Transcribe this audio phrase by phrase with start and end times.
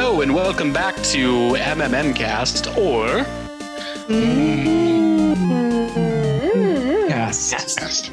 [0.00, 3.26] Hello and welcome back to MMM Cast or
[7.08, 7.50] Yes.
[7.50, 8.12] Cast.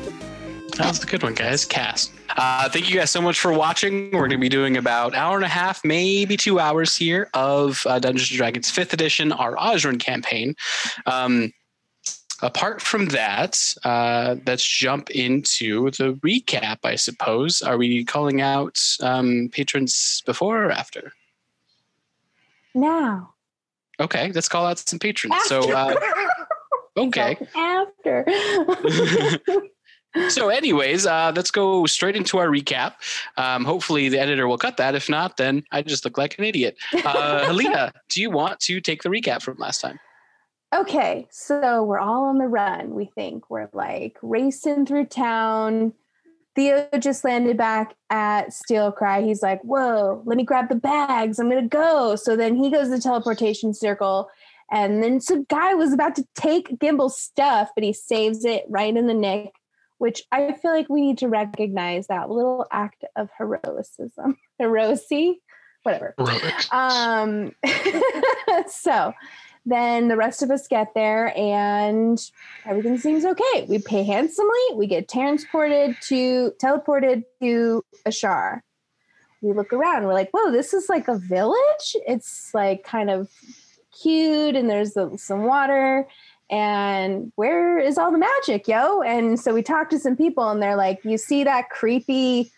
[0.76, 1.64] That's a good one, guys.
[1.64, 2.12] Cast.
[2.36, 4.06] Uh, thank you guys so much for watching.
[4.06, 7.30] We're going to be doing about an hour and a half, maybe two hours here
[7.36, 10.56] of uh, Dungeons and Dragons 5th Edition, our Ozrin campaign.
[11.06, 11.54] Um,
[12.42, 17.62] apart from that, uh, let's jump into the recap, I suppose.
[17.62, 21.14] Are we calling out um, patrons before or after?
[22.76, 23.34] Now.
[24.00, 25.36] Okay, let's call out some patrons.
[25.46, 25.96] So, uh,
[26.98, 27.38] okay.
[27.56, 28.26] After.
[30.30, 32.94] so anyways uh, let's go straight into our recap
[33.36, 36.46] um, hopefully the editor will cut that if not then i just look like an
[36.46, 40.00] idiot uh, helena do you want to take the recap from last time
[40.76, 43.50] okay, so we're all on the run, we think.
[43.50, 45.94] We're like racing through town.
[46.56, 49.22] Theo just landed back at Steel Cry.
[49.22, 51.38] He's like, Whoa, let me grab the bags.
[51.38, 52.16] I'm going to go.
[52.16, 54.30] So then he goes to the teleportation circle.
[54.72, 58.96] And then some guy was about to take Gimble's stuff, but he saves it right
[58.96, 59.54] in the nick,
[60.00, 65.42] which I feel like we need to recognize that little act of heroicism, heroicy,
[65.84, 66.16] whatever.
[66.72, 67.52] Um,
[68.68, 69.14] so
[69.66, 72.20] then the rest of us get there and
[72.66, 73.66] everything seems okay.
[73.68, 74.52] We pay handsomely.
[74.76, 78.64] We get transported to teleported to Ashar.
[79.42, 80.06] We look around.
[80.06, 81.96] We're like, whoa, this is like a village.
[82.08, 83.30] It's like kind of
[84.02, 86.08] cute, and there's some water.
[86.50, 89.02] And where is all the magic, yo?
[89.02, 92.52] And so we talked to some people, and they're like, you see that creepy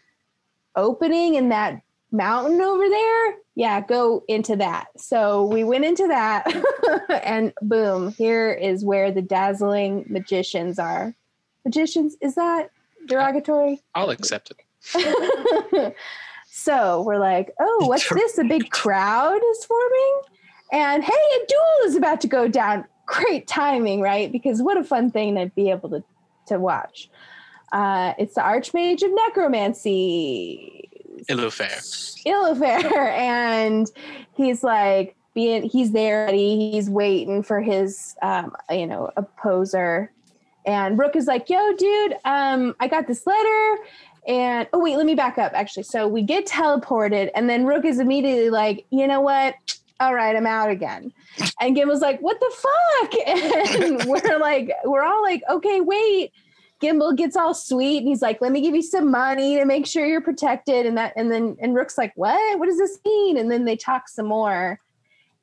[0.76, 3.36] opening in that mountain over there?
[3.56, 4.88] Yeah, go into that.
[4.98, 6.46] So we went into that,
[7.24, 11.16] and boom, here is where the dazzling magicians are.
[11.66, 12.70] Magicians, is that
[13.08, 13.82] derogatory?
[13.96, 14.62] i'll accept it
[16.46, 18.38] so we're like, oh, what's this?
[18.38, 20.22] A big crowd is forming?
[20.72, 22.86] And hey, a duel is about to go down.
[23.06, 24.32] Great timing, right?
[24.32, 26.04] Because what a fun thing to be able to,
[26.48, 27.10] to watch.
[27.72, 30.87] Uh, it's the Archmage of Necromancy,
[31.30, 32.24] Ilufair.
[32.26, 32.84] Illafair,
[33.18, 33.90] and
[34.36, 40.12] he's like being he's there, he's waiting for his um, you know opposer,
[40.66, 43.78] and Brooke is like, "Yo, dude, um, I got this letter."
[44.28, 45.54] And oh wait, let me back up.
[45.54, 49.56] Actually, so we get teleported, and then Rook is immediately like, "You know what?
[50.00, 51.14] All right, I'm out again."
[51.62, 56.32] And Gimble's like, "What the fuck?" And we're like, we're all like, "Okay, wait."
[56.80, 59.88] Gimble gets all sweet and he's like, "Let me give you some money to make
[59.88, 62.60] sure you're protected." And that, and then and Rook's like, "What?
[62.60, 64.80] What does this mean?" And then they talk some more,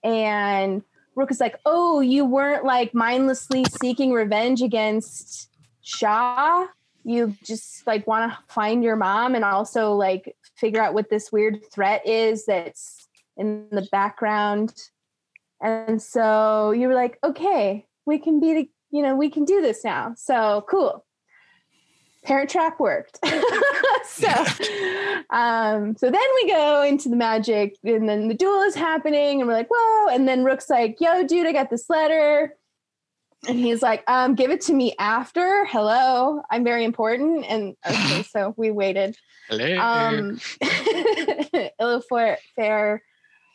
[0.04, 0.82] and
[1.16, 5.50] Rook is like, "Oh, you weren't like mindlessly seeking revenge against
[5.82, 6.66] Shaw.
[7.04, 11.32] You just like want to find your mom and also like figure out what this
[11.32, 14.74] weird threat is that's in the background."
[15.60, 19.60] And so you were like, "Okay, we can be the." You know, we can do
[19.60, 20.14] this now.
[20.16, 21.04] So cool
[22.24, 23.18] parent trap worked.
[24.06, 24.28] So
[25.30, 29.48] um so then we go into the magic and then the duel is happening and
[29.48, 32.54] we're like whoa and then rook's like yo dude i got this letter.
[33.48, 35.64] And he's like um give it to me after.
[35.66, 37.44] Hello i'm very important.
[37.46, 39.16] And okay so we waited.
[39.48, 39.78] Hello.
[39.78, 40.38] um
[42.56, 43.02] Fair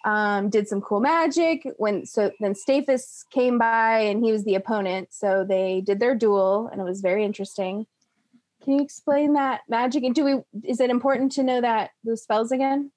[0.04, 4.56] um did some cool magic when so then Staphus came by and he was the
[4.56, 5.10] opponent.
[5.12, 7.86] So they did their duel and it was very interesting
[8.64, 10.04] can you explain that magic?
[10.04, 12.92] And do we is it important to know that those spells again?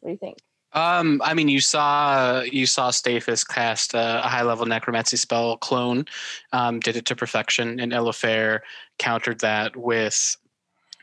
[0.00, 0.38] What do you think?
[0.72, 5.56] Um, I mean, you saw you saw Staphus cast a, a high level necromancy spell,
[5.56, 6.06] clone,
[6.52, 8.62] um, did it to perfection, and Elifair
[8.98, 10.36] countered that with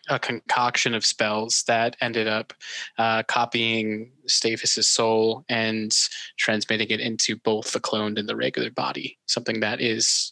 [0.10, 2.54] a concoction of spells that ended up
[2.98, 5.94] uh, copying Staphus's soul and
[6.38, 9.18] transmitting it into both the cloned and the regular body.
[9.26, 10.32] Something that is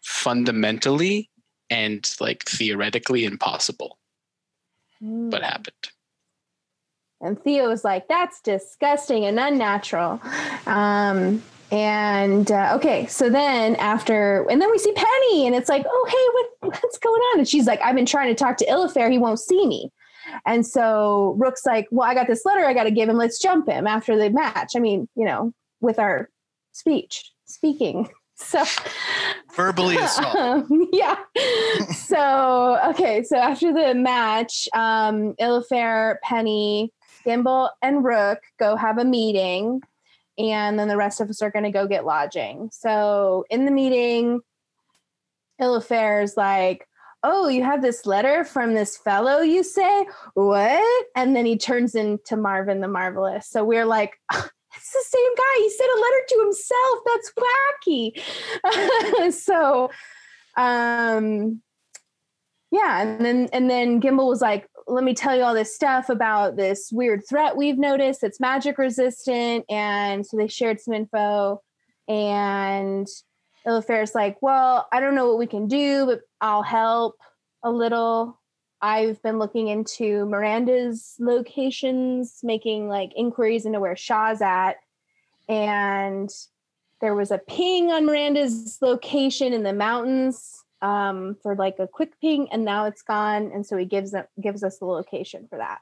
[0.00, 1.28] fundamentally
[1.70, 3.98] and like theoretically impossible,
[5.00, 5.74] but happened.
[7.22, 10.20] And Theo was like, that's disgusting and unnatural.
[10.66, 15.84] Um, and uh, okay, so then after, and then we see Penny, and it's like,
[15.86, 17.40] oh, hey, what, what's going on?
[17.40, 19.10] And she's like, I've been trying to talk to Illafair.
[19.10, 19.92] He won't see me.
[20.46, 23.16] And so Rook's like, well, I got this letter I got to give him.
[23.16, 24.72] Let's jump him after the match.
[24.74, 26.28] I mean, you know, with our
[26.72, 28.08] speech, speaking.
[28.40, 28.64] So
[29.54, 30.34] Verbally assault.
[30.34, 31.16] um, yeah.
[31.94, 36.92] so okay, so after the match, um, Illafair, Penny,
[37.24, 39.82] Gimble, and Rook go have a meeting,
[40.38, 42.70] and then the rest of us are going to go get lodging.
[42.72, 44.40] So in the meeting,
[45.60, 46.88] Illafair is like,
[47.22, 50.06] "Oh, you have this letter from this fellow, you say?
[50.34, 53.46] What?" And then he turns into Marvin the Marvelous.
[53.46, 54.18] So we're like,
[54.92, 55.54] "It's the same guy.
[55.58, 56.98] He sent a letter to himself.
[57.06, 57.32] That's
[59.24, 59.90] wacky." so,
[60.56, 61.62] um,
[62.70, 66.08] yeah, and then and then Gimbal was like, "Let me tell you all this stuff
[66.08, 71.62] about this weird threat we've noticed that's magic resistant." And so they shared some info,
[72.08, 73.06] and
[73.66, 77.16] Illafair's like, "Well, I don't know what we can do, but I'll help
[77.62, 78.39] a little."
[78.82, 84.76] I've been looking into Miranda's locations, making like inquiries into where Shaw's at,
[85.48, 86.30] and
[87.00, 92.18] there was a ping on Miranda's location in the mountains um, for like a quick
[92.20, 93.50] ping, and now it's gone.
[93.52, 95.78] And so he gives them gives us the location for that.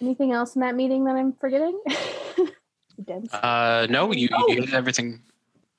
[0.00, 1.80] Anything else in that meeting that I'm forgetting?
[3.30, 4.48] Uh, no, you, Oh.
[4.48, 5.20] you did everything.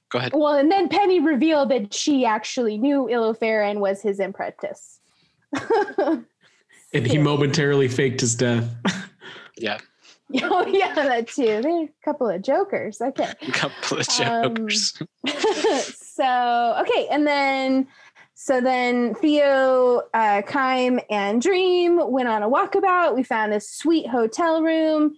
[0.09, 0.33] Go ahead.
[0.35, 4.96] well, and then Penny revealed that she actually knew Ilofair and was his apprentice.
[6.93, 8.73] And he momentarily faked his death.
[9.59, 9.79] Yeah,
[10.43, 11.61] oh yeah, that too.
[11.63, 13.01] They're a couple of jokers.
[13.01, 13.31] Okay.
[13.41, 15.01] a couple of Um, jokers.
[15.95, 17.87] so okay, and then
[18.35, 23.15] so then Theo, uh, Kime, and Dream went on a walkabout.
[23.15, 25.15] We found a sweet hotel room,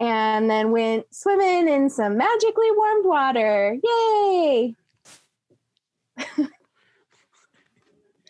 [0.00, 3.76] and then went swimming in some magically warmed water.
[3.84, 4.74] Yay!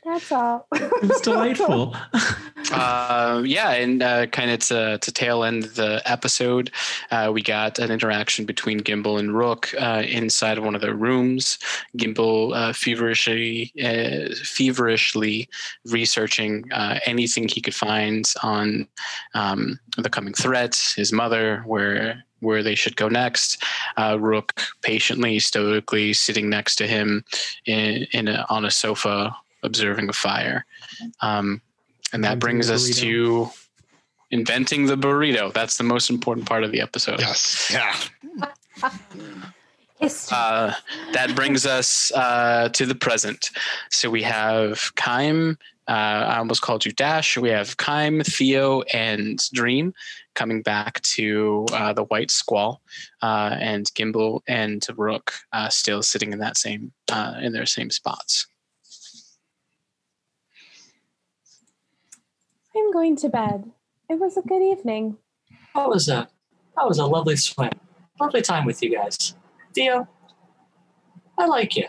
[0.05, 0.67] That's all.
[0.75, 1.97] It was delightful.
[2.71, 6.71] Uh, yeah, and uh, kind of to, to tail end the episode,
[7.11, 10.95] uh, we got an interaction between Gimbal and Rook uh, inside of one of their
[10.95, 11.59] rooms.
[11.99, 15.51] Gimbal uh, feverishly, uh, feverishly
[15.87, 18.89] researching uh, anything he could find on
[19.35, 23.63] um, the coming threats, his mother, where where they should go next.
[23.97, 27.25] Uh, Rook patiently, stoically sitting next to him
[27.67, 30.65] in, in a, on a sofa, observing a fire.
[31.21, 31.61] Um,
[32.13, 33.49] and that brings us to
[34.31, 35.53] inventing the burrito.
[35.53, 37.21] That's the most important part of the episode.
[37.21, 37.71] Yes.
[37.73, 37.95] Yeah.
[40.33, 40.75] Uh,
[41.13, 43.51] that brings us uh, to the present.
[43.91, 45.57] So we have Kime.
[45.89, 47.37] Uh, I almost called you Dash.
[47.37, 49.95] We have Kime, Theo, and Dream
[50.35, 52.81] coming back to uh, the White Squall,
[53.21, 57.91] uh, and Gimbal and Rook uh, still sitting in that same uh, in their same
[57.91, 58.47] spots.
[62.77, 63.71] I'm going to bed.
[64.09, 65.17] It was a good evening.
[65.75, 66.29] That was a
[66.77, 67.71] that was a lovely swim.
[68.21, 69.35] Lovely time with you guys.
[69.75, 70.09] Theo,
[71.39, 71.87] I like you.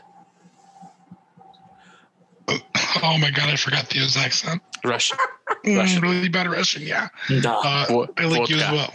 [3.01, 4.61] Oh my god, I forgot Theo's accent.
[4.85, 5.17] Russian.
[5.65, 6.01] Mm, Russian.
[6.03, 7.07] really bad Russian, yeah.
[7.41, 7.49] Duh.
[7.51, 8.93] Uh, Vo- I like you as well.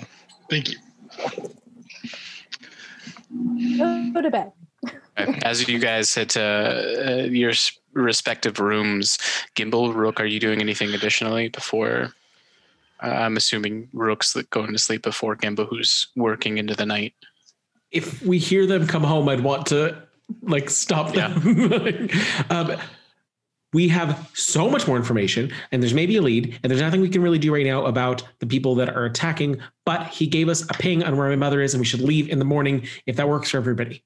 [0.49, 0.76] Thank you.
[4.12, 4.52] Go to bed.
[5.43, 7.53] As you guys head to uh, your
[7.93, 9.19] respective rooms,
[9.56, 12.12] Gimbal, Rook, are you doing anything additionally before?
[13.03, 17.15] Uh, I'm assuming Rook's going to sleep before Gimbal, who's working into the night.
[17.91, 20.03] if we hear them come home, I'd want to
[20.43, 22.09] like stop them.
[22.50, 22.76] um,
[23.73, 27.09] we have so much more information, and there's maybe a lead, and there's nothing we
[27.09, 29.61] can really do right now about the people that are attacking.
[29.85, 32.29] But he gave us a ping on where my mother is, and we should leave
[32.29, 34.03] in the morning if that works for everybody.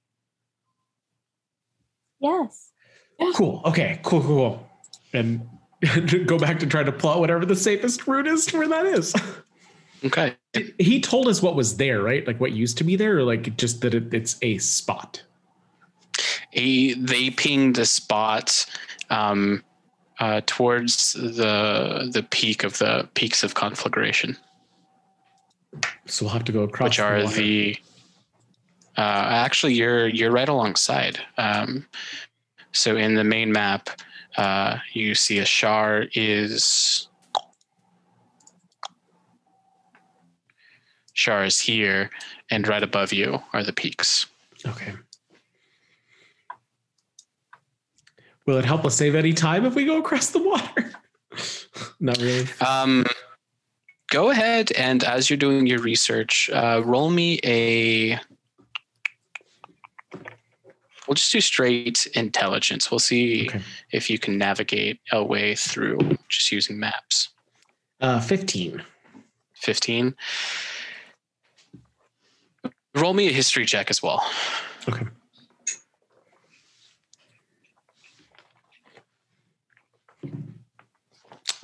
[2.22, 2.70] Yes.
[3.34, 3.60] Cool.
[3.64, 4.00] Okay.
[4.02, 4.20] Cool.
[4.22, 4.36] Cool.
[4.36, 4.68] cool.
[5.12, 5.46] And
[6.26, 9.14] go back to try to plot whatever the safest route is to where that is.
[10.04, 10.34] Okay.
[10.78, 12.26] he told us what was there, right?
[12.26, 15.22] Like what used to be there, or like just that it, it's a spot.
[16.54, 18.66] A, they pinged a spot
[19.10, 19.62] um,
[20.18, 24.36] uh, towards the the peak of the peaks of conflagration,
[26.06, 26.88] So we'll have to go across.
[26.90, 27.36] which are water.
[27.36, 27.76] the.
[28.96, 31.18] Uh, actually, you're you're right alongside.
[31.38, 31.86] Um,
[32.72, 33.88] so in the main map,
[34.36, 37.08] uh, you see a shar is
[41.14, 42.10] shar is here,
[42.50, 44.26] and right above you are the peaks.
[44.66, 44.92] Okay.
[48.46, 50.92] Will it help us save any time if we go across the water?
[52.00, 52.46] Not really.
[52.60, 53.04] Um,
[54.10, 58.18] go ahead and as you're doing your research, uh, roll me a.
[61.06, 62.90] We'll just do straight intelligence.
[62.90, 63.60] We'll see Okay.
[63.90, 67.30] if you can navigate a way through just using maps.
[68.00, 68.82] Uh, 15.
[69.56, 70.14] 15.
[72.94, 74.24] Roll me a history check as well.
[74.88, 75.06] Okay.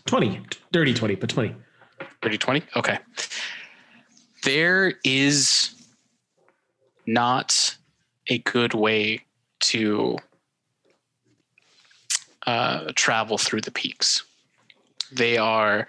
[0.07, 0.41] Twenty,
[0.73, 1.55] dirty twenty, but twenty.
[2.23, 2.99] 30 20 okay
[4.43, 5.71] there is
[7.07, 7.77] not
[8.29, 9.21] a good way
[9.61, 10.17] to
[12.47, 14.25] uh, travel through the peaks.
[15.13, 15.87] They are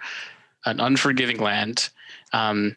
[0.66, 1.90] an unforgiving land.
[2.32, 2.76] Um,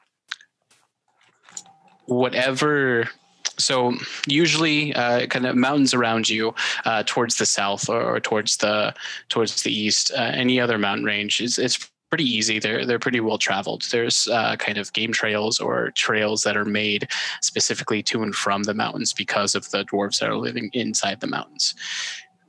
[2.06, 3.10] whatever
[3.58, 3.94] so
[4.28, 8.94] usually uh, kind of mountains around you uh, towards the south or, or, towards the
[9.30, 12.60] towards the east uh, any other mountain range is it's pretty easy.
[12.60, 13.86] They're they're pretty well traveled.
[13.92, 17.08] There's uh, kind of game trails or trails that are made
[17.42, 21.26] specifically to and from the mountains because of the dwarves that are living inside the
[21.26, 21.74] mountains.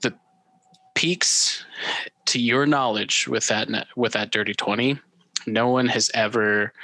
[0.02, 0.12] The
[0.94, 1.64] peaks
[2.26, 4.98] to your knowledge with that with that dirty 20
[5.46, 6.74] no one has ever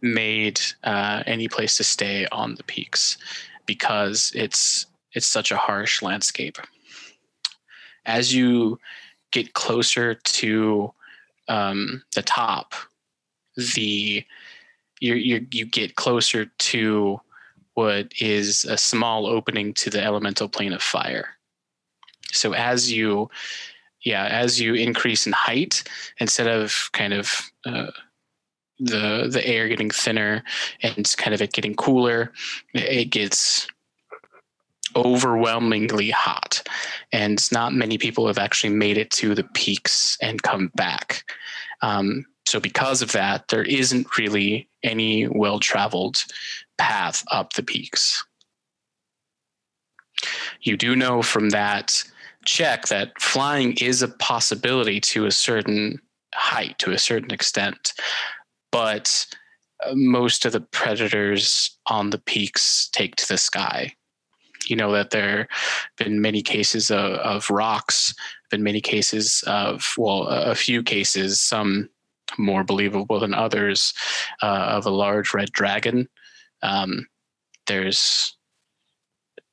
[0.00, 3.18] made uh, any place to stay on the peaks
[3.66, 6.56] because it's it's such a harsh landscape.
[8.06, 8.78] As you
[9.32, 10.94] get closer to
[11.50, 12.74] um, the top,
[13.74, 14.24] the
[15.00, 17.20] you you get closer to
[17.74, 21.36] what is a small opening to the elemental plane of fire.
[22.32, 23.28] So as you
[24.04, 25.82] yeah as you increase in height
[26.18, 27.90] instead of kind of uh,
[28.78, 30.44] the the air getting thinner
[30.82, 32.32] and kind of it getting cooler,
[32.74, 33.66] it gets
[34.96, 36.62] overwhelmingly hot
[37.12, 41.24] and not many people have actually made it to the peaks and come back
[41.82, 46.24] um, so because of that there isn't really any well-traveled
[46.78, 48.24] path up the peaks
[50.62, 52.02] you do know from that
[52.44, 56.00] check that flying is a possibility to a certain
[56.34, 57.92] height to a certain extent
[58.72, 59.26] but
[59.86, 63.94] uh, most of the predators on the peaks take to the sky.
[64.66, 68.14] You know that there have been many cases of, of rocks,
[68.50, 71.88] been many cases of, well, a few cases, some
[72.38, 73.92] more believable than others,
[74.42, 76.08] uh, of a large red dragon.
[76.62, 77.06] Um,
[77.66, 78.36] there's,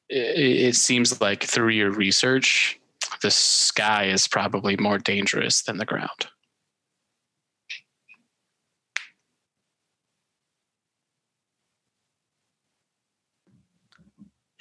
[0.10, 2.80] it, it seems like through your research,
[3.22, 6.28] the sky is probably more dangerous than the ground.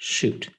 [0.09, 0.49] Shoot.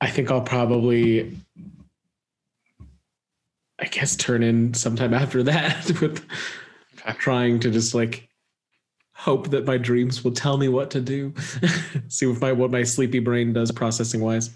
[0.00, 1.36] I think I'll probably,
[3.80, 6.24] I guess, turn in sometime after that with
[7.18, 8.28] trying to just like
[9.14, 11.34] hope that my dreams will tell me what to do.
[12.08, 14.50] See if my what my sleepy brain does processing wise.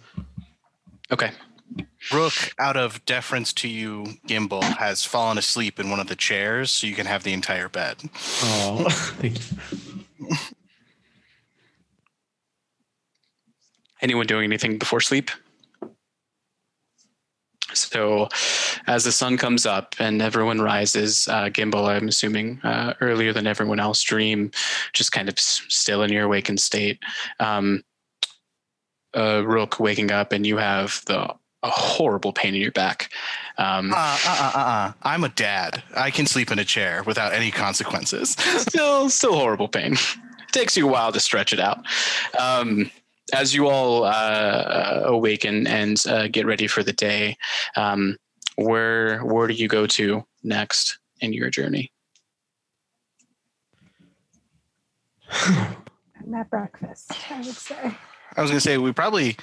[1.10, 1.32] Okay.
[2.12, 6.70] Rook, out of deference to you, Gimbal, has fallen asleep in one of the chairs,
[6.70, 7.96] so you can have the entire bed.
[8.42, 10.36] Oh, thank you.
[14.02, 15.30] Anyone doing anything before sleep?
[17.74, 18.28] So,
[18.86, 23.46] as the sun comes up and everyone rises, uh, Gimbal, I'm assuming uh, earlier than
[23.46, 24.50] everyone else, dream
[24.92, 26.98] just kind of still in your awakened state.
[27.38, 27.84] Um,
[29.14, 33.12] uh, Rook waking up and you have the a horrible pain in your back.
[33.58, 35.82] Um, uh, uh, uh, uh, I'm a dad.
[35.94, 38.30] I can sleep in a chair without any consequences.
[38.58, 39.92] still, still horrible pain.
[39.92, 41.84] It takes you a while to stretch it out.
[42.38, 42.90] Um,
[43.32, 47.36] as you all uh, awaken and uh, get ready for the day,
[47.76, 48.16] um,
[48.56, 51.92] where where do you go to next in your journey?
[55.30, 57.96] I'm at breakfast, I would say.
[58.36, 59.36] I was going to say we probably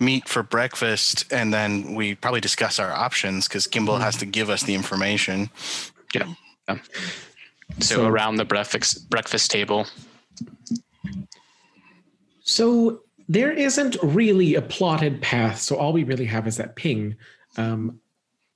[0.00, 4.50] meet for breakfast and then we probably discuss our options because Gimbal has to give
[4.50, 5.50] us the information.
[6.14, 6.34] Yeah.
[6.68, 6.78] yeah.
[7.80, 9.86] So, so around the breakfast breakfast table.
[12.42, 15.60] So there isn't really a plotted path.
[15.60, 17.16] So all we really have is that ping.
[17.56, 18.00] Um,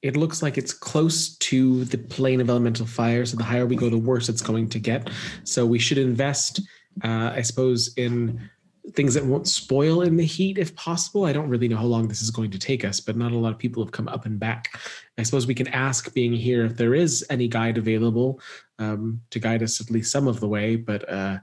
[0.03, 3.25] it looks like it's close to the plane of elemental fire.
[3.27, 5.11] So the higher we go, the worse it's going to get.
[5.45, 6.61] So we should invest,
[7.03, 8.49] uh, I suppose, in
[8.95, 11.25] things that won't spoil in the heat if possible.
[11.25, 13.39] I don't really know how long this is going to take us, but not a
[13.39, 14.79] lot of people have come up and back.
[15.19, 18.41] I suppose we can ask, being here, if there is any guide available
[18.79, 20.77] um, to guide us at least some of the way.
[20.77, 21.39] But uh,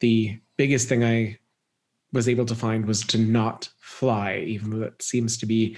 [0.00, 1.38] the biggest thing I
[2.12, 5.76] was able to find was to not fly, even though that seems to be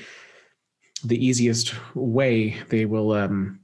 [1.04, 2.56] the easiest way.
[2.68, 3.60] They will, um,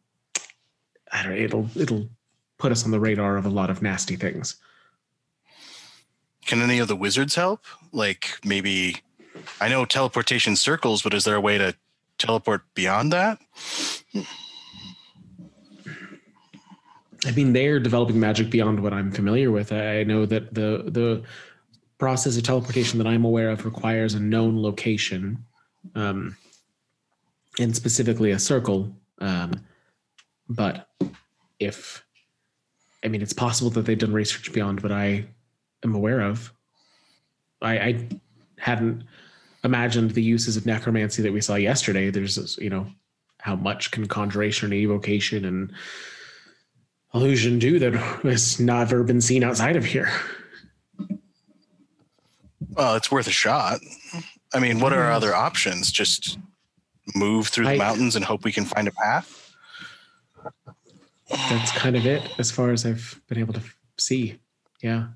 [1.12, 2.08] I don't know, it'll it'll
[2.58, 4.56] put us on the radar of a lot of nasty things.
[6.46, 7.64] Can any of the wizards help?
[7.92, 9.02] Like maybe
[9.60, 11.74] I know teleportation circles, but is there a way to
[12.18, 13.38] teleport beyond that?
[17.26, 19.72] I mean, they're developing magic beyond what I'm familiar with.
[19.72, 21.22] I know that the the
[21.98, 25.44] process of teleportation that I'm aware of requires a known location,
[25.94, 26.36] um,
[27.58, 28.94] and specifically a circle.
[29.18, 29.52] Um,
[30.48, 30.88] but
[31.58, 32.02] if
[33.04, 35.26] I mean, it's possible that they've done research beyond what I
[35.84, 36.52] am aware of.
[37.62, 38.08] I, I
[38.58, 39.04] hadn't
[39.64, 42.10] imagined the uses of necromancy that we saw yesterday.
[42.10, 42.86] There's, you know,
[43.38, 45.72] how much can conjuration and evocation and
[47.14, 50.10] illusion do that has never been seen outside of here.
[52.70, 53.80] Well, it's worth a shot.
[54.54, 55.90] I mean, what are our other options?
[55.90, 56.38] Just
[57.14, 59.54] move through the I- mountains and hope we can find a path?
[61.28, 63.62] That's kind of it as far as I've been able to
[63.98, 64.38] see.
[64.82, 65.08] Yeah.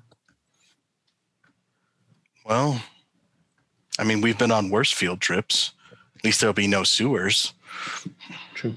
[2.45, 2.81] Well,
[3.97, 5.71] I mean, we've been on worse field trips.
[6.17, 7.53] At least there'll be no sewers.
[8.53, 8.75] True.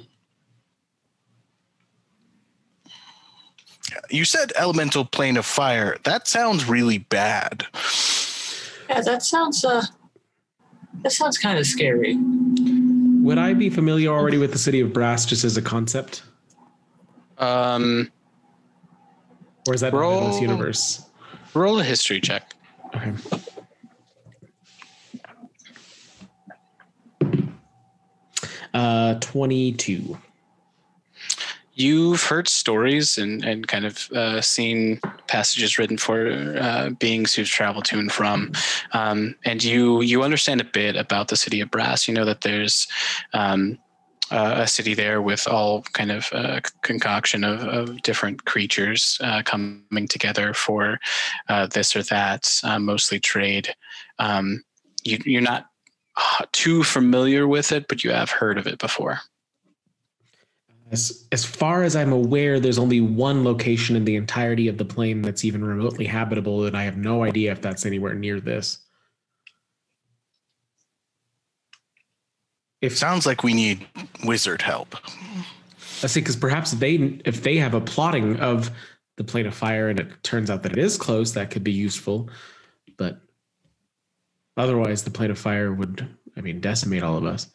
[4.11, 5.99] You said elemental plane of fire.
[6.05, 7.67] That sounds really bad.
[8.89, 9.85] Yeah, that sounds uh
[11.03, 12.17] that sounds kind of scary.
[13.23, 16.23] Would I be familiar already with the city of Brass just as a concept?
[17.39, 18.11] Um,
[19.67, 21.05] Or is that not in this universe?
[21.55, 22.55] roll a history check.
[22.95, 23.13] Okay.
[28.75, 30.19] Uh, 22.
[31.75, 37.49] You've heard stories and, and kind of uh, seen passages written for uh, beings who've
[37.49, 38.53] traveled to and from,
[38.93, 42.09] um, and you you understand a bit about the city of Brass.
[42.09, 42.89] You know that there's
[43.33, 43.79] um,
[44.31, 49.43] uh, a city there with all kind of uh, concoction of, of different creatures uh,
[49.45, 50.99] coming together for
[51.49, 53.75] uh, this or that, uh, mostly trade.
[54.19, 54.65] Um,
[55.05, 55.68] you, you're not
[56.53, 59.21] too familiar with it, but you have heard of it before.
[60.91, 64.85] As, as far as I'm aware, there's only one location in the entirety of the
[64.87, 68.79] plane that's even remotely habitable, and I have no idea if that's anywhere near this.
[72.81, 73.87] If Sounds like we need
[74.25, 74.97] wizard help.
[76.03, 78.71] I see, because perhaps they, if they have a plotting of
[79.17, 81.73] the plane of fire, and it turns out that it is close, that could be
[81.73, 82.31] useful.
[82.97, 83.21] But
[84.59, 87.49] otherwise, the plane of fire would, I mean, decimate all of us.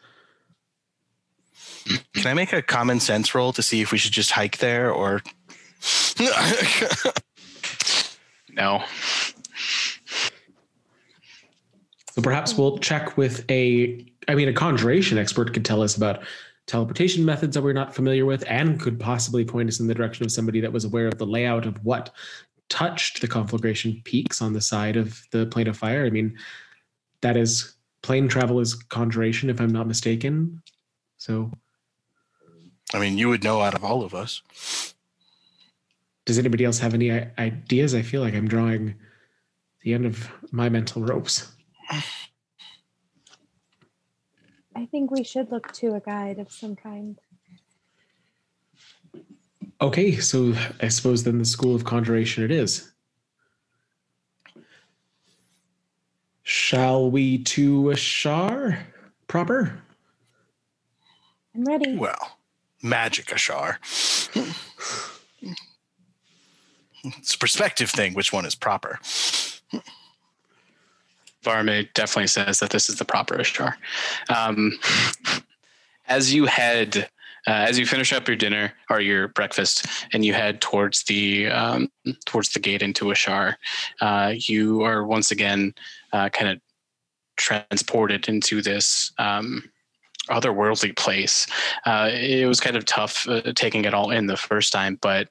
[2.15, 4.91] Can I make a common sense roll to see if we should just hike there
[4.91, 5.21] or?
[8.55, 8.83] No.
[12.11, 16.23] So perhaps we'll check with a, I mean, a conjuration expert could tell us about
[16.67, 20.23] teleportation methods that we're not familiar with and could possibly point us in the direction
[20.23, 22.11] of somebody that was aware of the layout of what
[22.69, 26.05] touched the conflagration peaks on the side of the plane of fire.
[26.05, 26.37] I mean,
[27.23, 30.61] that is plane travel is conjuration, if I'm not mistaken.
[31.17, 31.51] So
[32.93, 34.93] I mean, you would know out of all of us.
[36.25, 37.95] does anybody else have any ideas?
[37.95, 38.95] I feel like I'm drawing
[39.81, 41.51] the end of my mental ropes.
[44.75, 47.19] I think we should look to a guide of some kind.
[49.81, 52.92] Okay, so I suppose then the school of conjuration it is.
[56.43, 58.79] Shall we to Ashar
[59.27, 59.81] proper?
[61.55, 61.95] I'm ready.
[61.95, 62.37] Well,
[62.81, 63.79] magic Ashar.
[67.05, 68.13] It's a perspective thing.
[68.13, 68.99] Which one is proper?
[71.43, 73.77] Varme definitely says that this is the proper Ishtar.
[74.29, 74.79] Um,
[76.07, 77.09] as you head,
[77.45, 81.47] uh, as you finish up your dinner or your breakfast, and you head towards the
[81.47, 81.91] um,
[82.25, 83.55] towards the gate into Ishar,
[83.99, 85.73] uh, you are once again
[86.13, 86.61] uh, kind of
[87.35, 89.63] transported into this um,
[90.29, 91.47] otherworldly place.
[91.85, 95.27] Uh, it was kind of tough uh, taking it all in the first time, but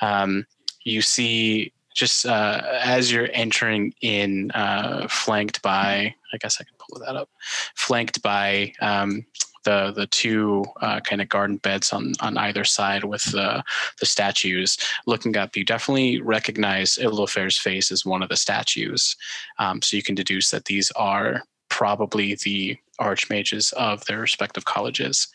[0.00, 0.44] um,
[0.84, 6.74] you see just uh, as you're entering in, uh, flanked by, I guess I can
[6.78, 7.28] pull that up,
[7.76, 9.26] flanked by um,
[9.64, 13.62] the the two uh, kind of garden beds on on either side with the
[14.00, 15.56] the statues looking up.
[15.56, 19.16] You definitely recognize Ilofair's face as one of the statues,
[19.58, 25.28] um, so you can deduce that these are probably the archmages of their respective colleges.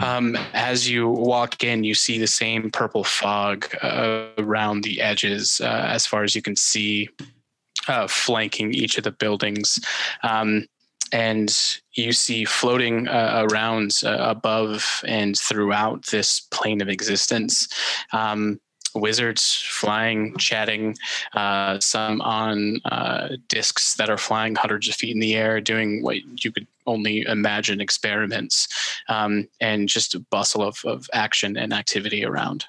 [0.00, 5.60] Um, as you walk in, you see the same purple fog uh, around the edges,
[5.62, 7.08] uh, as far as you can see,
[7.88, 9.80] uh, flanking each of the buildings.
[10.22, 10.66] Um,
[11.12, 17.68] and you see floating uh, around uh, above and throughout this plane of existence.
[18.12, 18.60] Um,
[18.94, 20.96] wizards flying, chatting,
[21.34, 26.02] uh, some on uh, discs that are flying hundreds of feet in the air, doing
[26.02, 28.68] what you could only imagine experiments,
[29.08, 32.64] um, and just a bustle of, of action and activity around.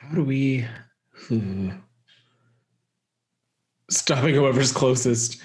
[0.00, 0.66] How do we
[1.28, 1.70] hmm.
[3.90, 5.40] Stopping whoever's closest?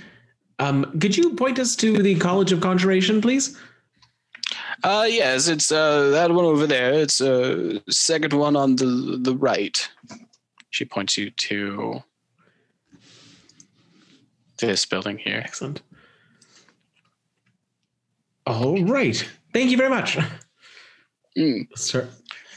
[0.59, 3.57] Um, could you point us to the College of Conjuration, please?
[4.83, 6.93] Uh, yes, it's uh, that one over there.
[6.93, 9.89] It's uh, second one on the the right.
[10.69, 12.03] She points you to
[14.57, 15.41] this building here.
[15.43, 15.81] Excellent.
[18.45, 19.27] All right.
[19.53, 20.17] Thank you very much.
[21.37, 21.67] Mm.
[21.75, 22.09] Sir.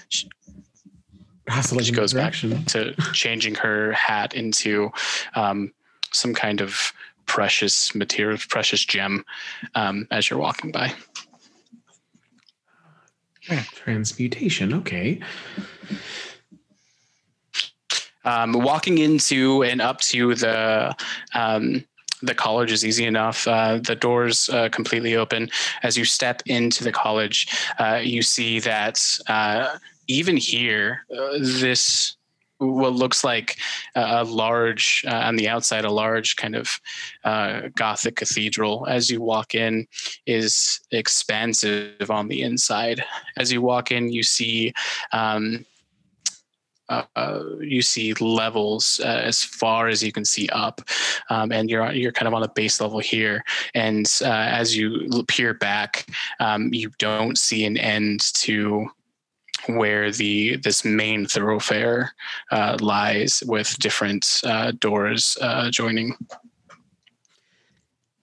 [0.08, 0.30] She-
[1.82, 4.90] She goes back to changing her hat into
[5.34, 5.72] um,
[6.12, 6.92] some kind of
[7.26, 9.24] precious material, precious gem
[9.74, 10.92] um, as you're walking by.
[13.74, 14.72] Transmutation.
[14.74, 15.20] Okay.
[18.24, 20.94] Um, walking into and up to the
[21.34, 21.84] um,
[22.22, 23.48] the college is easy enough.
[23.48, 25.50] Uh, the doors uh, completely open.
[25.82, 27.48] As you step into the college,
[27.80, 29.76] uh, you see that uh,
[30.12, 32.16] even here, uh, this
[32.58, 33.56] what looks like
[33.96, 36.80] a large uh, on the outside, a large kind of
[37.24, 38.86] uh, Gothic cathedral.
[38.88, 39.86] As you walk in,
[40.26, 43.04] is expansive on the inside.
[43.36, 44.72] As you walk in, you see.
[45.12, 45.66] Um,
[46.88, 50.82] uh, uh, you see levels uh, as far as you can see up,
[51.30, 53.42] um, and you're you're kind of on a base level here.
[53.74, 56.04] And uh, as you peer back,
[56.38, 58.90] um, you don't see an end to
[59.66, 62.14] where the this main thoroughfare
[62.50, 66.14] uh, lies, with different uh, doors uh, joining.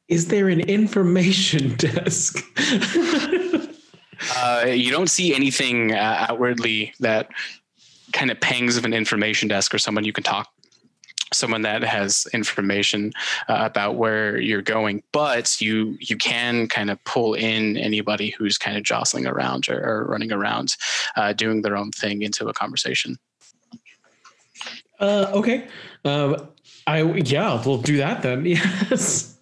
[0.07, 2.43] Is there an information desk?
[4.35, 7.29] Uh, you don't see anything uh, outwardly that
[8.11, 10.49] kind of pangs of an information desk or someone you can talk
[11.31, 13.11] someone that has information
[13.47, 18.57] uh, about where you're going but you you can kind of pull in anybody who's
[18.57, 20.75] kind of jostling around or, or running around
[21.15, 23.17] uh, doing their own thing into a conversation
[24.99, 25.67] uh, okay.
[26.03, 26.49] Um,
[26.85, 28.45] I yeah, we'll do that then.
[28.89, 29.38] Yes.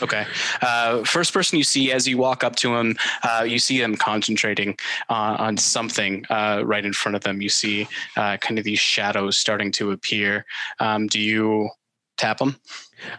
[0.00, 0.26] Okay.
[0.62, 3.96] Uh, first person you see as you walk up to him, uh, you see them
[3.96, 4.76] concentrating
[5.08, 7.42] uh, on something uh, right in front of them.
[7.42, 10.44] You see uh, kind of these shadows starting to appear.
[10.78, 11.68] Um, do you
[12.16, 12.56] tap them?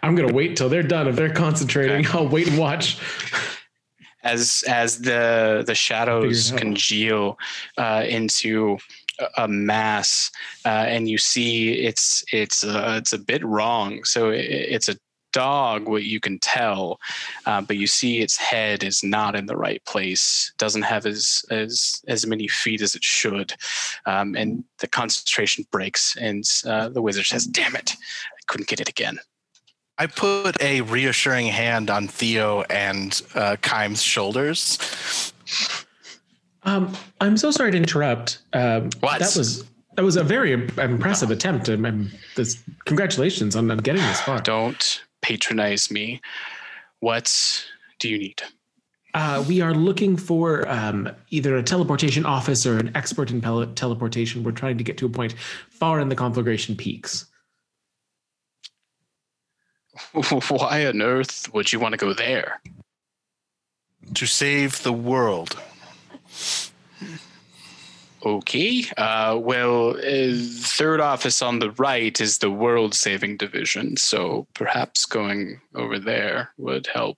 [0.03, 1.07] I'm gonna wait till they're done.
[1.07, 2.17] If they're concentrating, Okay.
[2.17, 2.97] I'll wait and watch.
[4.23, 7.37] as as the the shadows congeal
[7.77, 8.77] uh, into
[9.19, 10.29] a- a mass,
[10.65, 14.03] uh, and you see it's it's uh, it's a bit wrong.
[14.03, 14.97] So it, it's a
[15.31, 16.99] dog, what you can tell,
[17.45, 20.53] uh, but you see its head is not in the right place.
[20.57, 23.53] Doesn't have as as as many feet as it should,
[24.05, 26.15] um, and the concentration breaks.
[26.17, 29.19] And uh, the wizard says, "Damn it, I couldn't get it again."
[29.97, 35.33] I put a reassuring hand on Theo and uh, Kime's shoulders.
[36.63, 38.39] Um, I'm so sorry to interrupt.
[38.53, 39.19] Um, What?
[39.19, 39.65] That was
[39.95, 41.67] that was a very impressive attempt.
[41.67, 44.39] and I'm, this, congratulations on, on getting this far.
[44.39, 46.21] Don't patronize me.
[46.99, 47.65] What
[47.99, 48.41] do you need?
[49.13, 53.73] Uh, we are looking for um, either a teleportation office or an expert in pel-
[53.73, 54.43] teleportation.
[54.43, 55.33] We're trying to get to a point
[55.69, 57.25] far in the conflagration peaks.
[60.13, 62.61] Why on earth would you want to go there?
[64.13, 65.57] to save the world.
[68.25, 68.83] Okay.
[68.97, 75.05] Uh, well, uh, third office on the right is the world saving division, so perhaps
[75.05, 77.17] going over there would help.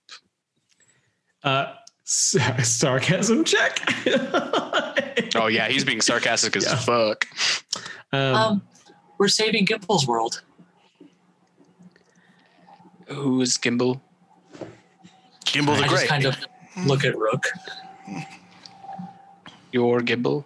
[1.42, 1.72] Uh,
[2.04, 3.78] sarcasm check.
[5.34, 6.76] Oh yeah, he's being sarcastic as Yeah.
[6.76, 7.26] fuck.
[8.12, 8.62] um, Um,
[9.18, 10.42] we're saving Gimble's world.
[13.08, 14.00] Who is Gimbal?
[15.46, 16.36] Gimbal the I just kind of
[16.84, 17.46] look at Rook.
[19.72, 20.44] Your Gimbal?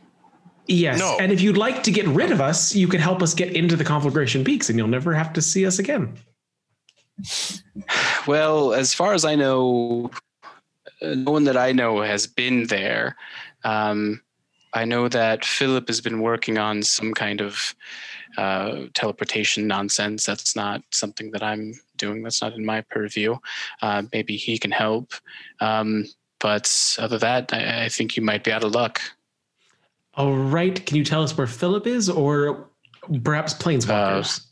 [0.67, 1.17] Yes, no.
[1.21, 3.77] and if you'd like to get rid of us, you can help us get into
[3.77, 6.17] the conflagration peaks, and you'll never have to see us again.
[8.27, 10.11] Well, as far as I know,
[11.01, 13.15] uh, no one that I know has been there.
[13.63, 14.21] Um,
[14.73, 17.75] I know that Philip has been working on some kind of
[18.37, 20.27] uh, teleportation nonsense.
[20.27, 22.23] That's not something that I'm doing.
[22.23, 23.37] That's not in my purview.
[23.81, 25.15] Uh, maybe he can help.
[25.61, 26.07] Um,
[26.41, 29.01] but other than that, I, I think you might be out of luck.
[30.17, 32.71] All right, can you tell us where Philip is, or
[33.23, 34.47] perhaps planeswalkers?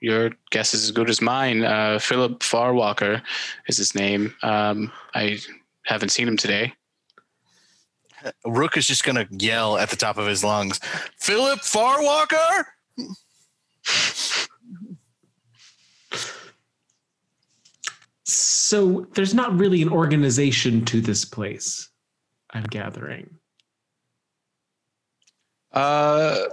[0.00, 1.64] Your guess is as good as mine.
[1.64, 3.22] Uh, Philip Farwalker
[3.66, 4.34] is his name.
[4.42, 5.38] Um, I
[5.84, 6.74] haven't seen him today.
[8.46, 10.78] Rook is just going to yell at the top of his lungs,
[11.18, 12.64] Philip Farwalker?
[18.22, 21.88] so there's not really an organization to this place.
[22.50, 23.38] I'm gathering.
[25.72, 26.46] Uh,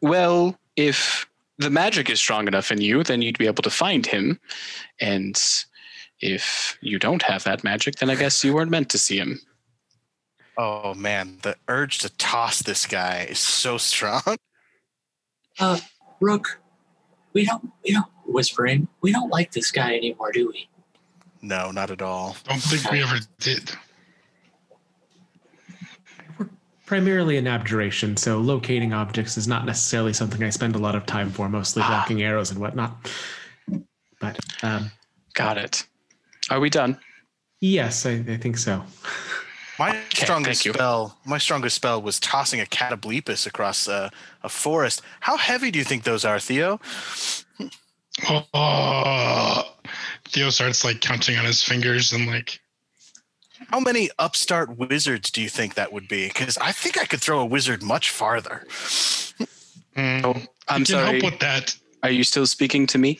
[0.00, 1.28] well, if
[1.58, 4.40] the magic is strong enough in you, then you'd be able to find him.
[5.00, 5.40] And
[6.20, 9.40] if you don't have that magic, then I guess you weren't meant to see him.
[10.56, 14.22] Oh man, the urge to toss this guy is so strong.
[15.58, 15.78] Uh,
[16.20, 16.58] Rook,
[17.34, 20.70] we don't, we don't, whispering, we don't like this guy anymore, do we?
[21.42, 22.36] No, not at all.
[22.44, 23.70] Don't think we ever did.
[26.94, 31.06] Primarily an abjuration, so locating objects is not necessarily something I spend a lot of
[31.06, 31.86] time for, mostly Ah.
[31.88, 33.08] blocking arrows and whatnot.
[34.20, 34.90] But um,
[35.34, 35.86] Got it.
[36.50, 36.98] Are we done?
[37.60, 38.82] yes, I, I think so.
[39.78, 44.10] My strongest spell, my strongest spell was tossing a catoblepas across a,
[44.42, 45.00] a forest.
[45.20, 46.80] How heavy do you think those are, Theo?
[48.28, 49.62] Oh,
[50.28, 52.58] Theo starts like counting on his fingers and like,
[53.68, 56.28] How many upstart wizards do you think that would be?
[56.28, 58.66] Because I think I could throw a wizard much farther.
[59.96, 60.34] mm, Oh,
[60.68, 61.20] I'm I sorry.
[61.20, 61.76] help with that.
[62.02, 63.18] Are you still speaking to me?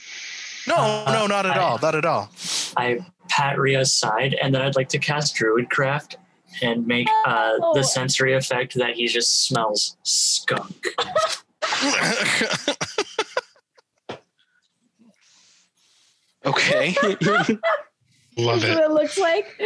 [0.67, 1.79] No, Uh, no, not at I- all.
[1.79, 2.31] Not at all.
[2.77, 6.17] I pat Ria's side, and then I'd like to cast Druidcraft
[6.63, 7.75] and make uh, Oh.
[7.75, 10.87] the sensory effect that he just smells skunk.
[16.47, 16.95] Okay.
[18.41, 18.77] Love That's it.
[18.77, 19.61] what it looks like.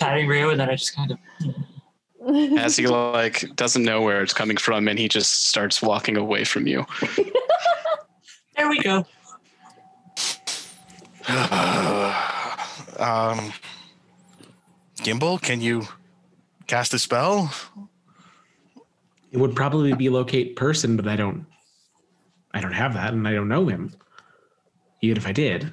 [0.00, 1.18] Patting Rio, and then I just kind of
[2.58, 6.44] As he like doesn't know where it's coming from, and he just starts walking away
[6.44, 6.84] from you.
[8.56, 8.98] there we go.
[12.98, 13.52] um,
[14.98, 15.86] Gimbal, can you
[16.66, 17.52] cast a spell?
[19.32, 21.46] It would probably be locate person, but I don't.
[22.52, 23.94] I don't have that, and I don't know him.
[25.02, 25.72] Even if I did,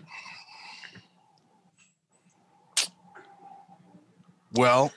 [4.53, 4.91] Well,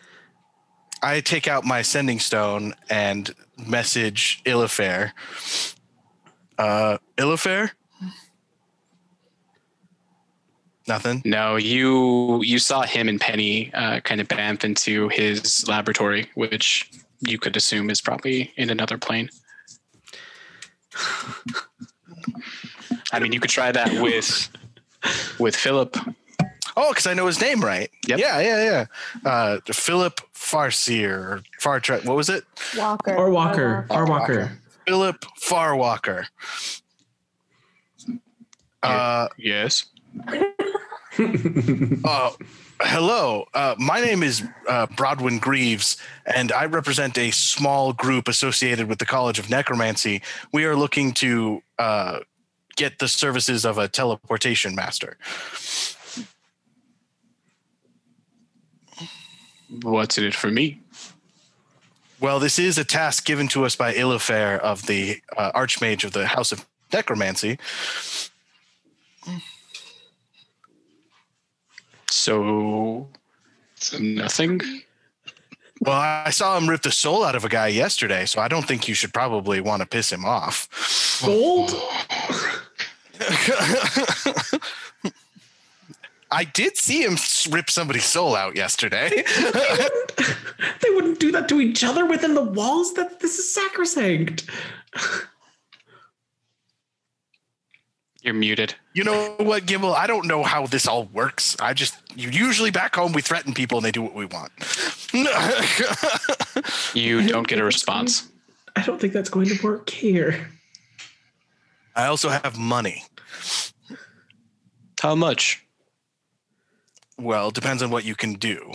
[1.02, 3.34] I take out my sending stone and
[3.66, 5.12] message Illifair.
[6.58, 7.70] Uh, Illifair?
[10.86, 11.22] Nothing.
[11.24, 16.90] No, you you saw him and Penny uh, kind of bamf into his laboratory, which
[17.20, 19.30] you could assume is probably in another plane.
[23.12, 24.48] I mean, you could try that with
[25.38, 25.96] with Philip.
[26.82, 27.90] Oh, because I know his name right.
[28.08, 28.18] Yep.
[28.18, 28.86] Yeah, yeah,
[29.22, 29.30] yeah.
[29.30, 32.02] Uh, Philip Farseer or Fartre.
[32.06, 32.44] What was it?
[32.74, 33.14] Walker.
[33.14, 34.58] or Walker, or Walker.
[34.86, 36.26] Philip Farwalker.
[38.82, 39.86] Uh, Yes.
[42.04, 42.30] Uh,
[42.80, 48.88] hello, uh, my name is uh, Brodwin Greaves, and I represent a small group associated
[48.88, 50.22] with the College of Necromancy.
[50.52, 52.20] We are looking to uh,
[52.76, 55.18] get the services of a teleportation master.
[59.82, 60.80] What's in it for me?
[62.20, 66.12] Well, this is a task given to us by Illifair of the uh, Archmage of
[66.12, 67.58] the House of Necromancy.
[72.10, 73.08] So
[73.98, 74.60] nothing.
[75.80, 78.66] Well, I saw him rip the soul out of a guy yesterday, so I don't
[78.66, 80.68] think you should probably want to piss him off.
[81.24, 81.72] Gold?
[86.32, 87.16] I did see him
[87.50, 89.08] rip somebody's soul out yesterday.
[89.10, 90.16] they wouldn't
[90.82, 92.94] they wouldn't do that to each other within the walls.
[92.94, 94.44] That this is sacrosanct.
[98.22, 98.74] You're muted.
[98.92, 99.94] you know what, Gimbal?
[99.94, 101.56] I don't know how this all works.
[101.58, 104.52] I just usually back home we threaten people and they do what we want.
[106.94, 108.28] You don't get a response.
[108.76, 110.48] I don't think that's going to work here.
[111.96, 113.04] I also have money.
[115.00, 115.64] How much?
[117.20, 118.72] Well, depends on what you can do.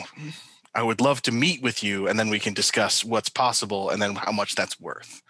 [0.76, 4.00] I would love to meet with you and then we can discuss what's possible and
[4.00, 5.24] then how much that's worth.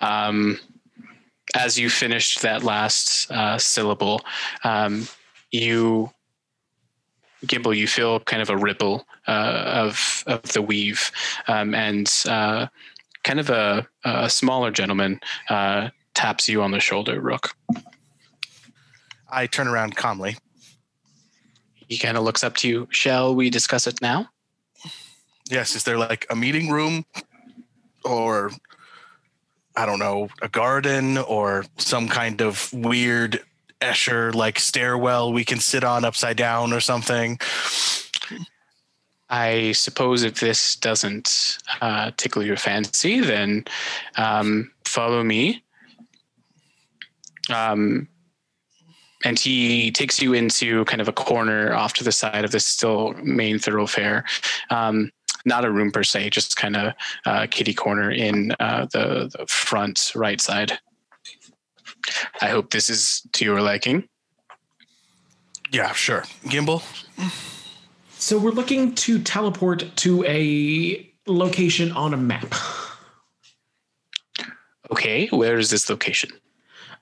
[0.00, 0.58] Um,
[1.54, 4.22] as you finished that last uh, syllable,
[4.64, 5.06] um,
[5.50, 6.10] you,
[7.44, 11.10] Gimbal, you feel kind of a ripple uh, of of the weave,
[11.46, 12.66] um, and uh,
[13.22, 17.20] kind of a, a smaller gentleman uh, taps you on the shoulder.
[17.20, 17.54] Rook.
[19.28, 20.36] I turn around calmly.
[21.74, 22.88] He kind of looks up to you.
[22.90, 24.28] Shall we discuss it now?
[25.50, 27.04] Yes, is there like a meeting room
[28.04, 28.50] or
[29.76, 33.40] I don't know, a garden or some kind of weird
[33.80, 37.38] Escher like stairwell we can sit on upside down or something?
[39.30, 43.66] I suppose if this doesn't uh, tickle your fancy, then
[44.16, 45.62] um, follow me.
[47.48, 48.08] Um,
[49.24, 52.64] and he takes you into kind of a corner off to the side of this
[52.64, 54.24] still main thoroughfare.
[54.70, 55.10] Um,
[55.44, 56.92] not a room per se, just kind of
[57.26, 60.78] uh, kitty corner in uh, the, the front right side.
[62.40, 64.08] I hope this is to your liking.
[65.70, 66.22] Yeah, sure.
[66.44, 66.82] Gimbal?
[68.18, 72.54] So we're looking to teleport to a location on a map.
[74.90, 76.30] Okay, where is this location?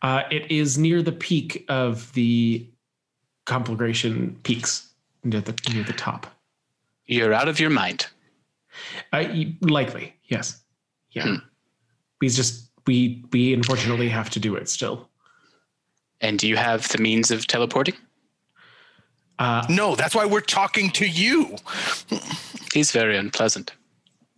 [0.02, 2.66] Uh, it is near the peak of the
[3.46, 4.90] conflagration peaks,
[5.24, 6.26] near the near the top.
[7.06, 8.06] You're out of your mind.
[9.12, 9.24] Uh,
[9.60, 10.60] likely, yes.
[11.12, 11.24] Yeah.
[11.24, 11.34] Hmm.
[12.20, 15.08] We just we we unfortunately have to do it still.
[16.20, 17.94] And do you have the means of teleporting?
[19.38, 21.56] Uh, No, that's why we're talking to you.
[22.72, 23.72] He's very unpleasant.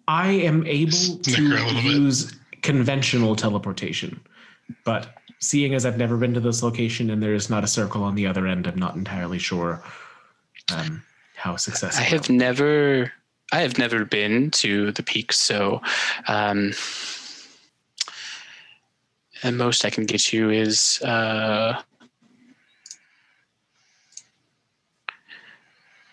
[0.08, 1.84] I am able Snicker to a little bit.
[1.84, 4.20] use conventional teleportation,
[4.84, 8.02] but seeing as I've never been to this location and there is not a circle
[8.02, 9.82] on the other end, I'm not entirely sure
[10.74, 11.02] um,
[11.36, 12.02] how successful.
[12.02, 13.12] I have never
[13.52, 15.80] I have never been to the peak, so
[16.26, 16.72] um
[19.42, 21.80] and most I can get you is uh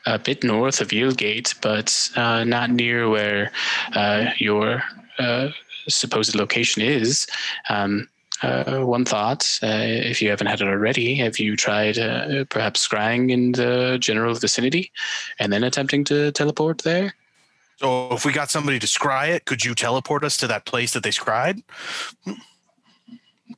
[0.05, 3.51] a bit north of Yieldgate, but uh, not near where
[3.93, 4.83] uh, your
[5.17, 5.49] uh,
[5.87, 7.27] supposed location is.
[7.69, 8.07] Um,
[8.45, 9.67] uh, one thought, uh,
[10.11, 14.33] if you haven't had it already, have you tried uh, perhaps scrying in the general
[14.35, 14.91] vicinity
[15.39, 17.15] and then attempting to teleport there?
[17.77, 20.93] So if we got somebody to scry it, could you teleport us to that place
[20.93, 21.61] that they scried?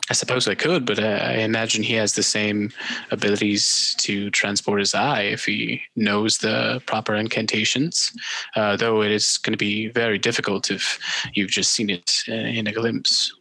[0.10, 2.72] I suppose I could, but uh, I imagine he has the same
[3.12, 8.12] abilities to transport his eye if he knows the proper incantations.
[8.56, 11.00] Uh, though it is going to be very difficult if
[11.34, 13.34] you've just seen it uh, in a glimpse.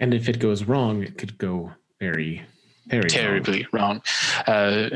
[0.00, 2.42] And if it goes wrong, it could go very,
[2.86, 3.08] very wrong.
[3.10, 4.02] terribly wrong,
[4.46, 4.88] uh,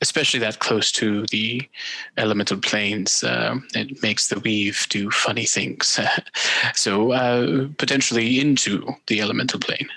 [0.00, 1.68] especially that close to the
[2.16, 3.24] elemental planes.
[3.24, 5.98] Uh, it makes the weave do funny things.
[6.74, 9.88] so uh, potentially into the elemental plane.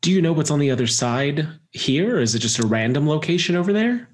[0.00, 2.16] Do you know what's on the other side here?
[2.16, 4.08] Or is it just a random location over there?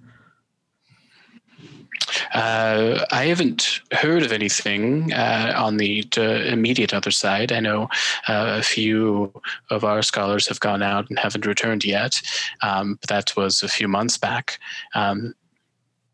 [2.34, 7.52] Uh, I haven't heard of anything uh, on the uh, immediate other side.
[7.52, 7.84] I know
[8.28, 9.32] uh, a few
[9.70, 12.20] of our scholars have gone out and haven't returned yet,
[12.62, 14.58] um, but that was a few months back.
[14.94, 15.34] Um,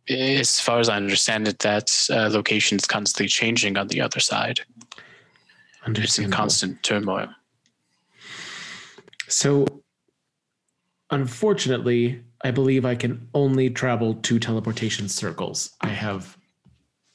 [0.09, 4.21] as far as I understand it, that uh, location is constantly changing on the other
[4.21, 4.61] side.
[5.87, 7.29] It's in constant turmoil.
[9.29, 9.67] So,
[11.11, 15.71] unfortunately, I believe I can only travel to teleportation circles.
[15.81, 16.37] I have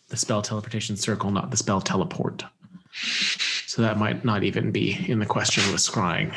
[0.10, 2.44] the spell teleportation circle, not the spell teleport.
[3.68, 6.34] So that might not even be in the question with scrying.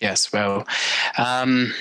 [0.00, 0.68] Yes, well,
[1.16, 1.72] um,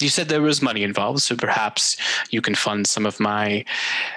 [0.00, 1.96] you said there was money involved, so perhaps
[2.30, 3.64] you can fund some of my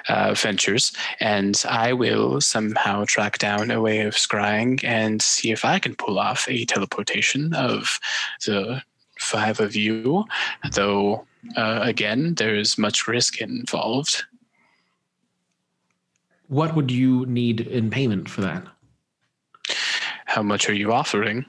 [0.10, 5.66] uh, ventures, and I will somehow track down a way of scrying and see if
[5.66, 8.00] I can pull off a teleportation of
[8.46, 8.84] the
[9.20, 10.26] five of you.
[10.72, 14.24] Though, uh, again, there is much risk involved.
[16.48, 18.68] What would you need in payment for that?
[20.26, 21.46] How much are you offering?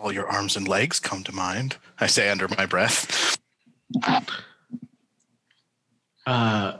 [0.00, 1.76] All your arms and legs come to mind.
[2.00, 3.38] I say under my breath.
[6.26, 6.78] Uh,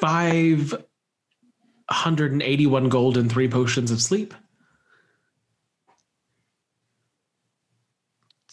[0.00, 0.84] five
[1.90, 4.34] hundred and eighty-one gold and three potions of sleep.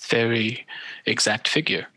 [0.10, 0.66] Very
[1.06, 1.88] exact figure.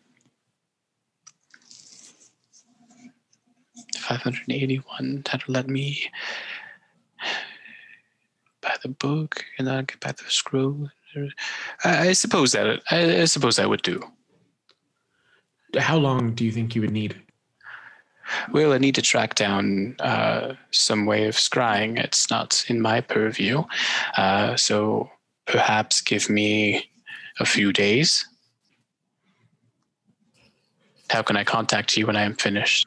[4.09, 6.11] 581 that'll let me
[8.61, 10.91] buy the book and then get back the scroll.
[11.85, 14.03] I, I suppose that I, I suppose I would do.
[15.77, 17.21] How long do you think you would need?
[18.53, 21.99] Well, I need to track down uh, some way of scrying.
[21.99, 23.65] It's not in my purview,
[24.17, 25.11] uh, so
[25.47, 26.91] perhaps give me
[27.41, 28.27] a few days.
[31.09, 32.87] How can I contact you when I am finished?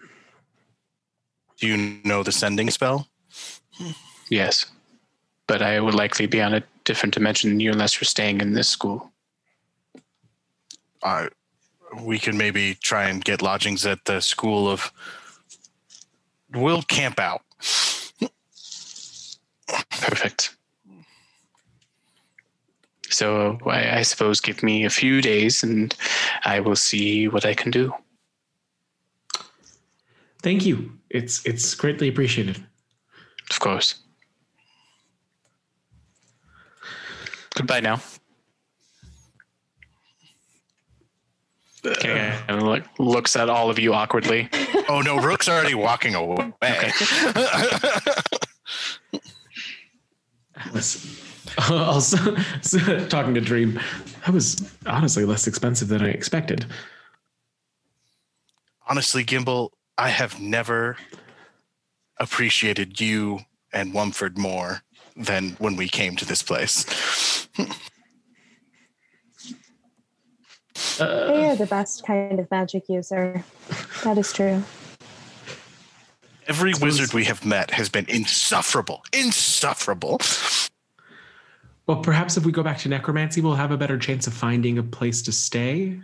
[1.59, 3.07] Do you know the sending spell?
[4.29, 4.65] Yes,
[5.51, 8.53] but I would likely be on a different dimension than you unless you're staying in
[8.53, 9.11] this school.
[11.03, 11.27] Uh,
[11.99, 14.93] we can maybe try and get lodgings at the school of.
[16.53, 17.41] We'll camp out.
[19.99, 20.55] Perfect.
[23.09, 25.93] So I, I suppose give me a few days and
[26.45, 27.93] I will see what I can do.
[30.41, 30.93] Thank you.
[31.09, 32.65] It's it's greatly appreciated.
[33.49, 34.00] Of course.
[37.55, 38.01] Goodbye now.
[41.83, 44.49] Okay, and look, looks at all of you awkwardly.
[44.87, 46.53] Oh no, Rook's already walking away.
[50.57, 51.21] Alice,
[51.69, 52.35] also
[53.09, 53.79] talking to Dream,
[54.25, 56.65] that was honestly less expensive than I expected.
[58.87, 60.97] Honestly, Gimbal, I have never
[62.19, 63.39] appreciated you
[63.73, 64.81] and Wumford more
[65.15, 67.40] than when we came to this place.
[67.57, 67.75] They
[70.99, 73.43] Uh, are the best kind of magic user.
[74.03, 74.63] That is true.
[76.47, 79.03] Every wizard we have met has been insufferable.
[79.13, 80.19] Insufferable.
[81.87, 84.77] well, perhaps if we go back to necromancy, we'll have a better chance of finding
[84.77, 86.01] a place to stay.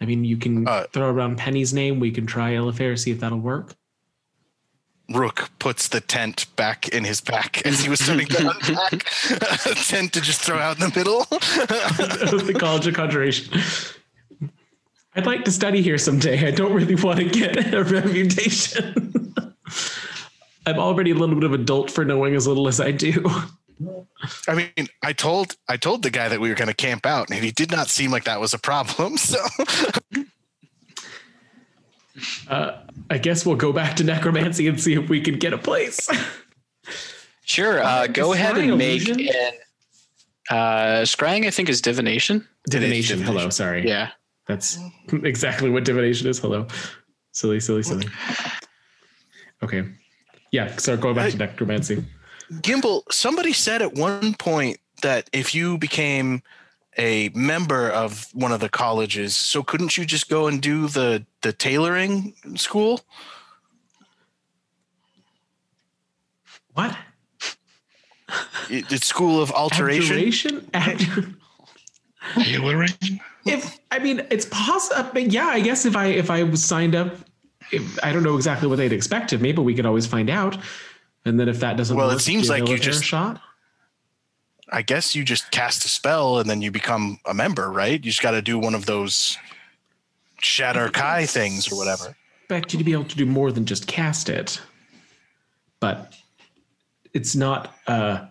[0.00, 2.00] I mean, you can Uh, throw around Penny's name.
[2.00, 3.74] We can try Elifair, see if that'll work.
[5.10, 8.92] Rook puts the tent back in his pack as he was starting to unpack
[9.66, 11.24] a tent to just throw out in the middle.
[11.24, 13.60] the College of Conjuration.
[15.14, 16.46] I'd like to study here someday.
[16.46, 19.34] I don't really want to get a reputation.
[20.66, 23.24] I'm already a little bit of adult for knowing as little as I do.
[24.48, 27.30] I mean, I told I told the guy that we were going to camp out,
[27.30, 29.18] and he did not seem like that was a problem.
[29.18, 29.38] So
[32.48, 32.78] Uh,
[33.10, 36.08] I guess we'll go back to necromancy and see if we can get a place.
[37.46, 37.82] Sure.
[37.82, 39.28] Uh, go ahead scrying and make illusion?
[39.28, 39.52] an.
[40.50, 42.46] Uh, scrying, I think, is divination.
[42.68, 43.18] Divination.
[43.18, 43.36] divination.
[43.36, 43.50] Hello.
[43.50, 43.86] Sorry.
[43.86, 44.10] Yeah.
[44.48, 44.78] That's
[45.12, 46.38] exactly what divination is.
[46.38, 46.66] Hello.
[47.32, 48.08] Silly, silly, silly.
[49.62, 49.84] Okay.
[50.52, 50.74] Yeah.
[50.76, 52.04] So going back to necromancy.
[52.52, 56.42] Gimbal, somebody said at one point that if you became
[56.98, 61.24] a member of one of the colleges, so couldn't you just go and do the
[61.42, 63.00] the tailoring school?
[66.74, 66.96] What?
[68.70, 70.16] It- It's school of alteration.
[70.16, 70.70] Abjuration?
[70.74, 71.36] Ab-
[72.42, 73.20] Tailoring?
[73.44, 75.18] if I mean it's possible.
[75.18, 77.14] Yeah, I guess if I if I was signed up,
[77.70, 79.42] if, I don't know exactly what they'd expected.
[79.42, 80.56] Maybe we could always find out.
[81.26, 83.40] And then if that doesn't Well, it seems like you Elitair a just- shot.
[84.72, 87.92] I guess you just cast a spell and then you become a member, right?
[87.92, 89.36] You just got to do one of those
[90.38, 92.16] shatter kai things or whatever.
[92.42, 94.60] expect you to be able to do more than just cast it.
[95.80, 96.14] But
[97.12, 98.26] it's not uh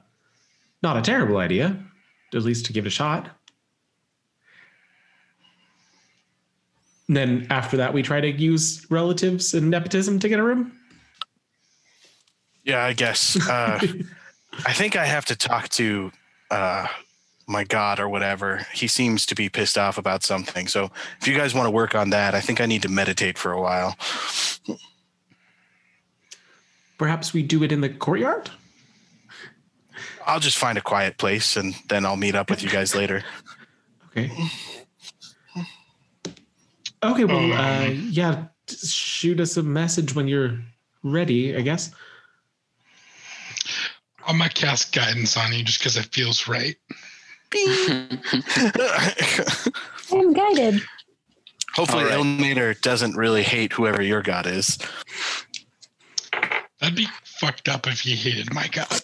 [0.81, 1.77] not a terrible idea,
[2.33, 3.29] at least to give it a shot.
[7.07, 10.71] And then after that, we try to use relatives and nepotism to get a room.
[12.63, 13.35] Yeah, I guess.
[13.47, 13.79] Uh,
[14.65, 16.11] I think I have to talk to
[16.51, 16.87] uh,
[17.47, 18.65] my god or whatever.
[18.73, 20.67] He seems to be pissed off about something.
[20.67, 23.37] So if you guys want to work on that, I think I need to meditate
[23.37, 23.95] for a while.
[26.97, 28.49] Perhaps we do it in the courtyard.
[30.25, 33.23] I'll just find a quiet place and then I'll meet up with you guys later.
[34.09, 34.31] Okay.
[37.03, 37.25] Okay.
[37.25, 38.45] Well, uh, yeah.
[38.69, 40.59] Shoot us a message when you're
[41.03, 41.55] ready.
[41.55, 41.91] I guess.
[44.25, 46.75] I'm gonna cast guidance on you just because it feels right.
[50.11, 50.81] I'm guided.
[51.75, 52.19] Hopefully, All right.
[52.19, 54.77] Ilmater doesn't really hate whoever your god is.
[56.79, 59.01] That'd be fucked up if you hated my god.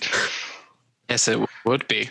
[1.10, 2.10] yes, it would be.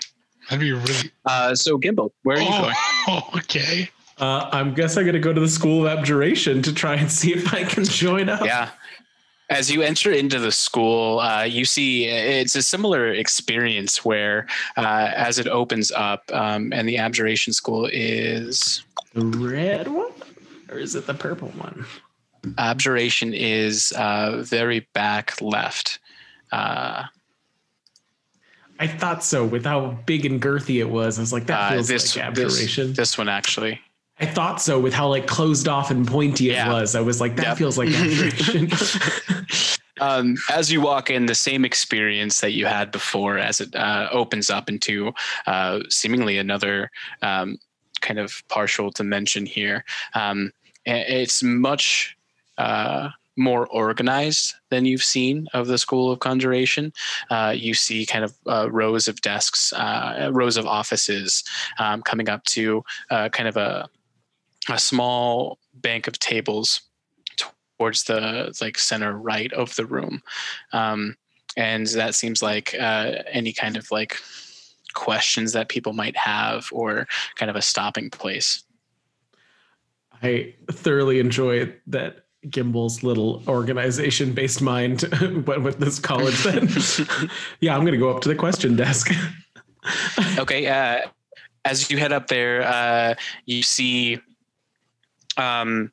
[0.49, 1.13] That'd be really.
[1.25, 2.75] Uh, so, Gimbal, where are you going?
[3.09, 3.91] Oh, okay.
[4.19, 7.33] Uh, I'm guess I'm gonna go to the school of abjuration to try and see
[7.33, 8.45] if I can join up.
[8.45, 8.71] Yeah.
[9.51, 14.47] As you enter into the school, uh, you see it's a similar experience where,
[14.77, 18.83] uh, as it opens up, um, and the abjuration school is
[19.15, 20.13] The red one,
[20.71, 21.87] or is it the purple one?
[22.57, 25.99] abjuration is uh, very back left.
[26.53, 27.05] Uh,
[28.79, 29.45] I thought so.
[29.45, 32.35] With how big and girthy it was, I was like, that uh, feels this, like
[32.35, 32.93] this abjuration.
[32.95, 33.81] this one actually.
[34.21, 34.79] I thought so.
[34.81, 37.59] With how like closed off and pointy it was, I was like, that Yep.
[37.59, 38.71] feels like abjuration.
[40.01, 44.09] um, as you walk in, the same experience that you had before, as it uh,
[44.11, 45.13] opens up into
[45.47, 46.91] uh, seemingly another
[47.23, 47.59] um,
[48.01, 49.85] kind of partial dimension here.
[50.15, 50.53] Um,
[50.85, 52.17] it's much
[52.57, 56.93] uh, more organized than you've seen of the School of Conjuration.
[57.31, 61.45] Uh, you see kind of uh, rows of desks, uh, rows of offices
[61.79, 63.89] um, coming up to uh, kind of a
[64.69, 66.83] a small bank of tables
[67.37, 70.23] towards the like center right of the room
[70.73, 71.17] um,
[71.57, 74.17] and that seems like uh, any kind of like
[74.95, 77.07] questions that people might have or
[77.37, 78.65] kind of a stopping place
[80.23, 85.03] I thoroughly enjoy that Gimbal's little organization based mind
[85.47, 86.69] went with this college then.
[87.61, 89.13] yeah, I'm gonna go up to the question desk.
[90.39, 91.09] okay uh,
[91.65, 93.15] as you head up there uh,
[93.47, 94.21] you see
[95.39, 95.93] um,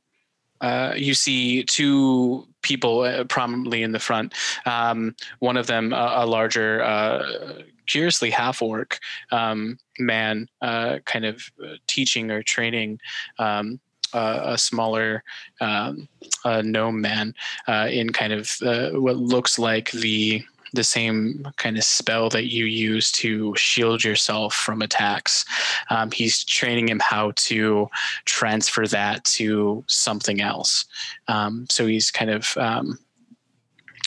[0.61, 4.33] uh, you see two people uh, prominently in the front.
[4.65, 8.97] Um, one of them, a, a larger, uh, curiously half orc
[9.31, 11.41] um, man, uh, kind of
[11.85, 12.99] teaching or training
[13.37, 13.79] um,
[14.13, 15.23] a smaller
[15.59, 16.07] um,
[16.45, 17.35] uh, gnome man
[17.67, 18.49] in kind of
[18.93, 20.43] what looks like the
[20.75, 25.45] the same kind of spell that you use to shield yourself from attacks.
[25.89, 27.87] Um, he's training him how to
[28.25, 30.85] transfer that to something else.
[31.27, 32.99] Um, so he's kind of um,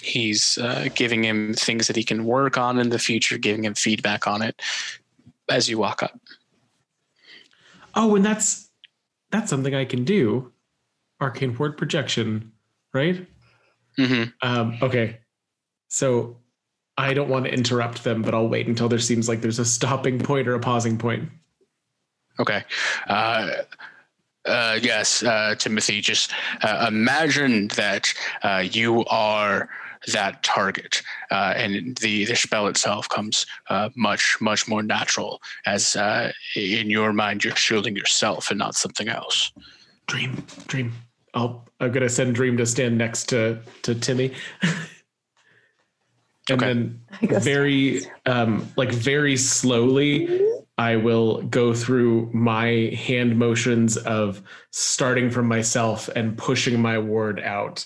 [0.03, 3.75] he's uh, giving him things that he can work on in the future, giving him
[3.75, 4.61] feedback on it
[5.51, 6.19] as you walk up.
[7.95, 8.71] Oh, and that's
[9.31, 10.53] that's something I can do.
[11.21, 12.53] Arcane ward projection,
[12.93, 13.27] right?
[13.97, 15.19] hmm Um, okay.
[15.89, 16.39] So
[16.99, 19.65] I don't want to interrupt them, but I'll wait until there seems like there's a
[19.65, 21.31] stopping point or a pausing point.
[22.41, 22.65] Okay.
[23.07, 23.51] Uh,
[24.45, 26.33] uh, yes, uh, Timothy, just
[26.63, 29.69] uh, imagine that uh, you are
[30.13, 35.95] that target, uh, and the, the spell itself comes uh, much, much more natural as
[35.95, 39.53] uh, in your mind you're shielding yourself and not something else.
[40.07, 40.93] Dream, dream.
[41.35, 44.33] I'll I'm gonna send Dream to stand next to to Timmy.
[46.51, 46.67] and Okay.
[46.67, 50.41] then very um like very slowly
[50.79, 57.41] I will go through my hand motions of starting from myself and pushing my ward
[57.41, 57.85] out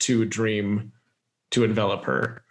[0.00, 0.92] to Dream
[1.50, 2.42] to envelop her.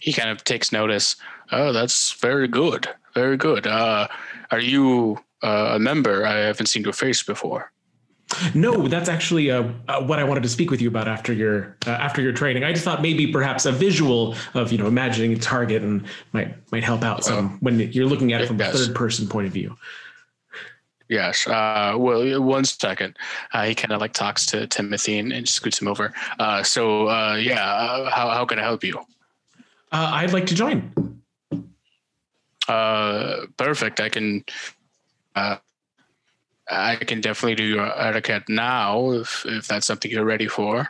[0.00, 1.14] He kind of takes notice.
[1.52, 2.88] Oh, that's very good.
[3.14, 3.66] Very good.
[3.68, 4.08] Uh,
[4.50, 6.26] are you uh, a member?
[6.26, 7.70] I haven't seen your face before.
[8.54, 11.76] No, that's actually uh, uh, what I wanted to speak with you about after your
[11.86, 12.64] uh, after your training.
[12.64, 16.54] I just thought maybe perhaps a visual of you know imagining a target and might
[16.72, 19.52] might help out some when you're looking at it from a third person point of
[19.52, 19.76] view.
[21.08, 21.46] Yes.
[21.46, 23.16] Uh, well, one second.
[23.52, 26.12] Uh, he kind of like talks to Timothy and, and scoots him over.
[26.38, 28.98] Uh, so, uh, yeah, uh, how, how can I help you?
[29.92, 31.20] Uh, I'd like to join.
[32.66, 34.00] Uh, perfect.
[34.00, 34.44] I can,
[35.36, 35.56] uh,
[36.70, 40.88] I can definitely do your etiquette now if, if that's something you're ready for.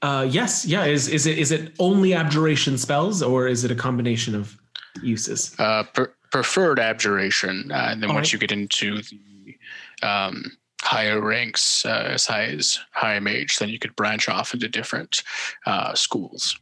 [0.00, 0.84] Uh, yes, yeah.
[0.84, 4.58] Is is it is it only abjuration spells or is it a combination of
[5.00, 5.54] uses?
[5.60, 7.70] Uh, per, preferred abjuration.
[7.70, 8.32] Uh, and then All once right.
[8.32, 9.56] you get into the
[10.02, 10.50] um,
[10.82, 15.22] higher ranks, uh, as high as high mage, then you could branch off into different
[15.66, 16.58] uh, schools.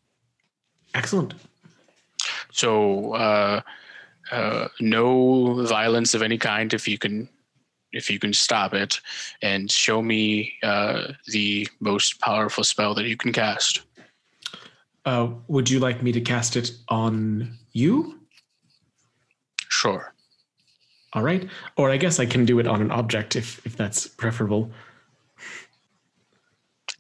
[0.93, 1.33] Excellent.
[2.53, 3.63] So uh,
[4.31, 7.29] uh, no violence of any kind if you can
[7.93, 9.01] if you can stop it
[9.43, 13.83] and show me uh, the most powerful spell that you can cast.
[15.05, 18.21] Uh, would you like me to cast it on you?
[19.69, 20.13] Sure.
[21.13, 21.49] All right.
[21.77, 24.71] Or I guess I can do it on an object if if that's preferable.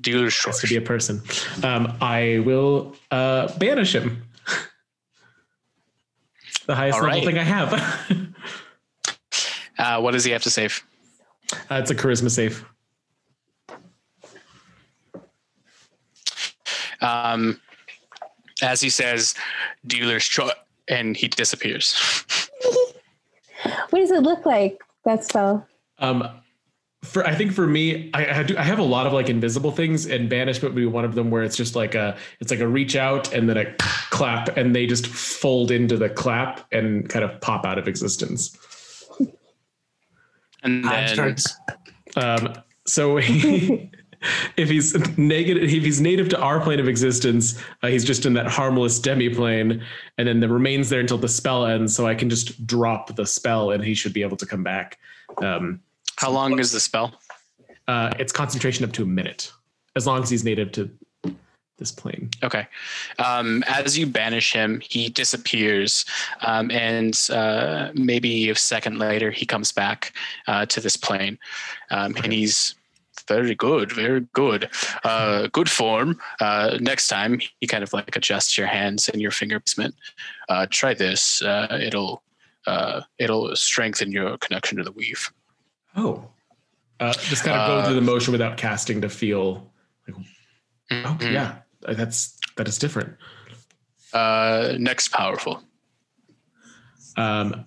[0.01, 0.61] Dealer's Has choice.
[0.63, 1.21] to be a person.
[1.63, 4.25] Um, I will uh, banish him.
[6.67, 8.09] the highest level thing I have.
[9.81, 10.85] Uh, what does he have to save?
[11.71, 12.65] uh, it's a charisma save.
[17.01, 17.59] Um,
[18.63, 19.35] as he says,
[19.87, 20.53] dealer's choice,
[20.87, 21.99] and he disappears.
[23.89, 24.81] What does it look like?
[25.05, 25.67] That spell.
[25.99, 26.29] Um,
[27.03, 29.71] for I think for me, I, I do I have a lot of like invisible
[29.71, 32.61] things, and banishment would be one of them where it's just like a it's like
[32.61, 33.75] a reach out and then a
[34.11, 38.55] clap, and they just fold into the clap and kind of pop out of existence.
[40.63, 41.57] And then starts.
[42.17, 42.55] Um,
[42.87, 43.19] so
[44.57, 48.35] if he's negative, if he's native to our plane of existence, uh, he's just in
[48.35, 49.83] that harmless demi plane,
[50.19, 51.95] and then the remains there until the spell ends.
[51.95, 54.99] So I can just drop the spell, and he should be able to come back.
[55.43, 55.81] Um,
[56.17, 57.15] how long is the spell?
[57.91, 59.53] uh, it's concentration up to a minute,
[59.97, 60.89] as long as he's native to
[61.81, 62.31] this plane.
[62.45, 62.69] Okay.
[63.19, 66.05] Um, as you banish him, he disappears,
[66.43, 70.13] um, and uh, maybe a second later, he comes back
[70.47, 71.37] uh, to this plane,
[71.91, 72.77] um, and he's
[73.27, 74.71] very good, very good,
[75.05, 76.19] uh, good form.
[76.41, 79.95] Uh, next time, he kind of like adjusts your hands and your finger placement.
[80.49, 82.23] Uh, try this; uh, it'll
[82.67, 85.33] uh, it'll strengthen your connection to the weave.
[85.97, 86.29] Oh,
[87.01, 89.73] uh, just kind of go through the motion without casting to feel.
[90.93, 91.33] Oh Mhm.
[91.33, 93.17] yeah, that's that is different.
[94.13, 95.63] Uh, next, powerful.
[97.17, 97.65] Um,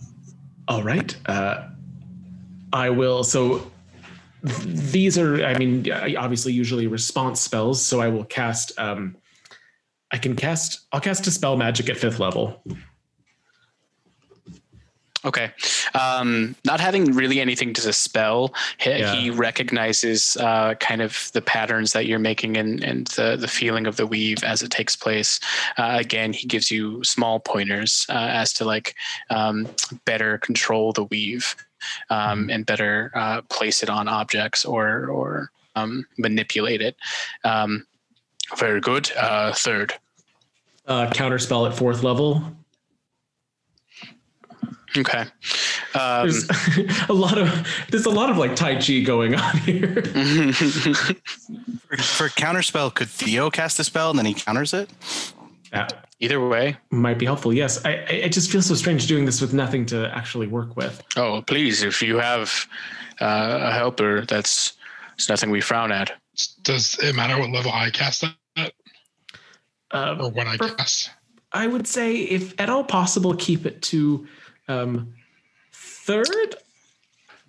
[0.68, 1.16] all right.
[1.26, 1.70] Uh,
[2.72, 3.24] I will.
[3.24, 3.72] So
[4.46, 4.60] th-
[4.92, 7.84] these are, I mean, obviously, usually response spells.
[7.84, 8.78] So I will cast.
[8.78, 9.16] Um,
[10.12, 10.82] I can cast.
[10.92, 12.64] I'll cast a spell magic at fifth level.
[15.26, 15.52] Okay.
[15.94, 19.16] Um, not having really anything to dispel, he, Yeah.
[19.16, 23.88] he recognizes uh, kind of the patterns that you're making and, and the, the feeling
[23.88, 25.40] of the weave as it takes place.
[25.78, 28.96] Uh, again, he gives you small pointers uh, as to like
[29.30, 29.68] um,
[30.06, 31.56] better control the weave
[32.10, 36.96] um, and better uh, place it on objects or or um, manipulate it.
[37.44, 37.86] Um,
[38.58, 39.12] very good.
[39.18, 39.94] Uh, third.
[40.86, 42.44] Uh, counterspell at fourth level.
[44.98, 45.26] Okay.
[45.96, 46.48] Um, There's
[47.10, 50.04] a lot of there's a lot of like tai chi going on here.
[51.94, 54.90] For, for counterspell, could Theo cast a spell and then he counters it?
[55.72, 56.78] That either way.
[56.92, 57.54] might be helpful.
[57.54, 57.94] Yes, I I
[58.26, 61.02] it just feels so strange doing this with nothing to actually work with.
[61.16, 62.68] Oh, please, if you have
[63.22, 64.74] uh, a helper, that's
[65.16, 66.12] it's nothing we frown at.
[66.64, 68.70] Does it matter what level I cast at or
[69.92, 71.12] Uh, what I For- cast?
[71.52, 74.28] I would say, if at all possible, keep it to
[74.68, 75.14] um,
[75.72, 76.56] third.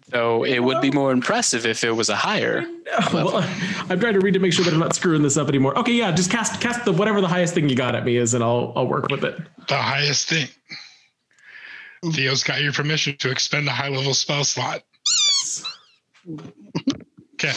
[0.09, 2.65] Though it would be more impressive if it was a higher.
[3.13, 3.39] Well,
[3.89, 5.77] I'm trying to read to make sure that I'm not screwing this up anymore.
[5.79, 8.35] Okay, yeah, just cast cast the whatever the highest thing you got at me is,
[8.35, 9.37] and I'll I'll work with it.
[9.67, 10.47] The highest thing.
[12.13, 14.83] Theo's got your permission to expend a high level spell slot.
[17.35, 17.53] Okay.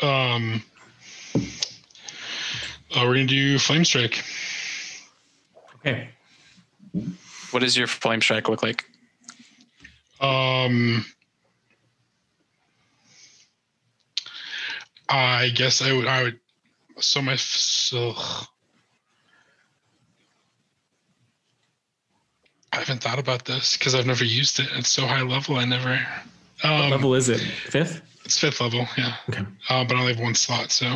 [0.00, 0.62] Um.
[2.94, 4.22] Uh, we're gonna do flame strike.
[5.76, 6.10] Okay.
[7.52, 8.84] What does your flame strike look like?
[10.20, 11.04] Um.
[15.08, 16.06] I guess I would.
[16.06, 16.40] I would.
[16.98, 17.36] So my.
[17.36, 18.14] So.
[22.74, 24.66] I haven't thought about this because I've never used it.
[24.72, 25.56] It's so high level.
[25.56, 26.00] I never.
[26.62, 27.38] What Um, level is it?
[27.40, 28.00] Fifth.
[28.24, 28.88] It's fifth level.
[28.96, 29.14] Yeah.
[29.28, 29.42] Okay.
[29.68, 30.72] uh, but I only have one slot.
[30.72, 30.86] So,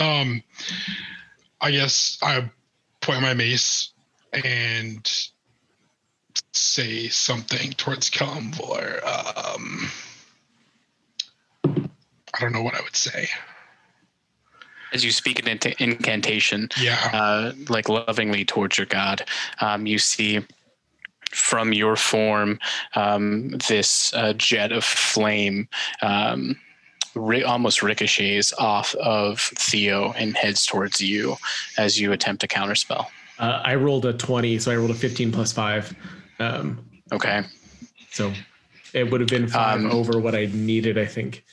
[0.00, 0.42] um,
[1.60, 2.50] I guess I
[3.02, 3.90] point my mace
[4.32, 5.06] and
[6.52, 9.02] say something towards Kalamvor.
[9.04, 9.90] Um,
[11.64, 13.28] I don't know what I would say.
[14.92, 16.98] As you speak an int- incantation, Yeah.
[17.12, 19.26] uh, like lovingly towards your god,
[19.60, 20.40] um, you see
[21.32, 22.58] from your form
[22.94, 25.68] um, this uh, jet of flame
[26.02, 26.56] um,
[27.14, 31.36] ri- almost ricochets off of Theo and heads towards you
[31.76, 33.06] as you attempt to counterspell.
[33.38, 35.92] Uh, I rolled a 20, so I rolled a 15 plus five.
[36.38, 37.42] Um, Okay.
[38.10, 38.32] so
[38.92, 41.44] it would have been five Um, over what I needed, I think.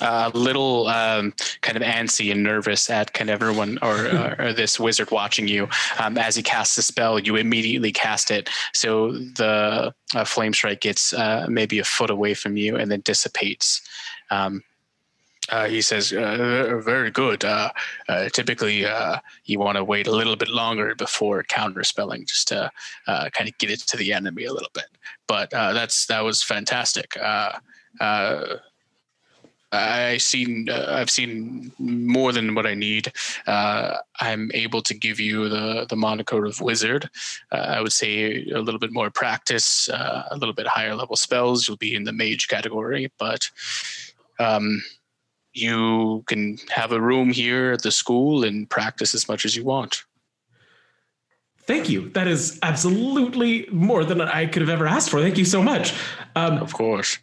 [0.00, 1.32] a little um,
[1.62, 5.46] kind of antsy and nervous at kind of everyone or, or, or this wizard watching
[5.48, 5.68] you.
[5.98, 8.50] Um, as he casts a spell, you immediately cast it.
[8.72, 13.00] So the uh, flame strike gets uh, maybe a foot away from you and then
[13.00, 13.80] dissipates.
[14.30, 14.62] Um,
[15.50, 17.44] uh, he says, uh, "Very good.
[17.44, 17.70] Uh,
[18.08, 22.70] uh, typically, uh, you want to wait a little bit longer before counterspelling, just to
[23.06, 24.86] uh, kind of get it to the enemy a little bit.
[25.26, 27.16] But that's that was fantastic.
[29.72, 33.12] I seen I've seen more than what I need.
[33.46, 37.08] I'm able to give you the the moniker of wizard.
[37.52, 41.66] I would say a little bit more practice, a little bit higher level spells.
[41.66, 43.48] You'll be in the mage category, but
[44.40, 44.82] um,
[45.52, 49.64] you can have a room here at the school and practice as much as you
[49.64, 50.04] want.
[51.66, 52.08] Thank you.
[52.10, 55.20] That is absolutely more than I could have ever asked for.
[55.20, 55.94] Thank you so much.
[56.34, 57.18] Um, Of course.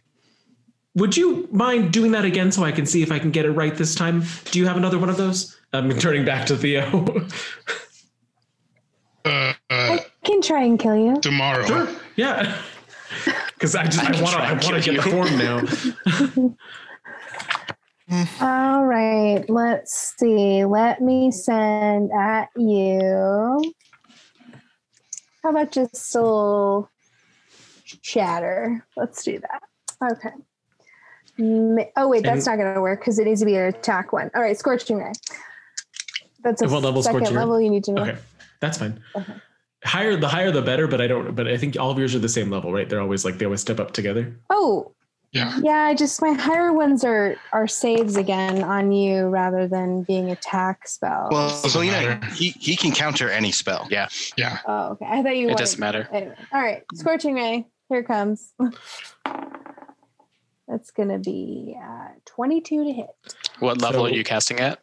[0.94, 3.50] would you mind doing that again so I can see if I can get it
[3.52, 4.24] right this time?
[4.50, 5.58] Do you have another one of those?
[5.72, 7.26] I'm turning back to Theo.
[9.24, 11.20] Uh, uh, I can try and kill you.
[11.20, 11.66] tomorrow.
[11.66, 11.88] sure.
[12.16, 12.56] Yeah.
[13.54, 15.36] Because I just I I want to try I want to kill get the form
[16.46, 16.54] now.
[18.10, 18.44] Mm-hmm.
[18.44, 20.64] All right, let's see.
[20.64, 23.74] Let me send at you.
[25.42, 26.90] How about just little
[28.02, 28.84] chatter?
[28.96, 29.62] Let's do that.
[30.12, 30.30] Okay.
[31.96, 34.30] Oh wait, that's not going to work because it needs to be an attack one.
[34.34, 35.12] All right, scorching ray.
[36.42, 38.02] That's a What level second level you need to know.
[38.02, 38.16] Okay,
[38.60, 39.00] that's fine.
[39.14, 39.34] Okay.
[39.84, 41.36] Higher the higher the better, but I don't.
[41.36, 42.88] But I think all of yours are the same level, right?
[42.88, 44.36] They're always like they always step up together.
[44.50, 44.94] Oh,
[45.32, 45.58] Yeah.
[45.62, 45.84] yeah.
[45.84, 50.88] I just my higher ones are are saves again on you rather than being attack
[50.88, 51.28] spells.
[51.30, 53.86] Well, Doesn't so you know, he, he can counter any spell.
[53.90, 54.58] Yeah, Yeah.
[54.66, 55.06] oh, okay.
[55.06, 55.44] I thought you.
[55.44, 56.08] it wanted- doesn't matter.
[56.12, 57.66] Anyway, all right, scorching ray.
[57.90, 58.52] Here it comes.
[60.66, 63.06] That's gonna be uh, twenty-two to hit.
[63.60, 64.80] What level So- are you casting at?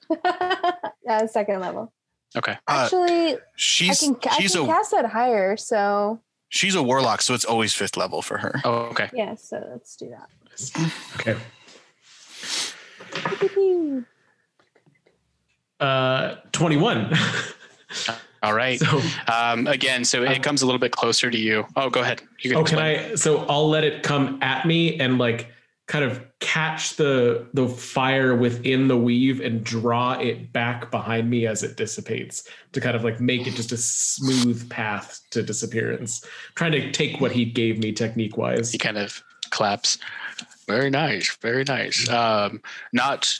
[1.04, 1.94] yeah, second level.
[2.36, 2.54] Okay.
[2.68, 5.56] Uh, Actually, I she's can, I can a cast that higher.
[5.58, 6.22] So
[6.56, 8.62] she's a warlock, so it's always fifth level for her.
[8.64, 9.10] Oh, okay.
[9.14, 10.30] yeah, so let's do that.
[11.20, 11.38] Okay.
[15.78, 17.14] Uh, twenty-one.
[18.44, 18.80] All right.
[18.80, 21.66] So, Um, again, so it comes a little bit closer to you.
[21.76, 22.22] Oh, go ahead.
[22.40, 22.80] You can oh, can.
[22.80, 23.16] I?
[23.16, 25.52] So I'll let it come at me and like
[25.88, 31.46] kind of catch the the fire within the weave and draw it back behind me
[31.46, 36.26] as it dissipates to kind of like make it just a smooth path to disappearance.
[36.56, 38.72] trying to take what he gave me technique wise.
[38.72, 39.98] He kind of claps.
[40.68, 41.36] Very nice.
[41.42, 42.10] Very nice.
[42.10, 42.62] Um,
[42.92, 43.38] not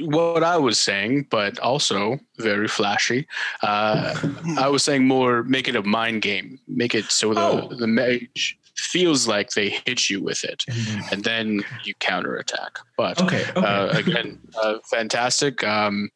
[0.00, 3.26] what I was saying, but also very flashy.
[3.62, 4.14] Uh,
[4.58, 6.60] I was saying more make it a mind game.
[6.68, 7.68] Make it so the, Oh.
[7.76, 10.64] the mage feels like they hit you with it,
[11.10, 12.78] and then you counterattack.
[12.96, 13.44] But Okay.
[13.56, 13.66] Okay.
[13.66, 15.64] uh, again, uh, fantastic.
[15.64, 16.10] Um,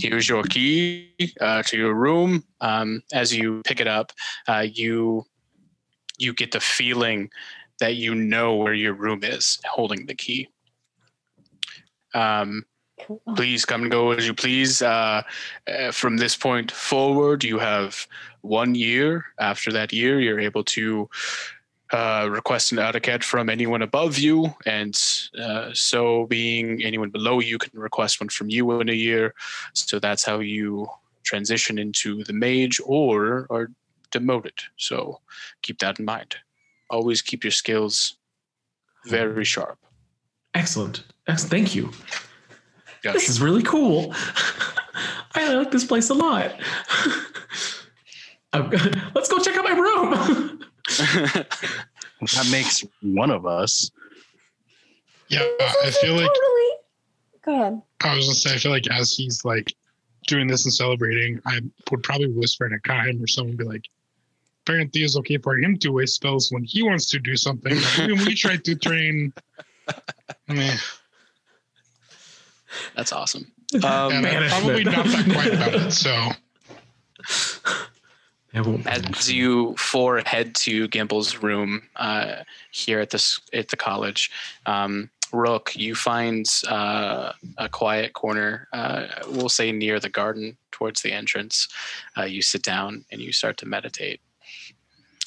[0.00, 2.44] here's your key uh, to your room.
[2.60, 4.12] Um, as you pick it up,
[4.48, 5.24] uh, you
[6.18, 7.30] you get the feeling
[7.80, 10.48] that you know where your room is, holding the key.
[12.14, 12.64] Um,
[13.34, 14.80] please come and go as you please.
[14.80, 15.22] Uh,
[15.66, 18.06] uh, from this point forward, you have
[18.42, 19.24] one year.
[19.40, 21.08] After that year, you're able to
[21.94, 25.00] uh, request an etiquette from anyone above you, and
[25.38, 29.32] uh, so being anyone below you can request one from you in a year.
[29.74, 30.88] So that's how you
[31.22, 33.70] transition into the mage or are
[34.10, 34.58] demoted.
[34.76, 35.20] So
[35.62, 36.34] keep that in mind.
[36.90, 38.16] Always keep your skills
[39.06, 39.78] very sharp.
[40.52, 41.04] Excellent.
[41.28, 41.50] Excellent.
[41.50, 41.92] Thank you.
[43.04, 44.12] This is really cool.
[45.36, 46.54] I like this place a lot.
[49.14, 50.53] Let's go check out my room.
[52.34, 53.90] That makes one of us.
[55.28, 56.70] Yeah, I feel like totally.
[57.44, 57.82] Go ahead.
[58.02, 59.74] I was gonna say I feel like as he's like
[60.26, 63.84] doing this and celebrating, I would probably whisper to Kaim or someone be like,
[64.62, 67.74] apparently it's okay for him to waste spells when he wants to do something.
[67.74, 69.32] Like, when we try to train.
[70.48, 70.76] I mean,
[72.96, 73.52] That's awesome.
[73.74, 75.90] and Um, I'm probably not that quiet about it.
[75.90, 76.34] So It
[77.66, 77.93] won't be
[78.86, 82.36] as you four head to Gimble's room uh,
[82.70, 84.30] here at this at the college,
[84.66, 88.68] um, Rook, you find uh, a quiet corner.
[88.72, 91.68] Uh, we'll say near the garden, towards the entrance.
[92.16, 94.20] Uh, you sit down and you start to meditate.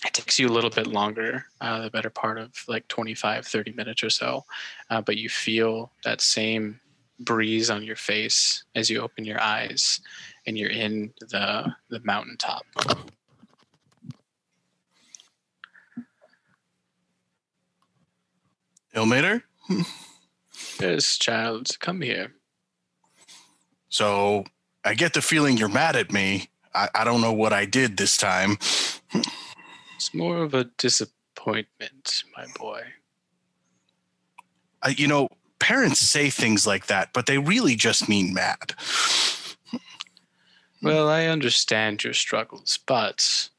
[0.05, 3.71] It takes you a little bit longer, uh, the better part of like 25, 30
[3.73, 4.45] minutes or so,
[4.89, 6.80] uh, but you feel that same
[7.19, 9.99] breeze on your face as you open your eyes
[10.45, 12.65] and you're in the the mountaintop.
[18.98, 19.43] Ilmater?
[20.80, 22.34] Yes, child, come here.
[23.89, 24.43] So
[24.84, 26.50] I get the feeling you're mad at me.
[26.74, 28.58] I, I don't know what I did this time.
[29.95, 32.82] It's more of a disappointment, my boy.
[34.82, 35.30] I, you know,
[35.60, 38.74] parents say things like that, but they really just mean mad.
[40.82, 43.50] Well, I understand your struggles, but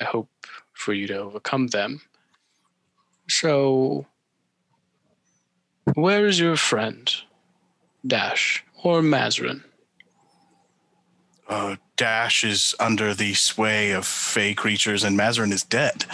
[0.00, 0.30] I hope
[0.72, 2.00] for you to overcome them.
[3.28, 4.06] So,
[5.94, 7.10] where is your friend,
[8.06, 9.62] Dash or Mazrin?
[11.48, 16.04] Uh, Dash is under the sway of fey creatures, and Mazarin is dead.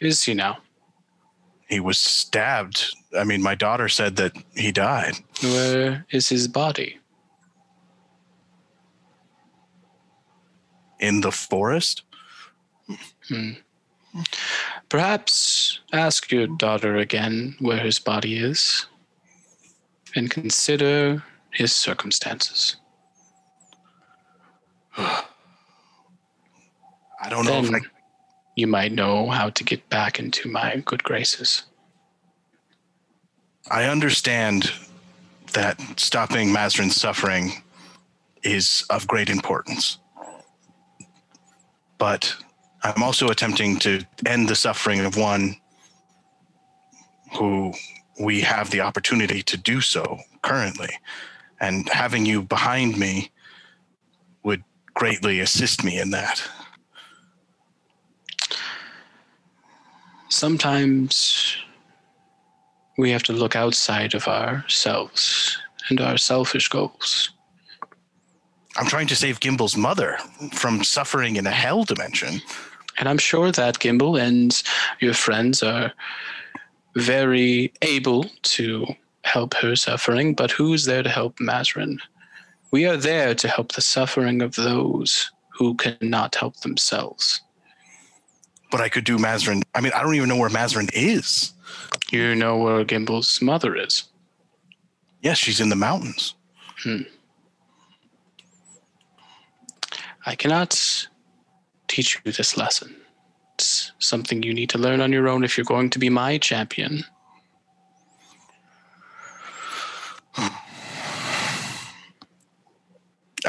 [0.00, 0.58] Is he now?
[1.68, 2.96] He was stabbed.
[3.16, 5.14] I mean, my daughter said that he died.
[5.42, 6.98] Where is his body?
[10.98, 12.02] In the forest?
[13.28, 13.52] Hmm.
[14.90, 18.86] Perhaps ask your daughter again where his body is
[20.16, 21.22] and consider
[21.52, 22.76] his circumstances.
[24.98, 25.24] I
[27.28, 27.82] don't know if I Then
[28.56, 31.62] you might know how to get back into my good graces.
[33.70, 34.72] I understand
[35.52, 37.62] that stopping Mazrin's suffering
[38.42, 39.98] is of great importance.
[41.98, 42.34] But
[42.82, 45.56] I'm also attempting to end the suffering of one
[47.36, 47.72] who
[48.18, 50.90] we have the opportunity to do so currently.
[51.60, 53.30] And having you behind me
[54.42, 54.64] would
[54.94, 56.42] greatly assist me in that.
[60.28, 61.56] Sometimes
[62.96, 65.58] we have to look outside of ourselves
[65.88, 67.30] and our selfish goals.
[68.76, 70.18] I'm trying to save Gimble's mother
[70.52, 72.40] from suffering in a hell dimension.
[73.00, 74.62] And I'm sure that Gimbal and
[75.00, 75.92] your friends are
[76.94, 78.86] very able to
[79.24, 81.98] help her suffering, but who's there to help Mazrin?
[82.70, 87.40] We are there to help the suffering of those who cannot help themselves.
[88.70, 89.62] But I could do Mazrin.
[89.74, 91.52] I mean, I don't even know where Mazrin is.
[92.12, 94.04] You know where Gimbal's mother is.
[95.22, 96.34] Yes, she's in the mountains.
[96.82, 97.02] Hmm.
[100.26, 101.08] I cannot
[101.90, 102.96] teach you this lesson.
[103.54, 106.38] It's something you need to learn on your own if you're going to be my
[106.38, 107.04] champion.
[110.36, 110.52] I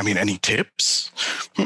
[0.04, 1.12] mean, any tips?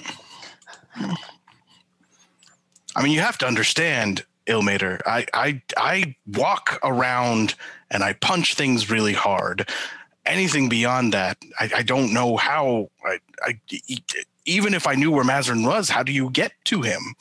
[2.98, 5.02] I mean, you have to understand, Ilmater.
[5.06, 7.56] I, I, I walk around
[7.90, 9.70] and I punch things really hard.
[10.26, 12.90] Anything beyond that, I, I don't know how.
[13.04, 13.60] I, I,
[14.46, 17.16] even if I knew where Mazarin was, how do you get to him?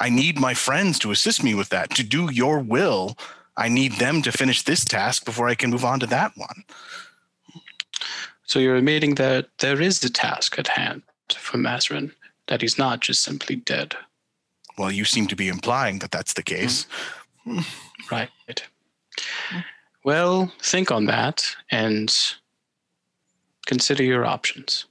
[0.00, 1.90] I need my friends to assist me with that.
[1.90, 3.16] To do your will,
[3.56, 6.64] I need them to finish this task before I can move on to that one.
[8.44, 11.02] So you're admitting that there is a task at hand
[11.34, 12.12] for Mazarin,
[12.48, 13.96] that he's not just simply dead.
[14.78, 16.86] Well, you seem to be implying that that's the case.
[17.44, 17.60] Hmm.
[18.10, 18.30] Right.
[20.04, 22.14] Well, think on that and
[23.66, 24.86] consider your options.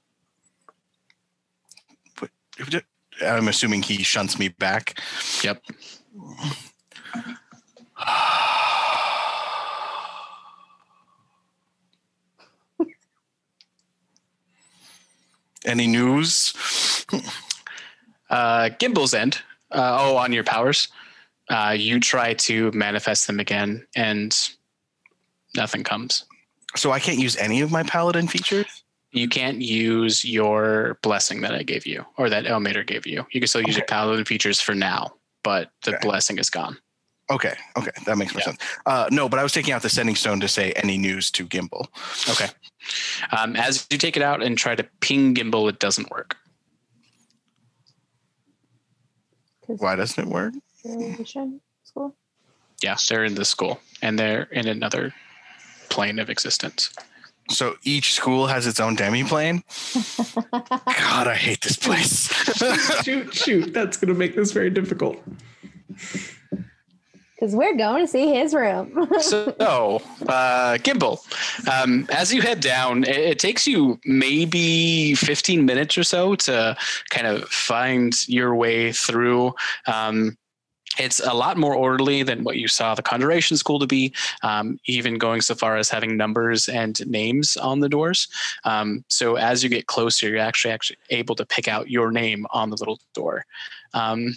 [3.25, 4.99] I'm assuming he shunts me back.
[5.43, 5.63] Yep.
[15.65, 16.53] Any news?
[18.29, 19.41] Uh, Gimble's end.
[19.71, 20.89] Uh, oh, on your powers.
[21.49, 24.49] Uh, you try to manifest them again, and
[25.55, 26.25] nothing comes.
[26.75, 28.83] So I can't use any of my paladin features?
[29.11, 33.25] You can't use your blessing that I gave you, or that Ilmater gave you.
[33.31, 35.13] You can still use your paladin features for now,
[35.43, 35.99] but the Okay.
[36.05, 36.77] blessing is gone.
[37.31, 38.45] Okay, okay, that makes more Yeah.
[38.51, 38.57] sense.
[38.85, 41.47] Uh, no, but I was taking out the sending stone to say any news to
[41.47, 41.87] Gimbal.
[42.29, 42.49] Okay.
[43.31, 46.35] Um, as you take it out and try to ping Gimbal, it doesn't work.
[49.65, 50.53] Why doesn't it work?
[50.83, 52.15] variation school.
[52.83, 55.13] Yeah, they're in the school and they're in another
[55.89, 56.91] plane of existence.
[57.49, 59.63] So each school has its own demi plane.
[60.51, 62.27] God, I hate this place.
[63.03, 63.73] shoot, shoot.
[63.73, 65.21] That's going to make this very difficult.
[67.35, 69.07] Because we're going to see his room.
[69.19, 69.53] so,
[70.27, 71.19] uh, Gimbal,
[71.69, 76.75] um, as you head down, it, it takes you maybe 15 minutes or so to
[77.09, 79.53] kind of find your way through.
[79.85, 80.37] Um,
[80.97, 84.79] it's a lot more orderly than what you saw the Conjuration School to be, um,
[84.85, 88.27] even going so far as having numbers and names on the doors.
[88.63, 92.45] Um, so as you get closer, you're actually actually able to pick out your name
[92.51, 93.45] on the little door.
[93.93, 94.35] Um,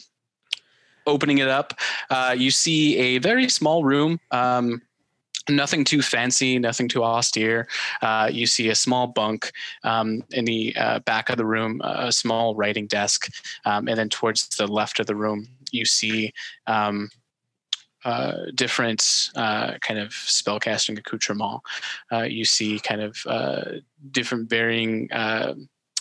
[1.07, 1.75] opening it up,
[2.11, 4.21] uh, you see a very small room.
[4.31, 4.83] Um,
[5.49, 7.67] nothing too fancy, nothing too austere.
[8.03, 9.51] Uh, you see a small bunk
[9.85, 13.31] um, in the uh, back of the room, a small writing desk,
[13.65, 16.33] um, and then towards the left of the room, you see
[16.67, 17.11] um,
[18.05, 21.61] uh, different uh, kind of spellcasting accoutrement.
[22.13, 23.65] Uh, you see kind of uh,
[24.11, 25.11] different varying.
[25.13, 25.55] Uh,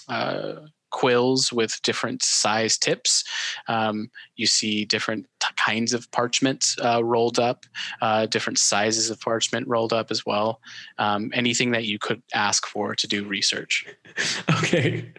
[0.09, 0.55] uh,
[0.89, 3.23] quills with different size tips.
[3.67, 7.65] Um, you see different t- kinds of parchment uh, rolled up,
[8.01, 10.61] uh, different sizes of parchment rolled up as well.
[10.97, 13.85] Um, anything that you could ask for to do research.
[14.63, 15.13] Okay.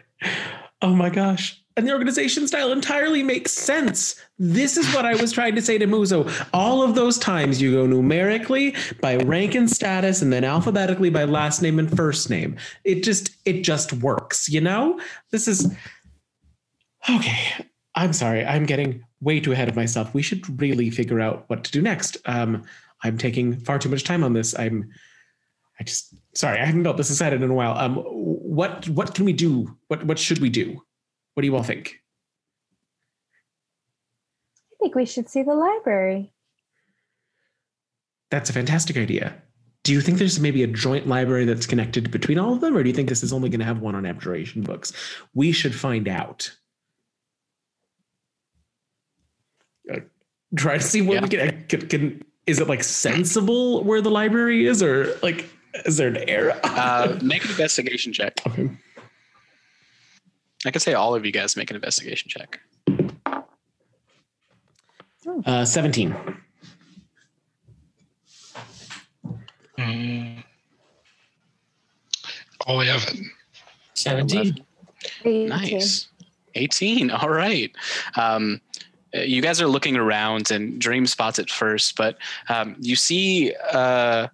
[0.81, 1.61] Oh my gosh.
[1.79, 4.21] And the organization style entirely makes sense.
[4.37, 6.29] This is what I was trying to say to Muzo.
[6.51, 11.23] All of those times you go numerically by rank and status and then alphabetically by
[11.23, 12.57] last name and first name.
[12.83, 14.99] It just it just works, you know?
[15.31, 15.73] This is
[17.09, 17.65] Okay.
[17.95, 18.45] I'm sorry.
[18.45, 20.13] I'm getting way too ahead of myself.
[20.13, 22.17] We should really figure out what to do next.
[22.25, 22.63] Um
[23.05, 24.53] I'm taking far too much time on this.
[24.59, 24.91] I'm
[25.79, 27.77] I just sorry, I haven't felt this excited in a while.
[27.77, 29.77] Um, what what can we do?
[29.87, 30.81] What what should we do?
[31.39, 32.01] What do you all think?
[34.73, 36.33] I think we should see the library.
[38.29, 39.41] That's a fantastic idea.
[39.83, 42.83] Do you think there's maybe a joint library that's connected between all of them, or
[42.83, 44.91] do you think this is only going to have one on abjuration books?
[45.33, 46.51] We should find out.
[49.89, 50.01] Uh,
[50.57, 51.21] try to see what Yeah.
[51.21, 51.87] we can, can.
[51.87, 55.45] Can is it like sensible where the library is, or like
[55.85, 56.59] is there an error?
[56.65, 58.41] Uh, make an investigation check.
[58.45, 58.69] okay.
[60.65, 62.59] I could say all of you guys make an investigation check.
[65.45, 66.15] Uh, Seventeen.
[69.77, 70.43] Mm.
[72.67, 73.31] Oh, Evan.
[73.93, 74.55] 17.
[75.25, 76.07] Nice.
[76.55, 77.11] 18.
[77.11, 77.71] All right.
[78.15, 78.61] Um,
[79.15, 82.17] uh, you guys are looking around and dream spots it first, but
[82.49, 84.27] um, you see uh,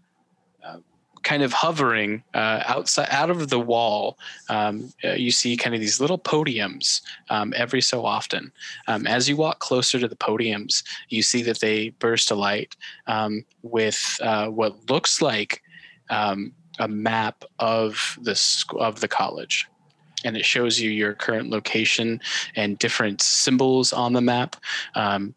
[1.26, 4.18] kind of hovering uh, outside out of the wall.
[4.48, 8.52] Um, uh, you see kind of these little podiums um, every so often.
[8.88, 12.78] Um, as you walk closer to the podiums, you see that they burst to light
[13.08, 15.62] um, with uh, what looks like
[16.10, 18.40] um, a map of the
[18.78, 19.68] of the college
[20.24, 22.20] and it shows you your current location
[22.56, 24.56] and different symbols on the map.
[24.96, 25.36] Um,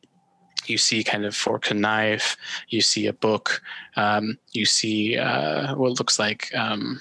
[0.68, 2.36] you see kind of fork and knife.
[2.68, 3.62] You see a book.
[3.96, 7.00] Um, you see uh, what looks like um,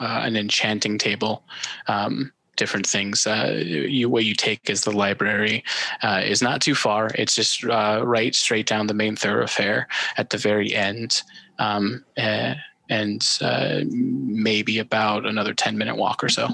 [0.00, 1.42] uh, an enchanting table.
[1.88, 3.26] Um, different things.
[3.26, 5.62] Uh, you what you take as the library
[6.02, 7.10] uh, is not too far.
[7.14, 11.22] It's just uh, right straight down the main thoroughfare at the very end,
[11.58, 12.54] um, eh,
[12.88, 16.48] and uh, maybe about another ten minute walk or so.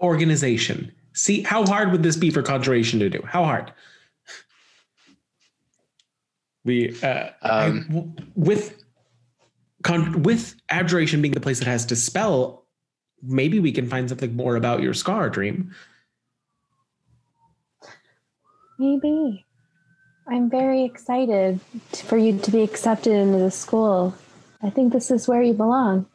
[0.00, 0.90] Organization.
[1.12, 3.22] See, how hard would this be for conjuration to do?
[3.26, 3.72] How hard?
[6.64, 8.84] We uh, Um, w- with
[9.82, 12.64] con- with abjuration being the place that has dispel,
[13.22, 15.72] maybe we can find something more about your scar dream.
[18.78, 19.44] Maybe.
[20.28, 21.60] I'm very excited
[21.92, 24.14] t- for you to be accepted into the school.
[24.62, 26.06] I think this is where you belong.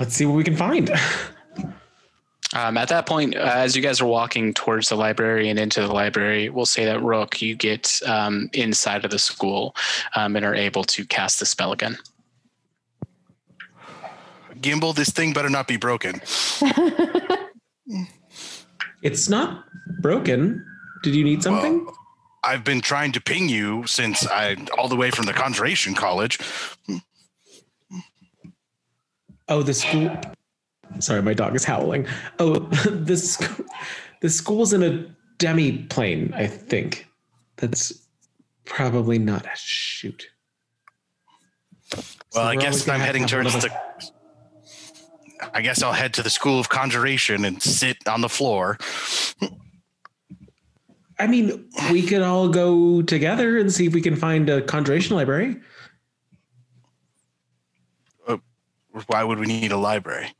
[0.00, 0.90] Let's see what we can find.
[2.54, 5.80] Um, at that point, uh, as you guys are walking towards the library and into
[5.80, 9.74] the library, we'll say that Rook, you get um, inside of the school
[10.14, 11.98] um, and are able to cast the spell again.
[14.60, 16.22] Gimbal, this thing better not be broken.
[19.02, 19.64] it's not
[20.00, 20.64] broken.
[21.02, 21.84] Did you need something?
[21.84, 21.98] Well,
[22.44, 26.38] I've been trying to ping you since I all the way from the Conjuration College.
[29.48, 30.10] Oh, the school.
[31.00, 32.06] Sorry, my dog is howling.
[32.38, 33.60] Oh, the sc-
[34.20, 35.06] the school's in a
[35.38, 36.32] demi plane.
[36.34, 37.06] I think
[37.56, 38.06] that's
[38.64, 40.28] probably not a shoot.
[41.94, 43.70] Well, So I guess I'm heading towards one the.
[45.52, 48.78] I guess I'll head to the School of Conjuration and sit on the floor.
[51.18, 55.16] I mean, we could all go together and see if we can find a conjuration
[55.16, 55.60] library.
[58.26, 58.38] Uh,
[59.06, 60.32] why would we need a library?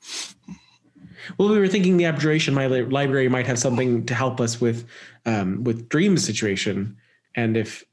[1.38, 4.86] Well, we were thinking the abjuration my library might have something to help us with
[5.26, 6.96] um, with dream situation,
[7.34, 7.84] and if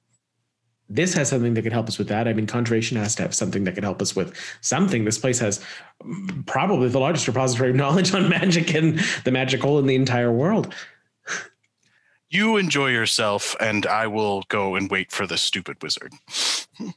[0.89, 3.33] this has something that could help us with that, I mean, conjuration has to have
[3.33, 5.05] something that could help us with something.
[5.05, 5.63] This place has
[6.03, 10.31] mm, probably the largest repository of knowledge on magic and the magical in the entire
[10.31, 10.73] world.
[12.29, 16.13] You enjoy yourself, and I will go and wait for the stupid wizard.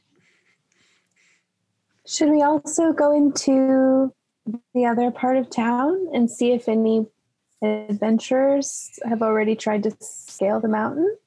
[2.07, 4.13] Should we also go into
[4.73, 7.07] the other part of town and see if any
[7.61, 11.17] adventurers have already tried to scale the mountain?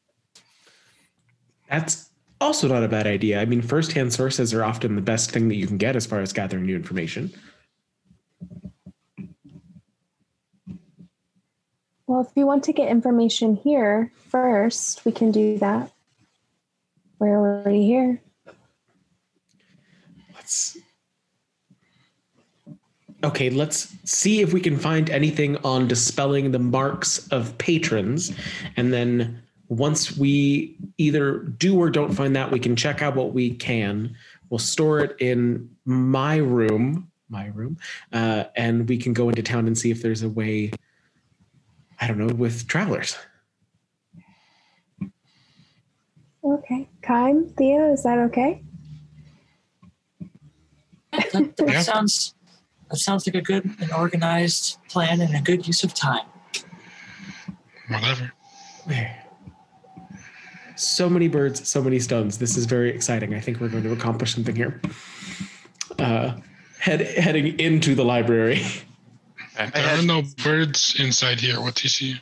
[1.68, 2.10] That's
[2.40, 3.40] also not a bad idea.
[3.40, 6.20] I mean, firsthand sources are often the best thing that you can get as far
[6.20, 7.32] as gathering new information.
[12.06, 15.92] Well, if you want to get information here first, we can do that.
[17.18, 18.22] We're already here.
[20.34, 20.77] Let's.
[23.24, 28.32] Okay, let's see if we can find anything on dispelling the marks of patrons.
[28.76, 33.32] And then once we either do or don't find that, we can check out what
[33.32, 34.14] we can.
[34.50, 37.76] We'll store it in my room, my room,
[38.12, 40.70] uh, and we can go into town and see if there's a way,
[42.00, 43.16] I don't know, with travelers.
[46.44, 46.88] Okay.
[47.02, 48.62] Kime, Theo, is that okay?
[51.12, 51.80] That, that Yeah.
[51.82, 52.34] sounds
[52.90, 56.26] that sounds like a good and organized plan and a good use of time.
[57.88, 58.32] Whatever.
[60.76, 62.38] So many birds, so many stones.
[62.38, 63.34] This is very exciting.
[63.34, 64.80] I think we're going to accomplish something here.
[65.98, 66.36] Uh,
[66.78, 68.62] head heading into the library.
[69.58, 71.60] I There are no birds inside here.
[71.60, 72.20] What do you see?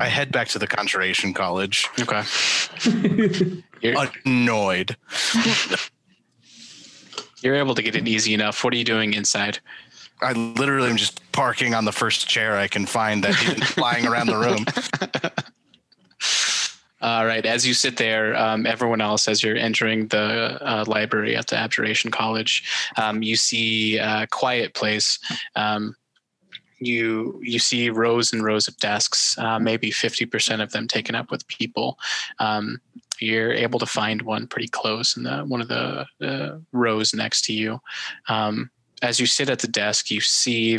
[0.00, 2.22] I head back to the Conjuration College, okay.
[3.80, 4.96] You're, annoyed.
[7.42, 8.62] you're able to get it easy enough.
[8.64, 9.58] What are you doing inside?
[10.20, 14.06] I literally am just parking on the first chair I can find that isn't flying
[14.06, 14.64] around the room.
[17.00, 17.46] All right.
[17.46, 21.56] As you sit there, um, everyone else, as you're entering the uh, library at the
[21.56, 22.64] Abjuration College,
[22.96, 25.20] um, you see a quiet place.
[25.54, 25.94] Um,
[26.80, 31.30] you you see rows and rows of desks, uh, maybe 50% of them taken up
[31.30, 31.98] with people.
[33.20, 37.44] You're able to find one pretty close in the one of the, the rows next
[37.46, 37.80] to you.
[38.28, 38.70] Um,
[39.02, 40.78] as you sit at the desk, you see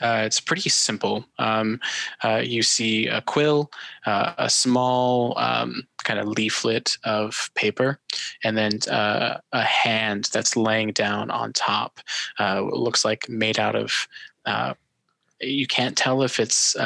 [0.00, 1.24] uh, it's pretty simple.
[1.38, 1.80] Um,
[2.22, 3.70] uh, you see a quill,
[4.06, 7.98] uh, a small um, kind of leaflet of paper,
[8.44, 12.00] and then uh, a hand that's laying down on top.
[12.38, 14.06] Uh, looks like made out of.
[14.46, 14.74] Uh,
[15.40, 16.76] you can't tell if it's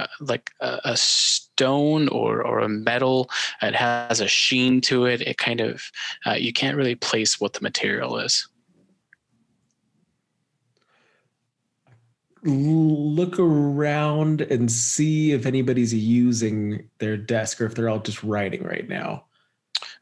[0.00, 3.30] uh, like a, a stone or or a metal.
[3.62, 5.20] It has a sheen to it.
[5.22, 5.90] It kind of
[6.26, 8.48] uh, you can't really place what the material is.
[12.42, 18.62] look around and see if anybody's using their desk or if they're all just writing
[18.62, 19.24] right now.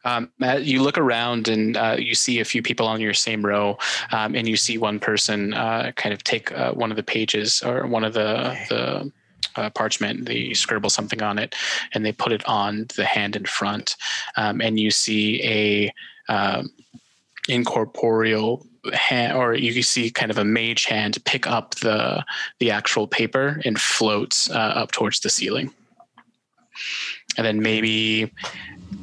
[0.05, 0.30] Um,
[0.61, 3.76] you look around and uh, you see a few people on your same row,
[4.12, 7.62] um, and you see one person uh, kind of take uh, one of the pages
[7.62, 9.12] or one of the the
[9.57, 10.26] uh, parchment.
[10.26, 11.55] They scribble something on it,
[11.93, 13.97] and they put it on the hand in front,
[14.36, 16.70] um, and you see a um,
[17.49, 22.24] incorporeal hand, or you see kind of a mage hand pick up the
[22.61, 25.72] the actual paper and floats uh, up towards the ceiling.
[27.36, 28.32] And then maybe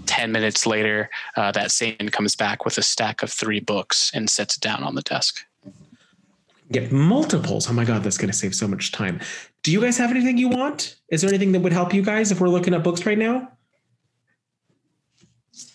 [0.07, 4.29] 10 minutes later, uh, that same comes back with a stack of three books and
[4.29, 5.45] sets it down on the desk.
[6.71, 7.69] Get multiples.
[7.69, 9.19] Oh my god, that's going to save so much time.
[9.65, 10.97] Do you guys have anything you want?
[11.09, 13.51] Is there anything that would help you guys if we're looking at books right now?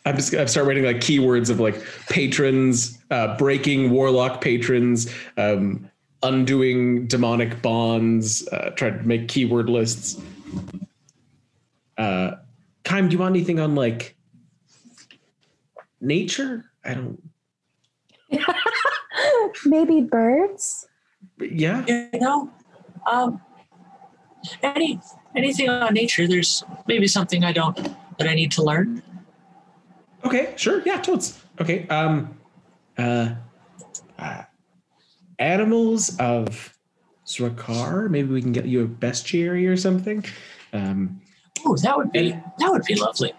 [0.06, 5.90] I'm just I've started writing like keywords of like patrons, uh, breaking warlock patrons, um,
[6.22, 8.46] undoing demonic bonds.
[8.52, 10.22] Uh, try to make keyword lists.
[11.98, 12.36] Uh,
[12.84, 14.16] Kime, do you want anything on like
[16.00, 16.64] nature?
[16.84, 17.20] I don't.
[19.64, 20.86] Maybe birds.
[21.40, 21.84] Yeah.
[21.88, 22.50] You know,
[23.10, 23.40] um,
[24.62, 25.00] any
[25.36, 26.26] anything on nature.
[26.26, 27.76] There's maybe something I don't
[28.18, 29.02] that I need to learn.
[30.24, 30.52] Okay.
[30.56, 30.82] Sure.
[30.84, 31.00] Yeah.
[31.00, 31.40] toads.
[31.60, 31.86] Okay.
[31.88, 32.38] Um.
[32.98, 33.34] Uh.
[34.18, 34.42] uh
[35.38, 36.76] animals of
[37.26, 38.10] Srakar.
[38.10, 40.24] Maybe we can get you a bestiary or something.
[40.72, 41.20] Um.
[41.64, 43.34] Oh, that would be that would be lovely.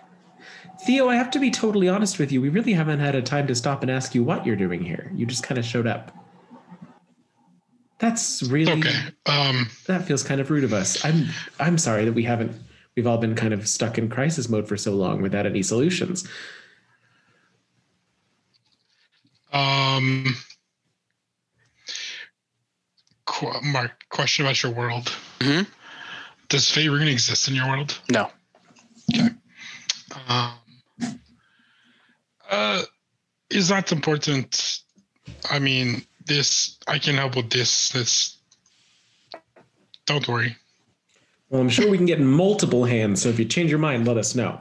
[0.83, 2.41] Theo, I have to be totally honest with you.
[2.41, 5.11] We really haven't had a time to stop and ask you what you're doing here.
[5.13, 6.11] You just kind of showed up.
[8.01, 8.99] That's really Okay.
[9.27, 11.05] Um, that feels kind of rude of us.
[11.05, 11.27] I'm
[11.59, 12.51] I'm sorry that we haven't
[12.95, 16.27] we've all been kind of stuck in crisis mode for so long without any solutions.
[19.53, 20.33] um,
[23.25, 25.11] qu- Mark, question about your world.
[25.39, 25.67] Mhm.
[26.49, 27.99] Does Faerun exist in your world?
[28.09, 28.31] No.
[29.13, 29.29] Okay.
[30.27, 30.53] Um,
[32.49, 32.81] uh,
[33.49, 34.79] is that important?
[35.49, 37.89] I mean, this I can help with this.
[37.89, 38.37] This.
[40.05, 40.55] Don't worry.
[41.49, 44.17] Well, I'm sure we can get multiple hands, so if you change your mind, let
[44.17, 44.59] us know.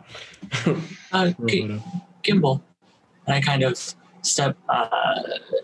[1.13, 1.83] Uh, G-
[2.23, 2.63] Gimbal,
[3.27, 3.77] and I kind of
[4.23, 5.21] step uh,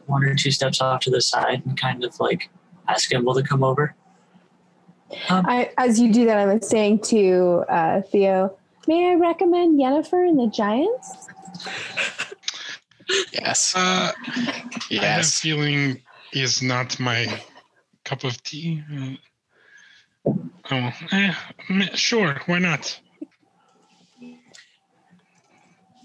[0.07, 2.51] one or two steps off to the side and kind of like
[2.88, 3.94] ask Gimbal to come over.
[5.30, 8.57] I, as you do that, I'm saying to uh, Theo,
[8.88, 11.28] may I recommend Yennefer and the Giants?
[13.32, 13.74] Yes.
[13.76, 15.40] Uh, I have a Yes.
[15.40, 16.02] feeling
[16.32, 17.40] is not my
[18.04, 18.82] cup of tea.
[18.92, 20.32] Uh,
[20.70, 21.34] oh, eh,
[21.94, 22.40] sure.
[22.46, 23.00] Why not?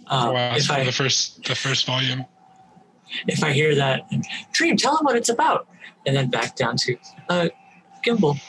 [0.07, 2.25] Uh, I'll if for I the first the first volume.
[3.27, 4.09] if I hear that,
[4.51, 5.67] Dream, tell him what it's about,
[6.05, 6.97] and then back down to
[7.29, 7.49] uh,
[8.05, 8.39] Gimbal.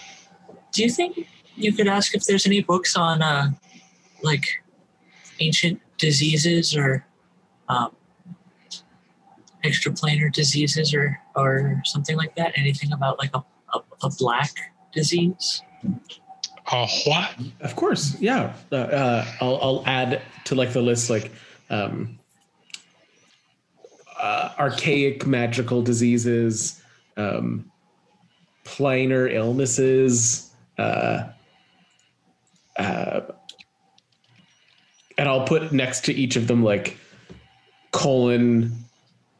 [0.73, 1.27] Do you think
[1.57, 3.51] you could ask if there's any books on uh,
[4.23, 4.45] like
[5.41, 7.05] ancient diseases or
[7.69, 7.95] um,
[9.65, 12.53] extraplanar diseases or or something like that?
[12.57, 13.45] Anything about like a,
[13.75, 14.53] a, a black
[14.93, 15.63] disease?
[16.67, 17.31] Uh, what?
[17.61, 18.55] Of course, yeah.
[18.71, 21.33] Uh, uh, I'll, I'll add to like the list like
[21.71, 22.19] um,
[24.21, 26.81] uh, archaic magical diseases,
[27.17, 27.71] um,
[28.65, 31.25] planar illnesses, uh,
[32.77, 33.21] uh,
[35.19, 36.97] and I'll put next to each of them like
[37.91, 38.82] colon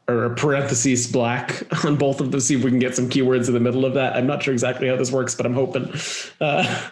[0.07, 2.39] or parentheses black on both of them.
[2.39, 4.15] See if we can get some keywords in the middle of that.
[4.15, 5.93] I'm not sure exactly how this works, but I'm hoping.
[6.41, 6.89] Uh,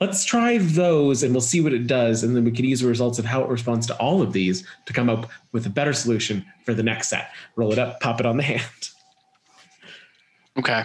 [0.00, 2.22] let's try those and we'll see what it does.
[2.22, 4.66] And then we can use the results of how it responds to all of these
[4.86, 7.30] to come up with a better solution for the next set.
[7.56, 8.90] Roll it up, pop it on the hand.
[10.58, 10.82] Okay.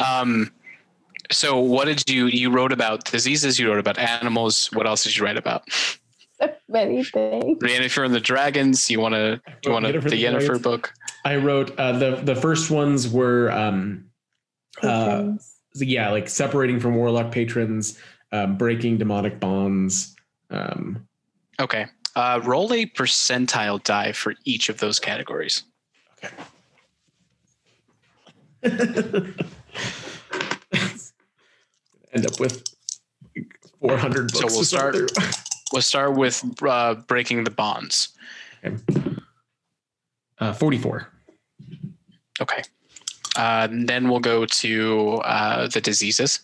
[0.00, 0.52] Um,
[1.30, 3.58] so what did you you wrote about diseases?
[3.58, 4.68] You wrote about animals.
[4.72, 5.68] What else did you write about?
[6.68, 7.58] Many things.
[7.62, 8.90] Yennefer and the Dragons.
[8.90, 10.62] You want to you want to Yennefer the the Yennefer Dragons.
[10.62, 10.92] book?
[11.24, 14.06] I wrote uh, the the first ones were um,
[14.82, 15.32] uh,
[15.76, 17.98] yeah, like separating from warlock patrons,
[18.32, 20.14] um, breaking demonic bonds.
[20.50, 21.06] Um,
[21.60, 21.86] Okay.
[22.16, 25.62] Uh, roll a percentile die for each of those categories.
[26.24, 26.34] Okay.
[32.12, 32.64] End up with
[33.80, 34.38] 400 books.
[34.38, 35.10] So we'll to start-
[35.74, 35.74] through.
[35.74, 38.10] We'll start with uh, breaking the bonds.
[40.38, 41.08] Uh, 44.
[42.40, 42.62] Okay.
[43.36, 46.40] Uh, and then we'll go to uh, the diseases.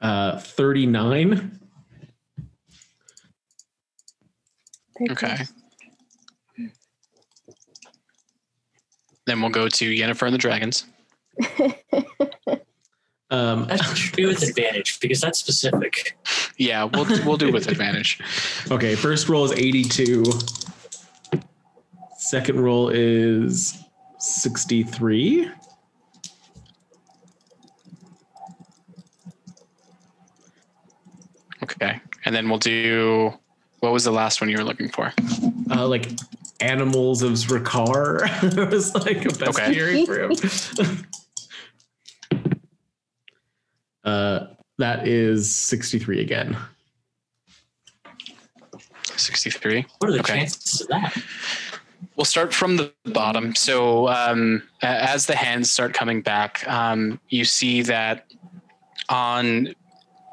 [0.00, 1.58] Uh, 39.
[5.10, 5.36] Okay.
[9.26, 10.84] Then we'll go to Yennefer and the Dragons.
[13.30, 16.18] Um, That should be with advantage because that's specific.
[16.56, 18.18] Yeah, we'll we'll do with advantage.
[18.70, 20.24] okay, first roll is 82.
[22.18, 23.82] Second roll is
[24.18, 25.50] 63.
[31.62, 33.32] Okay, and then we'll do.
[33.80, 35.12] What was the last one you were looking for?
[35.70, 36.10] Uh, like
[36.60, 38.22] animals of Zrakar.
[38.58, 41.06] it was like a bestiary for him.
[44.10, 44.46] Uh,
[44.78, 46.56] that is 63 again.
[49.16, 49.84] Sixty-three.
[49.98, 50.40] What are the Okay.
[50.40, 51.16] chances of that?
[52.16, 53.54] We'll start from the bottom.
[53.54, 58.26] So um, as the hands start coming back, um, you see that
[59.10, 59.74] on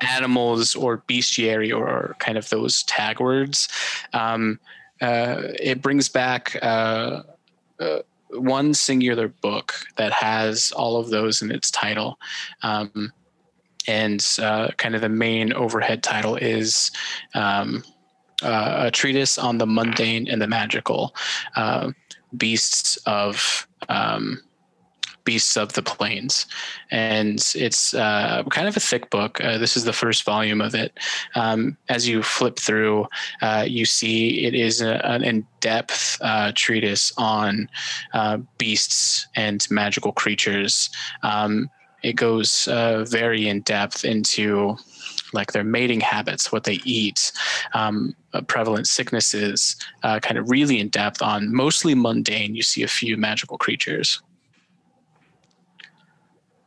[0.02, 3.68] animals or bestiary or kind of those tag words,
[4.14, 4.60] um,
[5.02, 7.24] uh, it brings back uh,
[7.80, 8.00] uh,
[8.30, 12.18] one singular book that has all of those in its title.
[12.64, 13.12] Um,
[13.88, 16.92] and uh, kind of the main overhead title is
[17.34, 17.84] um,
[18.44, 21.16] uh, a treatise on the mundane and the magical
[21.56, 21.92] uh,
[22.36, 24.42] beasts of um,
[25.24, 26.46] beasts of the plains.
[26.90, 29.44] And it's uh, kind of a thick book.
[29.44, 30.98] Uh, this is the first volume of it.
[31.36, 33.08] Um, as you flip through
[33.42, 37.70] uh, you see it is a, an in-depth uh, treatise on
[38.58, 40.90] beasts and magical creatures.
[41.24, 41.70] Um,
[42.08, 44.78] it goes uh, very in depth into
[45.34, 47.34] like their mating habits, what they eat,
[47.74, 52.56] um, uh, prevalent sicknesses, uh, kind of really in depth on mostly mundane.
[52.56, 54.22] You see a few magical creatures.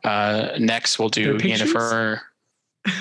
[0.03, 1.49] Uh, next, we'll do There?
[1.57, 2.19] Yennefer.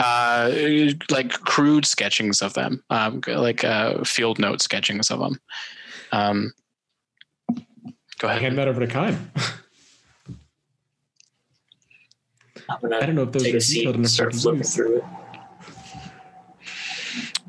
[0.00, 5.40] Uh, like crude sketchings of them, um, like uh, field note sketchings of them.
[6.12, 6.52] Um,
[8.20, 8.42] go ahead.
[8.42, 9.16] Hand that over to Kai.
[12.68, 14.34] I'm gonna I don't know if those take are a seat detailed and enough start
[14.34, 14.74] flipping Zeus.
[14.76, 15.04] through it.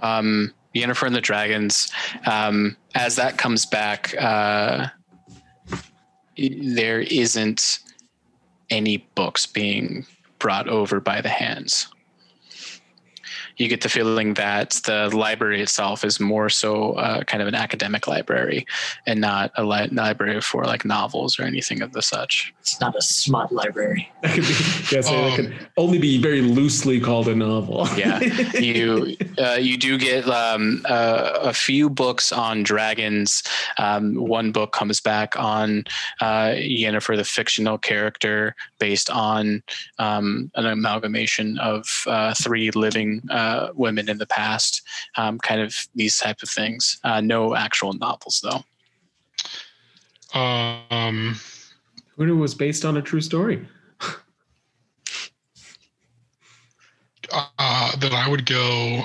[0.01, 1.91] um, Yennefer and the Dragons,
[2.25, 4.87] um, as that comes back, uh,
[6.37, 7.79] there isn't
[8.69, 10.05] any books being
[10.37, 11.87] brought over by the hands.
[13.59, 17.55] You get the feeling that the library itself is more so uh, kind of an
[17.55, 18.65] academic library
[19.05, 22.53] and not a li- library for like novels or anything of the such.
[22.61, 24.11] It's not a smut library.
[24.21, 24.53] That could be,
[24.95, 27.87] yes, that Um, could only be very loosely called a novel.
[27.95, 28.19] Yeah.
[28.59, 33.43] you uh, you do get um, uh, a few books on dragons.
[33.77, 35.83] Um, one book comes back on
[36.21, 39.63] uh, Yennefer, the fictional character, based on
[39.99, 44.81] um, an amalgamation of uh, three living uh, women in the past.
[45.17, 46.99] Um, kind of these type of things.
[47.03, 48.63] Uh, no actual novels, though.
[50.39, 51.35] Um,
[52.15, 53.67] Who knew it was based on a true story?
[57.31, 59.03] uh, then I would go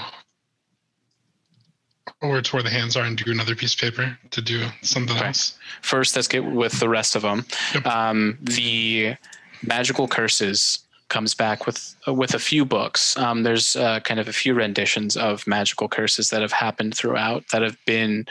[2.22, 5.16] over to where the hands are and do another piece of paper to do something
[5.16, 5.26] Okay.
[5.26, 5.58] else.
[5.82, 7.44] First, let's get with the rest of them.
[7.74, 7.86] Yep.
[7.86, 9.16] Um, the
[9.62, 13.16] magical curses comes back with with a few books.
[13.16, 17.44] Um, there's uh, kind of a few renditions of magical curses that have happened throughout
[17.52, 18.26] that have been.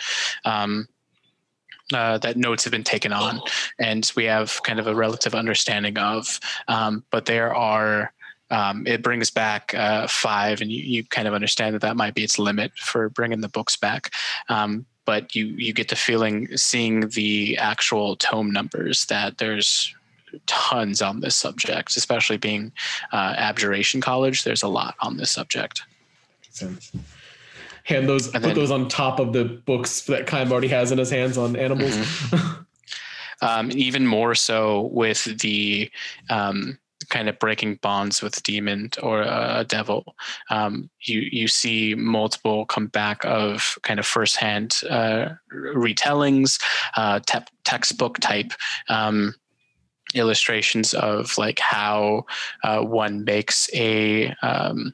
[0.45, 0.87] Um,
[1.93, 3.41] uh, that notes have been taken on,
[3.77, 6.39] and we have kind of a relative understanding of.
[6.67, 8.13] Um, but there are,
[8.49, 12.15] um, it brings back uh, five, and you, you kind of understand that that might
[12.15, 14.11] be its limit for bringing the books back.
[14.47, 19.93] Um, but you you get the feeling seeing the actual tome numbers that there's
[20.47, 22.71] tons on this subject, especially being
[23.11, 24.43] uh, Abjuration College.
[24.43, 25.83] There's a lot on this subject.
[26.49, 26.91] sense.
[27.85, 30.91] Hand those, And put then- those on top of the books that Kime already has
[30.91, 31.95] in his hands on animals.
[33.41, 35.91] Um, even more so with the
[36.29, 36.77] um,
[37.09, 40.15] kind of breaking bonds with demon or a devil.
[40.49, 46.61] Um, you you see multiple come back of kind of firsthand uh, retellings,
[46.95, 48.53] uh, te- textbook type.
[48.87, 49.35] Um,
[50.13, 52.25] illustrations of like how
[52.63, 54.93] uh, one makes a um,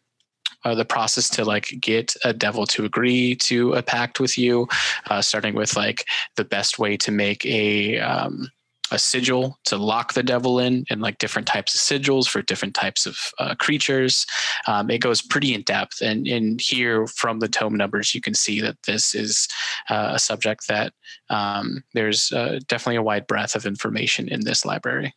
[0.66, 4.68] uh, the process to like get a devil to agree to a pact with you,
[5.10, 6.06] uh, starting with like
[6.36, 8.50] the best way to make a um,
[8.92, 12.76] a sigil to lock the devil in, and like different types of sigils for different
[12.76, 14.26] types of uh, creatures.
[14.68, 18.34] Um, it goes pretty in depth, and and here from the tome numbers, you can
[18.34, 19.48] see that this is
[19.90, 20.94] uh, a subject that
[21.30, 25.14] um, there's uh, definitely a wide breadth of information in this library.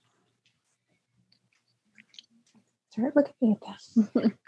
[2.90, 4.32] Start looking at that.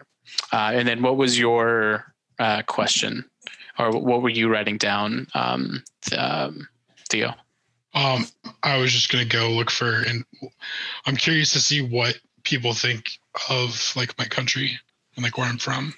[0.53, 3.25] Uh, and then, what was your uh, question,
[3.79, 5.83] or what were you writing down, um,
[6.17, 6.67] um,
[7.11, 7.35] Theo?
[7.95, 8.27] Um,
[8.62, 10.25] I was just gonna go look for, and
[11.07, 13.11] I'm curious to see what people think
[13.49, 14.79] of like my country
[15.16, 15.95] and like where I'm from.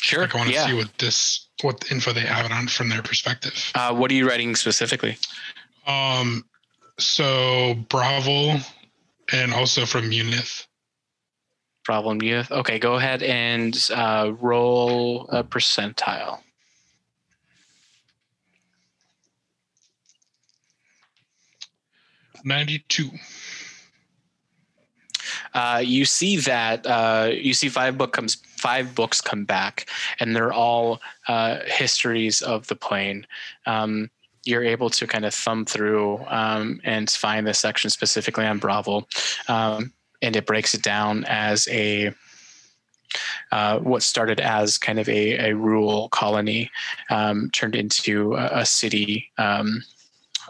[0.00, 0.22] Sure.
[0.22, 0.66] Like I want to yeah.
[0.66, 3.72] see what this, what info they have it on from their perspective.
[3.74, 5.16] Uh, what are you writing specifically?
[5.86, 6.44] Um,
[6.98, 8.58] so Bravo,
[9.32, 10.66] and also from Munith.
[11.84, 12.50] Problem youth.
[12.52, 16.40] Okay, go ahead and uh, roll a percentile.
[22.44, 23.10] Ninety-two.
[25.54, 29.88] uh, you see that uh, you see five book comes five books come back,
[30.20, 33.26] and they're all uh, histories of the plane.
[33.66, 34.10] Um,
[34.44, 39.06] you're able to kind of thumb through um, and find the section specifically on Bravo,
[39.48, 39.92] um,
[40.22, 42.12] and it breaks it down as a
[43.52, 46.70] uh, what started as kind of a, a rural colony
[47.08, 49.30] um, turned into a, a city.
[49.38, 49.82] Um,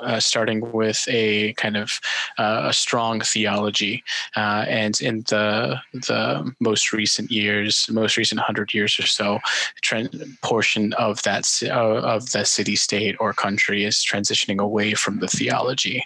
[0.03, 2.01] uh, starting with a kind of
[2.39, 4.03] uh, a strong theology,
[4.37, 9.39] uh, and in the the most recent years, most recent hundred years or so,
[9.83, 10.09] tran
[10.43, 15.29] portion of that uh, of the city state or country is transitioning away from the
[15.29, 16.05] theology,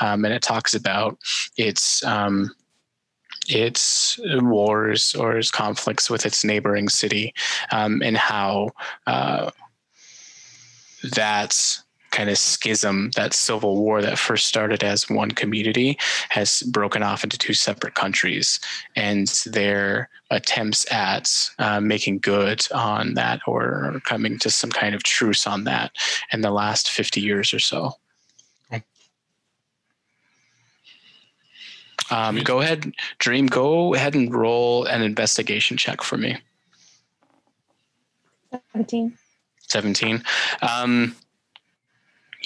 [0.00, 1.18] um, and it talks about
[1.56, 2.04] its.
[2.04, 2.54] Um,
[3.46, 7.34] its wars or its conflicts with its neighboring city,
[7.72, 8.70] um, and how
[9.06, 9.50] uh,
[11.12, 11.78] that
[12.14, 17.24] kind of schism, that civil war that first started as one community, has broken off
[17.24, 18.60] into two separate countries,
[18.94, 21.28] and their attempts at
[21.58, 25.90] uh, making good on that or coming to some kind of truce on that
[26.32, 27.92] in the last 50 years or so.
[32.10, 33.46] Um, go ahead, Dream.
[33.46, 36.36] Go ahead and roll an investigation check for me.
[38.72, 39.16] 17.
[39.68, 40.22] 17.
[40.60, 41.16] Um,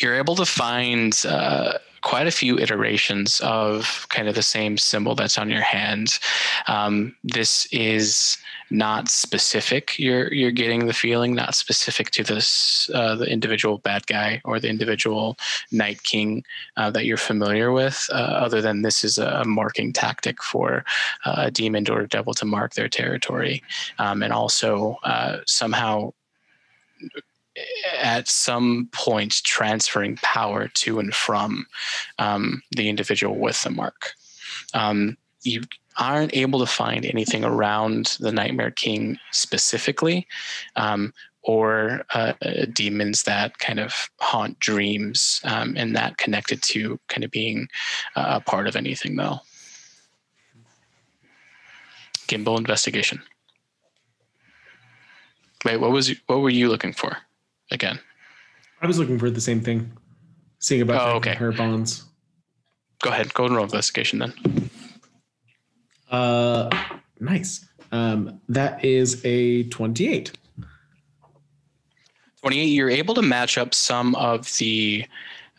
[0.02, 5.14] you're able to find uh, quite a few iterations of kind of the same symbol
[5.14, 6.18] that's on your hand.
[6.66, 8.38] Um, this is
[8.70, 9.98] not specific.
[9.98, 14.60] You're you're getting the feeling not specific to this uh, the individual bad guy or
[14.60, 15.36] the individual
[15.72, 16.44] Night King
[16.76, 18.08] uh, that you're familiar with.
[18.12, 20.84] Uh, other than this is a marking tactic for
[21.24, 23.62] uh, a demon or a devil to mark their territory,
[23.98, 26.12] um, and also uh, somehow
[27.96, 31.66] at some point transferring power to and from
[32.18, 34.12] um, the individual with the mark.
[34.74, 35.62] Um, you
[35.98, 40.26] aren't able to find anything around the Nightmare King specifically,
[40.76, 41.12] um,
[41.42, 42.34] or uh,
[42.72, 47.68] demons that kind of haunt dreams um, and that connected to kind of being
[48.16, 49.38] a part of anything, though.
[52.28, 53.22] Gimbal investigation.
[55.64, 57.16] Wait, what was what were you looking for?
[57.70, 57.98] Again.
[58.80, 59.92] I was looking for the same thing,
[60.58, 61.34] seeing about Oh, okay.
[61.34, 62.04] her bonds.
[63.02, 63.32] Go ahead.
[63.34, 64.32] Go and roll investigation then.
[66.10, 66.70] Uh,
[67.20, 67.66] nice.
[67.92, 70.32] Um, that is a twenty-eight.
[72.42, 75.04] 28 you're able to match up some of the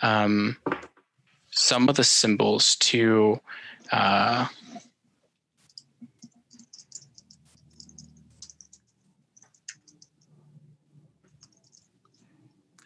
[0.02, 0.56] um,
[1.52, 3.40] some of the symbols to
[3.92, 4.48] uh,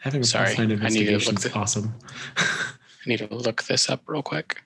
[0.04, 1.94] Having a Sorry, plus nine I need to look investigation is the- awesome.
[2.38, 4.62] i need to look this up real quick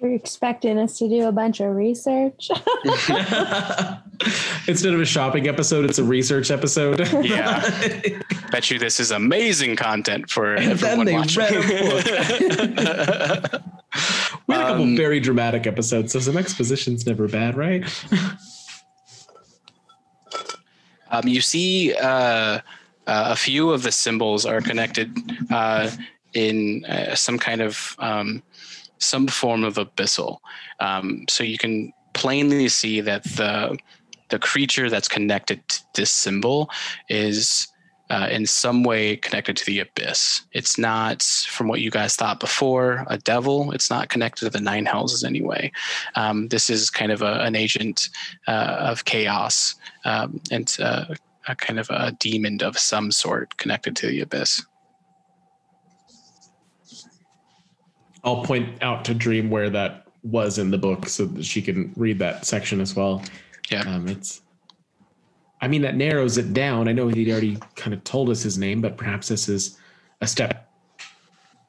[0.00, 2.48] You're expecting us to do a bunch of research.
[4.68, 7.00] Instead of a shopping episode, it's a research episode.
[7.24, 7.60] Yeah.
[8.52, 11.50] bet you this is amazing content for And then everyone they watching read
[14.46, 17.84] we had a couple Um, very dramatic episodes, so some exposition's never bad, right?
[21.10, 22.60] Um, you see, uh,
[23.06, 25.16] uh, a few of the symbols are connected
[25.50, 25.90] uh,
[26.34, 28.42] in uh, some kind of um,
[28.98, 30.38] some form of abyssal.
[30.80, 33.78] Um, so you can plainly see that the
[34.28, 36.68] the creature that's connected to this symbol
[37.08, 37.68] is
[38.10, 40.42] uh, in some way connected to the abyss.
[40.52, 43.72] It's not, from what you guys thought before, a devil.
[43.72, 45.72] It's not connected to the nine hells in any way.
[46.14, 48.08] Um, this is kind of a, an agent
[48.46, 49.74] uh, of chaos
[50.04, 51.06] um, and uh,
[51.46, 54.64] a kind of a demon of some sort connected to the abyss.
[58.24, 61.92] I'll point out to Dream where that was in the book so that she can
[61.96, 63.22] read that section as well.
[63.70, 63.82] Yeah.
[63.82, 64.42] Um, it's,
[65.60, 66.88] I mean, that narrows it down.
[66.88, 69.78] I know he'd already kind of told us his name, but perhaps this is
[70.20, 70.68] a step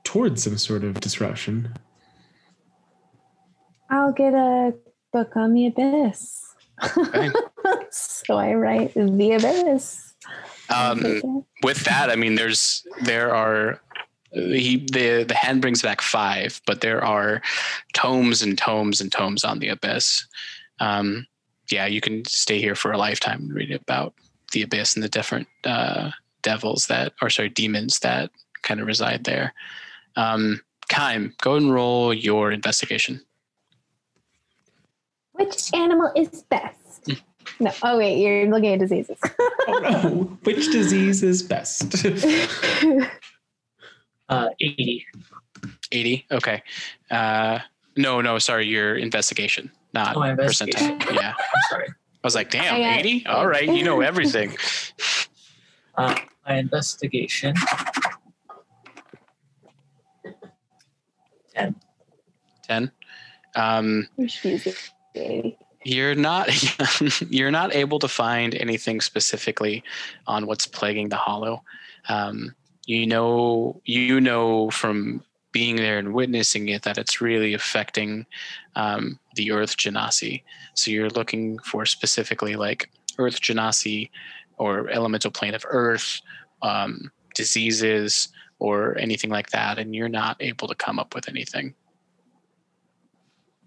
[0.03, 1.73] towards some sort of disruption.
[3.89, 4.73] I'll get a
[5.13, 6.43] book on the abyss.
[6.97, 7.29] Okay.
[8.27, 10.13] so I write the abyss.
[10.69, 13.81] Um, with that, I mean, there's there are
[14.31, 17.41] he the the hand brings back five, but there are
[17.93, 20.27] tomes and tomes and tomes on the abyss.
[20.81, 21.25] Um,
[21.71, 24.13] yeah, you can stay here for a lifetime and read about
[24.51, 28.29] the abyss and the different uh, devils that, or sorry, demons that
[28.61, 29.53] kind of reside there.
[30.17, 33.21] Um, Kime, go and roll your investigation.
[35.31, 36.86] Which animal is best?
[37.59, 37.71] No.
[37.83, 39.17] Oh wait, you're looking at diseases.
[39.67, 40.37] oh no.
[40.43, 42.05] Which disease is best?
[44.29, 45.05] uh, 80.
[45.91, 46.25] 80.
[46.31, 46.63] Okay.
[47.09, 47.59] Uh,
[47.95, 50.99] no, no, sorry, your investigation, not oh, investigation.
[50.99, 51.15] percentile.
[51.15, 51.33] Yeah.
[51.69, 51.87] sorry.
[51.89, 53.25] I was like, damn, 80?
[53.27, 54.55] All right, you know everything.
[55.95, 56.15] Uh,
[56.47, 57.55] my investigation.
[61.55, 61.75] 10.
[62.63, 62.91] 10.
[63.55, 65.57] Um, 80
[65.87, 66.49] you're not
[67.31, 69.83] you're not able to find anything specifically
[70.25, 71.63] on what's plaguing the hollow.
[72.09, 72.55] Um,
[72.85, 78.25] you know you know from being there and witnessing it that it's really affecting
[78.75, 80.43] um, the earth genasi.
[80.75, 84.09] So you're looking for specifically like earth genasi
[84.57, 86.21] or elemental plane of earth
[86.61, 91.73] um, diseases or anything like that and you're not able to come up with anything.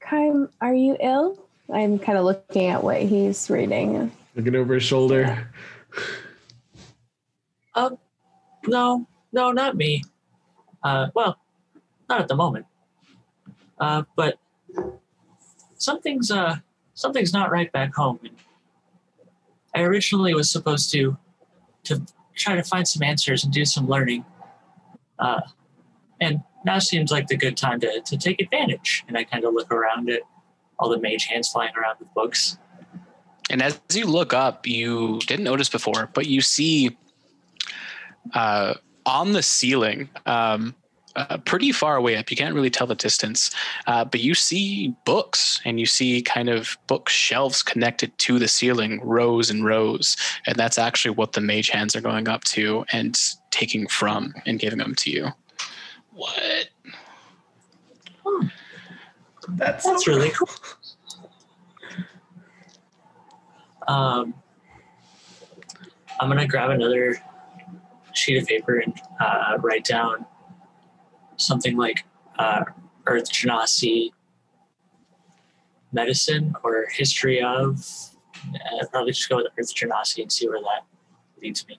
[0.00, 1.49] Kime, are you ill?
[1.72, 4.10] I'm kind of looking at what he's reading.
[4.34, 5.48] Looking over his shoulder.
[8.66, 10.04] No, no, not me.
[10.82, 11.38] Uh, well,
[12.08, 12.66] not at the moment.
[13.78, 14.38] Uh, but
[15.76, 16.56] something's uh,
[16.94, 18.20] something's not right back home.
[18.22, 18.36] And
[19.74, 21.16] I originally was supposed to
[21.84, 22.02] to
[22.36, 24.24] try to find some answers and do some learning.
[25.18, 25.40] Uh,
[26.20, 29.04] and now seems like the good time to, to take advantage.
[29.08, 30.20] And I kind of look around at
[30.80, 32.58] all the mage hands flying around with books.
[33.50, 36.96] And as you look up, you didn't notice before, but you see
[38.34, 38.74] uh,
[39.06, 40.74] on the ceiling, um,
[41.16, 43.50] uh, pretty far away up, you can't really tell the distance,
[43.88, 49.00] uh, but you see books and you see kind of bookshelves connected to the ceiling,
[49.02, 50.16] rows and rows.
[50.46, 53.18] And that's actually what the mage hands are going up to and
[53.50, 55.28] taking from and giving them to you.
[56.12, 56.68] What?
[59.56, 60.48] That's, That's really cool.
[63.88, 64.34] Um,
[66.20, 67.16] I'm gonna grab another
[68.12, 70.26] sheet of paper and uh, write down
[71.36, 72.04] something like
[72.38, 72.64] uh,
[73.06, 74.10] Earth Genasi
[75.92, 77.84] medicine or history of.
[78.54, 80.84] Uh, probably just go with Earth Genasi and see where that
[81.42, 81.78] leads me.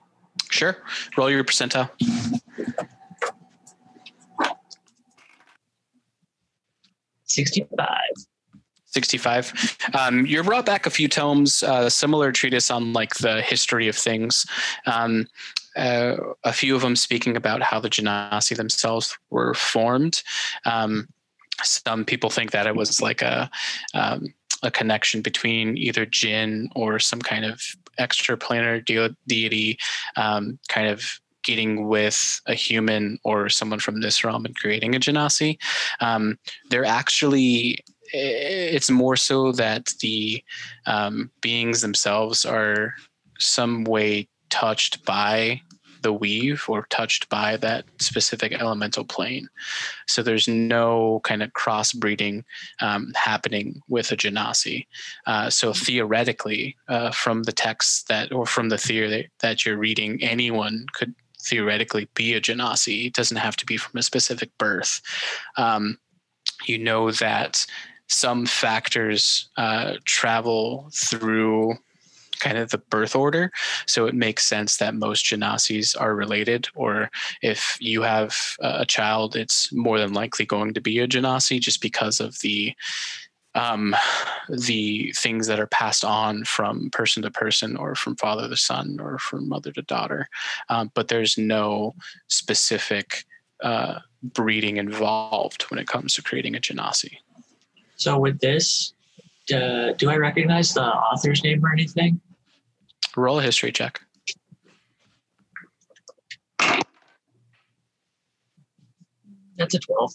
[0.50, 0.76] Sure.
[1.16, 1.90] Roll your percentile.
[7.32, 8.26] Sixty-five.
[8.92, 13.88] 65 um, you're brought back a few tomes uh, similar treatise on like the history
[13.88, 14.44] of things.
[14.84, 15.26] Um,
[15.76, 20.22] uh, a few of them speaking about how the genasi themselves were formed.
[20.66, 21.08] Um,
[21.62, 23.50] some people think that it was like a
[23.94, 27.62] um, a connection between either jinn or some kind of
[27.98, 29.78] extraplanar de- deity
[30.16, 35.00] um, kind of getting with a human or someone from this realm and creating a
[35.00, 35.58] genasi
[36.00, 36.38] um,
[36.70, 37.78] they're actually
[38.14, 40.42] it's more so that the
[40.86, 42.94] um, beings themselves are
[43.38, 45.60] some way touched by
[46.02, 49.48] the weave or touched by that specific elemental plane.
[50.06, 52.44] So there's no kind of crossbreeding
[52.80, 54.86] um, happening with a genasi.
[55.26, 60.22] Uh, so theoretically, uh, from the text that or from the theory that you're reading,
[60.22, 63.06] anyone could theoretically be a genasi.
[63.06, 65.00] It doesn't have to be from a specific birth.
[65.56, 65.98] Um,
[66.66, 67.66] you know that
[68.08, 71.74] some factors uh, travel through
[72.40, 73.52] kind of the birth order.
[73.86, 77.08] So it makes sense that most genasis are related, or
[77.40, 81.80] if you have a child, it's more than likely going to be a genasi just
[81.80, 82.74] because of the
[83.54, 83.94] um,
[84.48, 88.98] the things that are passed on from person to person, or from father to son,
[89.00, 90.28] or from mother to daughter.
[90.68, 91.94] Um, but there's no
[92.28, 93.24] specific
[93.62, 97.18] uh, breeding involved when it comes to creating a genasi.
[97.96, 98.94] So with this,
[99.54, 102.20] uh, do I recognize the author's name or anything?
[103.16, 104.00] Roll a history check.
[109.56, 110.12] That's a twelve.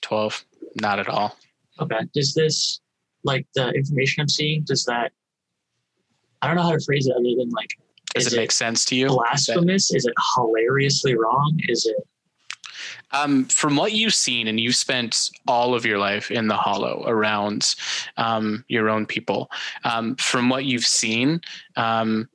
[0.00, 0.44] 12.
[0.80, 1.36] Not at all.
[1.80, 2.00] Okay.
[2.14, 2.80] Does this,
[3.24, 5.12] like the information I'm seeing, does that?
[6.40, 7.70] I don't know how to phrase it other than like,
[8.14, 9.08] Does is it make sense to you?
[9.08, 9.94] blasphemous?
[9.94, 11.58] Is it hilariously wrong?
[11.68, 12.06] Is it?
[13.12, 17.04] Um, from what you've seen, and you've spent all of your life in the hollow
[17.06, 17.74] around
[18.16, 19.50] um, your own people,
[19.84, 21.42] um, from what you've seen,
[21.76, 22.28] um,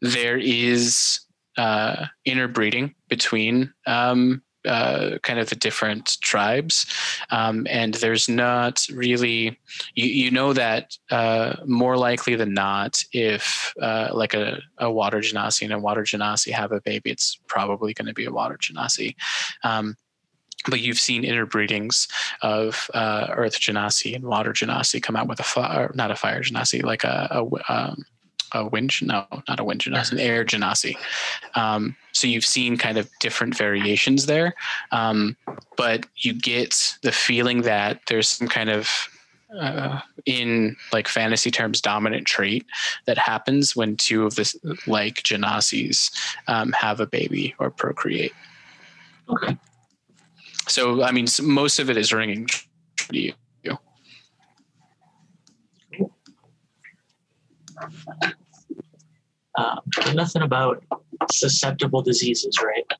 [0.00, 1.20] there is
[1.58, 6.86] uh, interbreeding between um, uh, kind of the different tribes,
[7.30, 9.58] um, and there's not really
[9.94, 15.18] you, you know that uh, more likely than not, if uh, like a, a water
[15.18, 18.56] genasi and a water genasi have a baby, it's probably going to be a water
[18.56, 19.14] genasi.
[19.62, 19.96] Um,
[20.68, 22.08] but you've seen interbreedings
[22.42, 26.42] of uh, Earth Genasi and Water Genasi come out with a fire, not a fire
[26.42, 28.04] Genasi, like a, a, um,
[28.54, 30.96] a wind, no, not a wind Genasi, an air Genasi.
[31.54, 34.54] Um, so you've seen kind of different variations there,
[34.92, 35.36] um,
[35.76, 39.08] but you get the feeling that there's some kind of
[39.60, 42.66] uh, in like fantasy terms dominant trait
[43.06, 46.10] that happens when two of the like genasis
[46.48, 48.32] um, have a baby or procreate
[49.28, 49.56] Okay.
[50.66, 53.32] so i mean most of it is ringing to you
[59.56, 59.80] Um,
[60.14, 60.82] nothing about
[61.30, 62.92] susceptible diseases, right?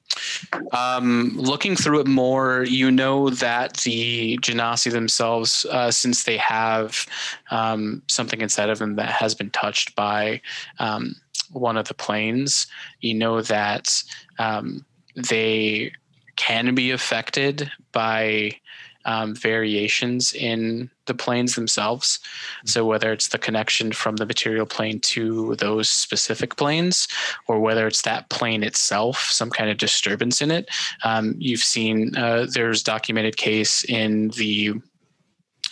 [0.73, 7.07] Um, looking through it more, you know that the genasi themselves, uh, since they have
[7.51, 10.41] um, something inside of them that has been touched by
[10.79, 11.17] um,
[11.53, 12.67] one of the planes,
[13.01, 14.03] you know that
[14.39, 14.85] um,
[15.17, 15.93] they
[16.37, 18.53] can be affected by
[19.05, 22.19] um, variations in the planes themselves.
[22.65, 27.09] So whether it's the connection from the material plane to those specific planes,
[27.47, 30.69] or whether it's that plane itself, some kind of disturbance in it.
[31.03, 34.75] Um, you've seen uh, there's documented case in the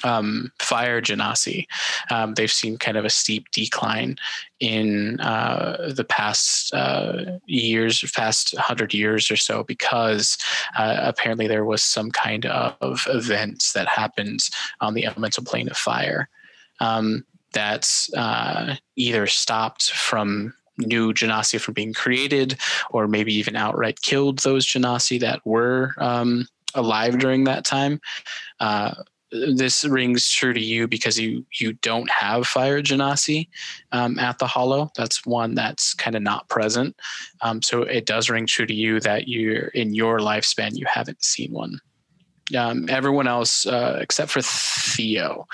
[0.04, 1.66] um, fire genasi.
[2.10, 4.16] Um, they've seen kind of a steep decline
[4.60, 10.38] in uh, the past uh, years, past hundred years or so, because
[10.76, 14.40] uh, apparently there was some kind of event that happened
[14.80, 16.28] on the elemental plane of fire
[16.80, 22.58] um, that uh, either stopped from new genasi from being created,
[22.90, 28.00] or maybe even outright killed those genasi that were um, alive during that time.
[28.60, 28.94] Uh,
[29.32, 33.48] this rings true to you because you you don't have fire genasi
[33.92, 34.90] um, at the hollow.
[34.96, 36.94] That's one that's kind of not present.
[37.40, 41.24] Um, so it does ring true to you that you're in your lifespan you haven't
[41.24, 41.80] seen one.
[42.56, 45.46] Um, everyone else, uh, except for Theo,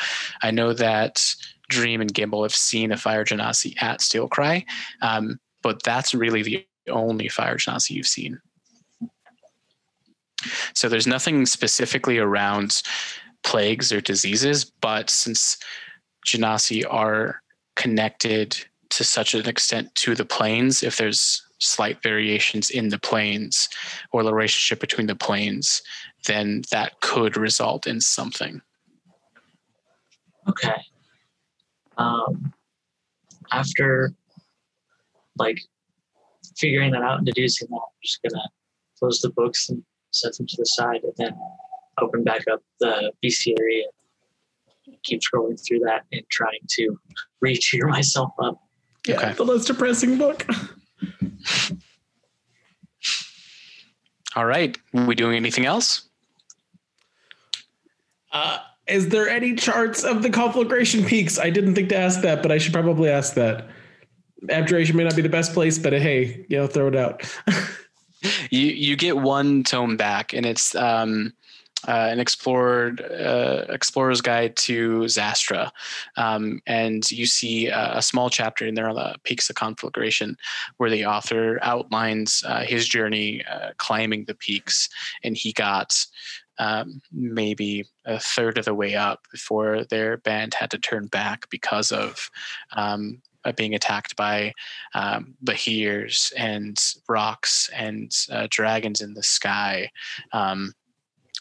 [0.43, 1.23] I know that
[1.69, 4.65] Dream and Gimbal have seen a fire genasi at Steel Cry,
[5.03, 8.41] um, but that's really the only fire genasi you've seen.
[10.75, 12.83] So there's nothing specifically around
[13.49, 15.57] plagues or diseases, but since
[16.27, 17.41] genasi are
[17.77, 18.55] connected
[18.91, 23.69] to such an extent to the planes, if there's slight variations in the planes
[24.13, 25.81] or the relationship between the planes,
[26.27, 28.61] then that could result in something.
[30.47, 30.77] Okay.
[31.97, 32.53] Um,
[33.51, 34.13] after
[35.37, 35.59] like
[36.59, 38.45] figuring that out and deducing that, I'm just gonna
[38.99, 41.35] close the books and set them to the side, and then
[42.01, 43.83] open back up the bestiary
[44.87, 46.99] and keep scrolling through that and trying to
[47.41, 48.61] re-cheer myself up.
[49.07, 49.33] Yeah, Okay.
[49.35, 50.47] the most depressing book.
[54.37, 54.77] All right.
[54.95, 56.03] Are we doing anything else?
[58.33, 61.39] Uh, is there any charts of the conflagration peaks?
[61.39, 63.69] I didn't think to ask that, but I should probably ask that.
[64.51, 67.23] Abjuration may not be the best place, but uh, hey, you know, throw it out.
[68.51, 71.33] You you get one tome back, and it's um,
[71.87, 75.71] uh, an explored uh, explorer's guide to Zastra,
[76.17, 80.37] um, and you see a, a small chapter in there on the peaks of conflagration,
[80.79, 84.89] where the author outlines uh, his journey uh, climbing the peaks,
[85.23, 85.95] and he got.
[86.61, 91.49] Um, maybe a third of the way up before their band had to turn back
[91.51, 92.29] because of
[92.77, 94.53] um, uh, being attacked by
[94.95, 96.77] um, Behirs and
[97.09, 99.91] rocks and uh, dragons in the sky.
[100.33, 100.75] Um,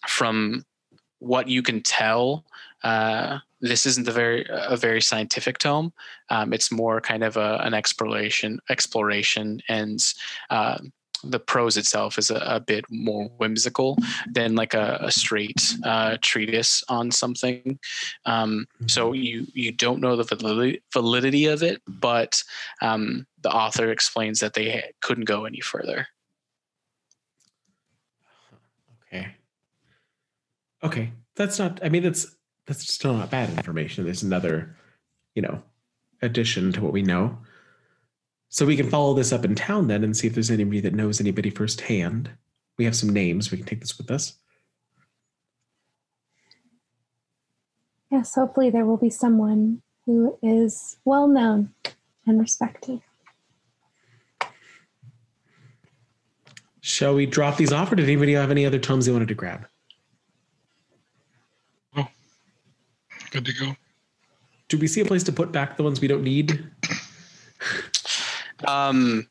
[0.08, 0.66] from
[1.20, 2.46] what you can tell,
[2.84, 5.92] uh, this isn't a very a very scientific tome.
[6.30, 10.00] Um, it's more kind of a, an exploration exploration, and
[10.50, 10.94] um
[11.24, 13.98] the prose itself is a, a bit more whimsical
[14.32, 17.80] than like a, a straight uh, treatise on something.
[18.26, 22.42] Um, so you you don't know the validity, validity of it, but
[22.82, 26.08] um, the author explains that they couldn't go any further.
[29.08, 29.28] Okay.
[30.84, 31.12] Okay.
[31.36, 32.36] That's not I mean that's
[32.66, 34.04] that's still not bad information.
[34.04, 34.76] There's another,
[35.36, 35.62] you know,
[36.22, 37.38] addition to what we know.
[38.49, 40.94] So we can follow this up in town then and see if there's anybody that
[40.94, 42.30] knows anybody firsthand.
[42.78, 43.52] We have some names.
[43.52, 44.34] We can take this with us.
[48.12, 51.74] Yes, hopefully there will be someone who is well known
[52.26, 53.02] and respected.
[56.80, 59.34] Shall we drop these off, or did anybody have any other tomes they wanted to
[59.34, 59.68] grab?
[63.38, 63.76] Good to go.
[64.68, 66.68] Do we see a place to put back the ones we don't need?
[68.68, 69.28] Um,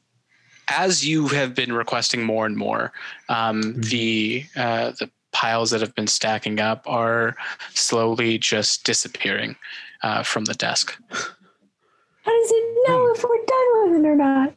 [0.69, 2.93] as you have been requesting more and more,
[3.29, 3.85] um, Mhm.
[3.87, 7.35] the uh, the piles that have been stacking up are
[7.75, 9.57] slowly just disappearing
[10.05, 10.97] uh, from the desk.
[11.11, 14.55] How does it know if we're done with it or not?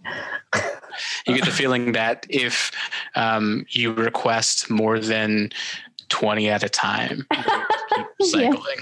[1.26, 2.72] You get the feeling that if
[3.16, 5.52] um, you request more than
[6.10, 7.26] twenty at a time,
[8.00, 8.52] you Yeah.
[8.52, 8.78] cycling.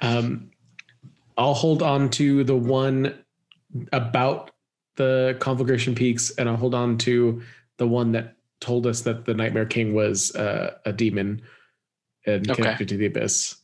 [0.00, 0.50] Um,
[1.38, 3.18] I'll hold on to the one
[3.92, 4.50] about
[4.96, 7.42] the conflagration peaks, and I'll hold on to
[7.78, 11.42] the one that told us that the Nightmare King was uh, a demon
[12.26, 12.54] and Okay.
[12.62, 13.56] connected to the abyss.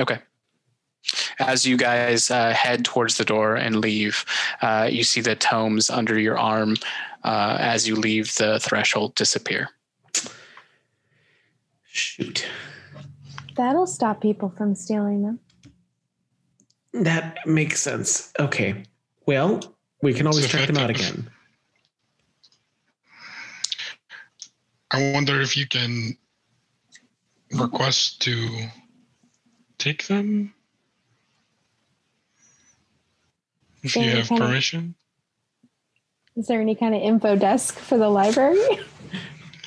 [0.00, 0.18] Okay.
[1.38, 4.24] As you guys uh, head towards the door and leave,
[4.60, 6.76] uh, you see the tomes under your arm
[7.22, 9.68] uh, as you leave the threshold disappear.
[11.84, 12.46] Shoot,
[13.56, 15.40] That'll stop people from stealing them.
[16.92, 18.32] that makes sense.
[18.38, 18.84] Okay,
[19.26, 19.60] well,
[20.02, 21.28] we can always It's check them out again.
[24.90, 26.16] I wonder if you can
[27.52, 28.68] request to
[29.78, 30.54] take them.
[33.82, 34.94] If you have kinda- permission.
[36.36, 38.60] Is there any kind of info desk for the library?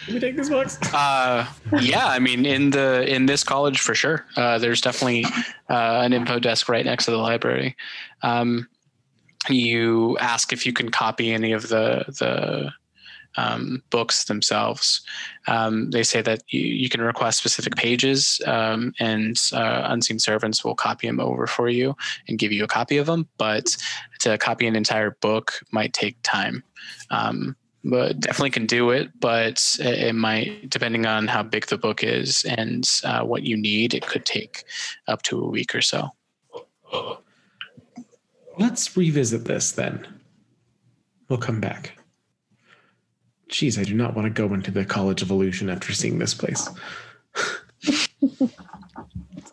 [0.09, 0.79] Can we take this box?
[0.91, 1.45] Uh,
[1.81, 4.25] yeah, I mean, in the in this college for sure.
[4.35, 5.23] Uh, there's definitely
[5.69, 7.75] uh, an info desk right next to the library.
[8.23, 8.67] Um,
[9.49, 12.71] you ask if you can copy any of the the
[13.37, 15.01] um, books themselves.
[15.47, 20.65] Um, they say that you, you can request specific pages, um, and uh, unseen servants
[20.65, 21.95] will copy them over for you
[22.27, 23.27] and give you a copy of them.
[23.37, 23.77] But
[24.21, 26.63] to copy an entire book might take time.
[27.11, 29.09] Um, but definitely can do it.
[29.19, 33.57] But it it might, depending on how big the book is and uh, what you
[33.57, 34.63] need, it could take
[35.07, 36.09] up to a week or so.
[38.57, 40.05] Let's revisit this then.
[41.29, 41.97] We'll come back.
[43.47, 46.33] Geez, I do not want to go into the College of Illusion after seeing this
[46.33, 46.67] place.
[47.83, 48.07] it's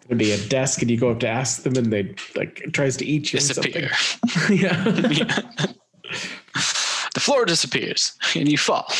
[0.08, 2.96] gonna be a desk, and you go up to ask them, and they like tries
[2.98, 3.38] to eat you.
[3.38, 3.90] Disappear.
[3.94, 4.58] something.
[4.58, 5.66] yeah.
[7.16, 8.92] the floor disappears and you fall.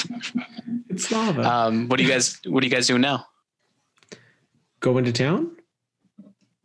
[0.89, 1.43] it's lava.
[1.43, 2.41] Um, what do you guys?
[2.47, 3.27] What are you guys doing now?
[4.81, 5.51] go into town.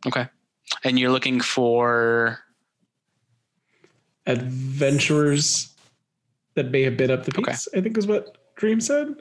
[0.06, 0.26] Okay,
[0.84, 2.38] and you're looking for
[4.26, 5.74] Adventurers
[6.54, 7.68] that may have been up the peaks.
[7.76, 9.14] I think is what Dream said.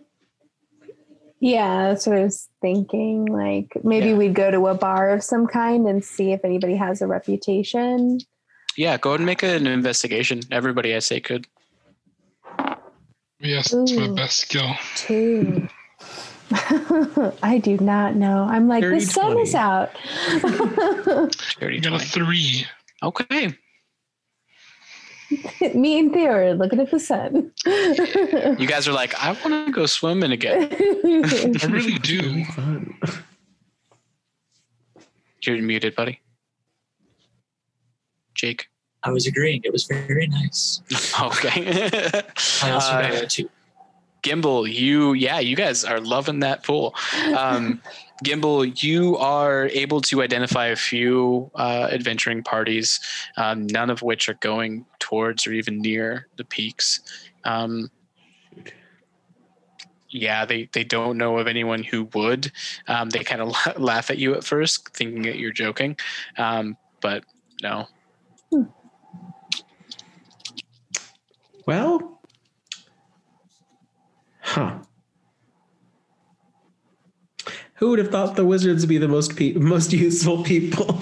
[1.40, 3.26] Yeah, that's what I was thinking.
[3.26, 4.16] Like maybe Yeah.
[4.18, 8.20] we'd go to a bar of some kind and see if anybody has a reputation.
[8.78, 8.98] yeah.
[8.98, 10.41] Go ahead and make an investigation.
[10.52, 11.48] Everybody, I say, could.
[13.42, 14.76] Yes, it's my best skill.
[14.96, 15.68] Two.
[16.52, 18.44] I do not know.
[18.50, 19.92] I'm like, the Dirty sun is out.
[21.60, 22.66] Dirty You got a three.
[23.02, 23.58] Okay.
[25.74, 27.52] Me and Theo are looking at the sun.
[27.66, 30.70] You guys are like, I want to go swimming again.
[30.72, 32.46] I really do.
[35.42, 36.20] You're muted, buddy.
[38.36, 38.70] Jake.
[39.03, 39.61] I was agreeing.
[39.64, 40.82] It was very nice.
[41.22, 41.90] Okay.
[42.64, 43.49] I also Uh, got that too.
[44.23, 46.94] Gimbal, you, yeah, you guys are loving that pool.
[47.36, 47.82] Um,
[48.23, 52.99] Gimbal, you are able to identify a few uh, adventuring parties,
[53.38, 56.99] um, none of which are going towards or even near the peaks.
[57.45, 57.90] Um,
[60.10, 62.52] yeah, they, they don't know of anyone who would.
[62.88, 65.98] Um, they kind of laugh at you at first, thinking that you're joking.
[66.38, 67.23] Um, but
[67.64, 67.88] no.
[71.66, 72.22] Well,
[74.42, 74.80] huh.
[77.76, 81.00] Who would have thought the wizards would be the most pe- most useful people?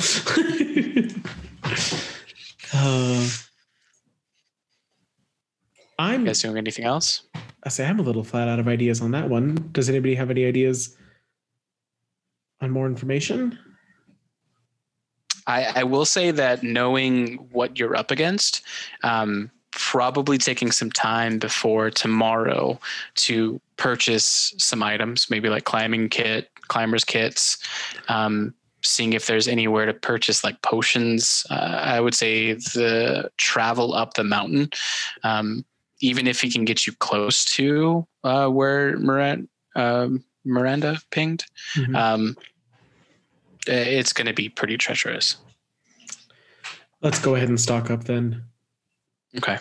[2.73, 3.27] uh,
[5.97, 6.21] I'm.
[6.21, 7.23] You guys doing anything else?
[7.63, 9.69] I say I'm a little flat out of ideas on that one.
[9.73, 10.95] Does anybody have any ideas
[12.61, 13.59] on more information?
[15.47, 18.61] I, I will say that knowing what you're up against,
[19.03, 22.77] um, probably taking some time before tomorrow
[23.15, 27.57] to purchase some items, maybe like climbing kit, climbers kits,
[28.09, 28.53] um,
[28.83, 31.45] seeing if there's anywhere to purchase like potions.
[31.49, 34.69] Uh, I would say the travel up the mountain,
[35.23, 35.65] um,
[36.01, 41.45] even if he can get you close to uh, where Miranda, um, Miranda pinged,
[41.75, 41.95] Mhm.
[41.95, 42.35] um,
[43.67, 45.37] uh, it's going to be pretty treacherous.
[47.01, 48.43] Let's go ahead and stock up then.
[49.37, 49.57] Okay.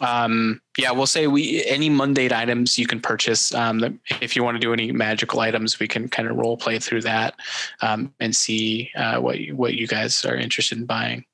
[0.00, 3.52] Um, yeah, we'll say we any mundane items you can purchase.
[3.54, 6.78] Um, if you want to do any magical items, we can kind of role play
[6.78, 7.34] through that
[7.80, 11.24] um, and see uh, what you, what you guys are interested in buying.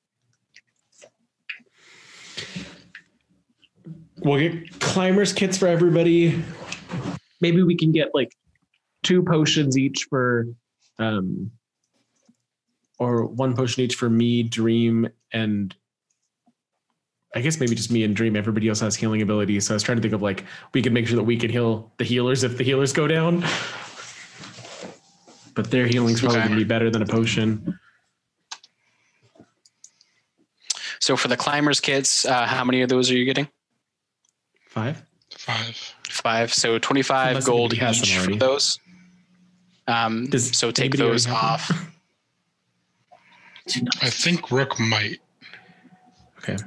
[4.17, 6.43] We'll get climbers kits for everybody.
[7.41, 8.35] Maybe we can get like
[9.03, 10.47] two potions each for,
[10.97, 11.51] um,
[12.97, 15.73] or one potion each for me, Dream, and
[17.35, 18.35] I guess maybe just me and Dream.
[18.35, 19.67] Everybody else has healing abilities.
[19.67, 21.49] So I was trying to think of like we could make sure that we can
[21.49, 23.43] heal the healers if the healers go down.
[25.53, 26.47] But their healing's probably Okay.
[26.47, 27.77] gonna be better than a potion.
[30.99, 33.47] So for the climbers kits, uh, how many of those are you getting?
[34.67, 35.03] Five.
[35.37, 35.75] Five.
[36.09, 36.53] Five.
[36.53, 38.79] So twenty five Unless gold has each for those.
[39.87, 41.71] Um, Does so take those off.
[44.01, 45.19] I think Rook might.
[46.39, 46.57] Okay.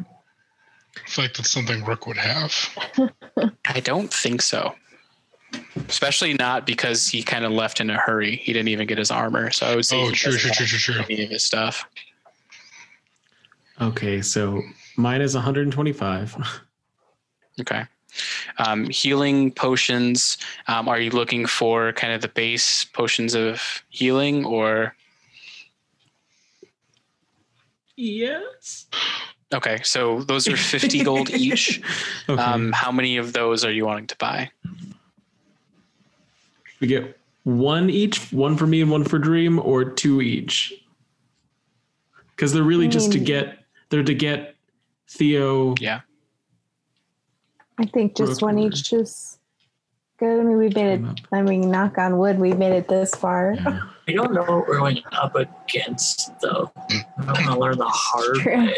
[1.13, 2.55] I feel like that's something Rook would have.
[3.67, 4.75] I don't think so.
[5.87, 8.37] Especially not because he kind of left in a hurry.
[8.37, 9.51] He didn't even get his armor.
[9.51, 11.05] So I would say Oh, he true, true, true, true, true.
[11.11, 11.85] any of his stuff.
[13.79, 14.63] Okay, so
[14.97, 16.37] mine is 125.
[17.61, 17.83] Okay.
[18.57, 20.39] Um, healing potions.
[20.67, 24.97] Um, are you looking for kind of the base potions of healing or?
[27.97, 28.87] Yes.
[29.53, 31.83] Okay, so those are 50 gold each.
[32.29, 32.41] Okay.
[32.41, 34.51] Um, how many of those are you wanting to buy?
[36.81, 40.73] we get one each, one for me and one for Dream, or two each.
[42.35, 43.25] Because they're really just to Hmm.
[43.25, 43.59] get
[43.91, 44.57] they're to get
[45.09, 45.75] Theo.
[45.79, 46.01] Yeah.
[47.79, 49.39] I think just Rook one each is
[50.19, 50.41] good.
[50.41, 51.05] I mean, we've made it.
[51.05, 51.17] Up.
[51.31, 53.55] I mean, knock on wood, we've made it this far.
[53.55, 53.81] Yeah.
[54.09, 56.73] We don't know what we're going up against, though.
[57.19, 58.57] I'm going to learn the hard True.
[58.67, 58.77] way.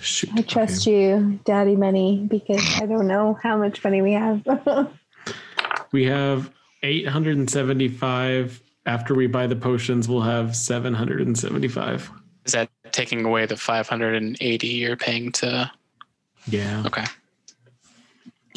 [0.00, 0.30] Shoot.
[0.34, 4.44] I trust you, Daddy Money, because I don't know how much money we have.
[5.92, 6.50] We have
[6.82, 8.62] 875.
[8.84, 12.10] After we buy the potions, we'll have 775.
[12.44, 15.70] Is that taking away the 580 you're paying to?
[16.46, 16.84] Yeah.
[16.86, 17.04] Okay.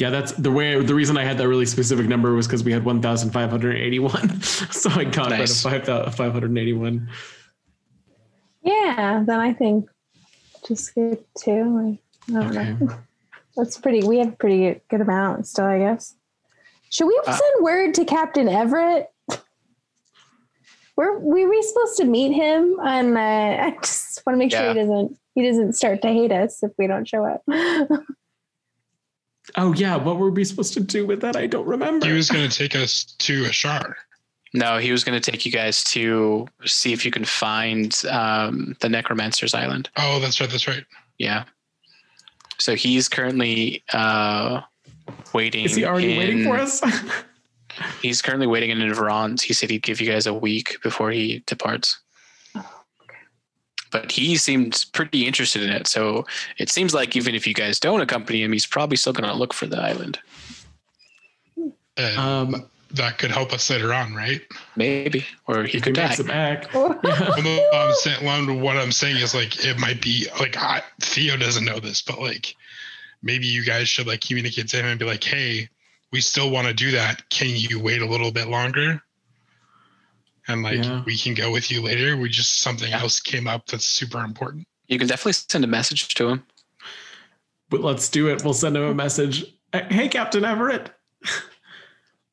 [0.00, 0.80] Yeah, that's the way.
[0.82, 4.40] The reason I had that really specific number was because we had 1,581.
[4.42, 5.62] so I got Nice.
[5.66, 7.06] rid of 581.
[8.62, 9.90] yeah, then I think
[10.66, 11.98] just get two.
[12.30, 12.72] Like, I don't Okay.
[12.84, 12.98] know.
[13.56, 14.02] That's pretty.
[14.06, 16.14] We have pretty good, good amount still, I guess.
[16.88, 19.08] Should we Uh, send word to Captain Everett?
[20.96, 22.78] Were we were supposed to meet him?
[22.82, 23.20] And uh,
[23.66, 26.72] I just want to make sure he doesn't he doesn't start to hate us if
[26.78, 27.42] we don't show up.
[29.56, 29.96] Oh, yeah.
[29.96, 31.36] What were we supposed to do with that?
[31.36, 32.06] I don't remember.
[32.06, 33.96] He was going to take us to Ashar.
[34.52, 38.76] No, he was going to take you guys to see if you can find um,
[38.80, 39.88] the Necromancer's Island.
[39.96, 40.50] Oh, that's right.
[40.50, 40.84] That's right.
[41.18, 41.44] Yeah.
[42.58, 44.62] So he's currently uh,
[45.32, 45.64] waiting.
[45.64, 46.82] Is he already waiting for us?
[48.02, 49.42] He's currently waiting in Verons.
[49.42, 51.98] He said he'd give you guys a week before he departs.
[53.90, 55.86] But he seemed pretty interested in it.
[55.86, 56.26] So
[56.58, 59.36] it seems like even if you guys don't accompany him, he's probably still going to
[59.36, 60.18] look for the island.
[61.96, 64.42] And um, that could help us later on, right?
[64.76, 65.24] Maybe.
[65.46, 66.14] Or he could he die.
[66.18, 66.74] it back.
[66.74, 71.78] I'm saying, what I'm saying is like it might be like I, Theo doesn't know
[71.78, 72.54] this, but like
[73.22, 75.68] maybe you guys should like communicate to him and be like, hey,
[76.12, 77.28] we still want to do that.
[77.30, 79.02] Can you wait a little bit longer?
[80.50, 81.02] And like Yeah.
[81.06, 82.16] we can go with you later.
[82.16, 84.66] We just something else came up that's super important.
[84.88, 86.42] You can definitely send a message to him.
[87.68, 88.42] But let's do it.
[88.42, 89.44] We'll send him a message.
[89.72, 90.90] Hey, Captain Everett.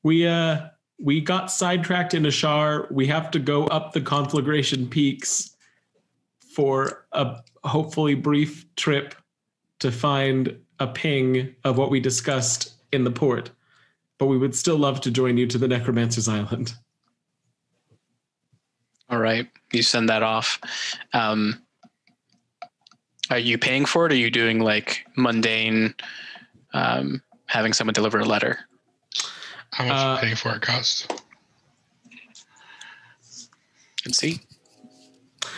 [0.03, 0.68] We uh
[0.99, 2.88] we got sidetracked in Ashar.
[2.89, 5.56] We have to go up the conflagration peaks
[6.53, 9.15] for a hopefully brief trip
[9.80, 13.49] to find a ping of what we discussed in the port.
[14.18, 16.73] But we would still love to join you to the Necromancer's Island.
[19.10, 19.48] All right.
[19.72, 20.60] You send that off.
[21.14, 21.62] Um,
[23.30, 24.12] are you paying for it?
[24.12, 25.94] Or are you doing like mundane,
[26.74, 28.60] um, having someone deliver a letter?
[29.72, 31.12] How much Uh, you paying for it cost?
[34.06, 34.40] And see.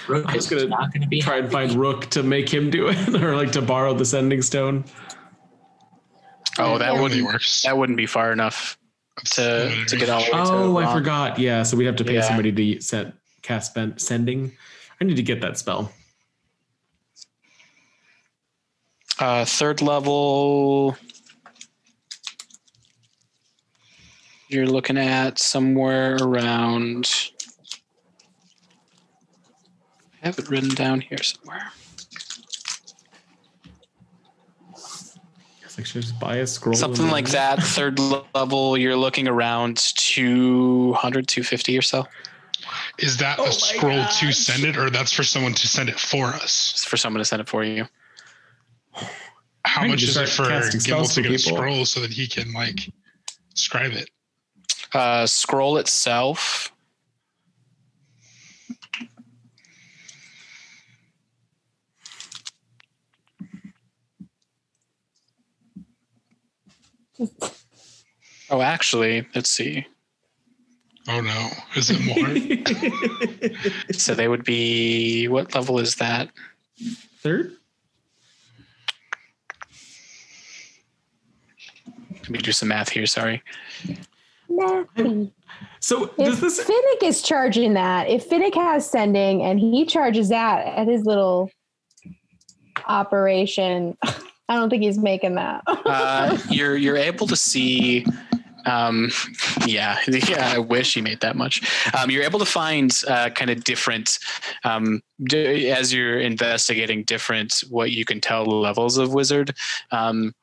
[0.08, 2.52] Rook I was is gonna not going to be Try and find Rook to make
[2.52, 4.84] him do it, or like to borrow the sending stone.
[6.58, 7.02] Oh, that Yeah.
[7.02, 7.62] wouldn't works.
[7.64, 8.78] that wouldn't be far enough
[9.32, 10.98] to to get all the way to Oh, I Ron.
[10.98, 11.38] forgot.
[11.40, 12.22] Yeah, so we have to pay Yeah.
[12.22, 13.14] somebody to set
[13.50, 14.52] cast sending.
[15.02, 15.92] I need to get that spell.
[19.18, 20.96] Uh, third level.
[24.50, 27.32] You're looking at somewhere around
[30.22, 31.72] I have it written down here somewhere.
[35.80, 36.76] Like should just buy a scroll.
[36.76, 37.64] Something like that.
[37.64, 38.00] Third
[38.36, 42.06] level, you're looking around 200, 250 or so.
[43.02, 46.00] Is that Oh a scroll to send it, or that's for someone to send it
[46.00, 46.74] for us?
[46.74, 47.88] Just for someone to send it for you.
[49.66, 52.12] How much is it for casting Gimbal spells to for get a scroll so that
[52.12, 52.92] he can like
[53.54, 54.10] scribe it?
[54.94, 56.72] Uh, scroll itself.
[68.50, 69.86] Oh, actually, let's see.
[71.12, 72.30] Oh no, is it more?
[73.94, 76.30] So they would be what level is that?
[77.22, 77.54] Third?
[82.14, 83.08] Let me do some math here.
[83.08, 83.42] Sorry.
[84.52, 85.32] Nappy.
[85.80, 90.30] So If does this Finnick is charging that, if Finnick has sending and he charges
[90.30, 91.50] that at his little
[92.88, 95.64] operation, I don't think he's making that.
[95.68, 98.06] Uh, you're you're able to see.
[98.66, 99.12] Um,
[99.66, 100.52] yeah, yeah.
[100.54, 101.62] I wish he made that much.
[101.94, 104.20] Um, you're able to find uh, kind of different
[104.64, 109.56] um, d- as you're investigating different what you can tell levels of wizard.
[109.92, 110.34] Um,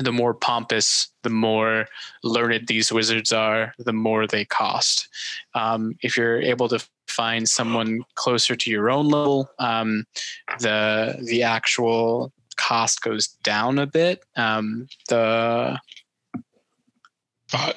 [0.00, 1.86] the more pompous, the more
[2.24, 5.08] learned these wizards are, the more they cost.
[5.54, 10.04] Um, if you're able to find someone closer to your own level, um,
[10.60, 14.24] the the actual cost goes down a bit.
[14.36, 15.78] Um, the
[17.54, 17.76] Thought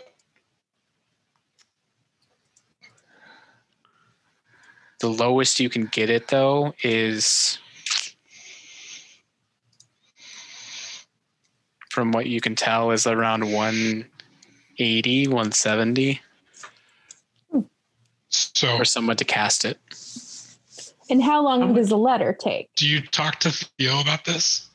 [4.99, 7.59] the lowest you can get it though is
[11.91, 16.21] from what you can tell is around 180 170
[18.29, 18.77] so.
[18.77, 19.77] for someone to cast it
[21.11, 22.73] and how How long much- does the letter take?
[22.75, 24.66] Do you talk to Theo about this?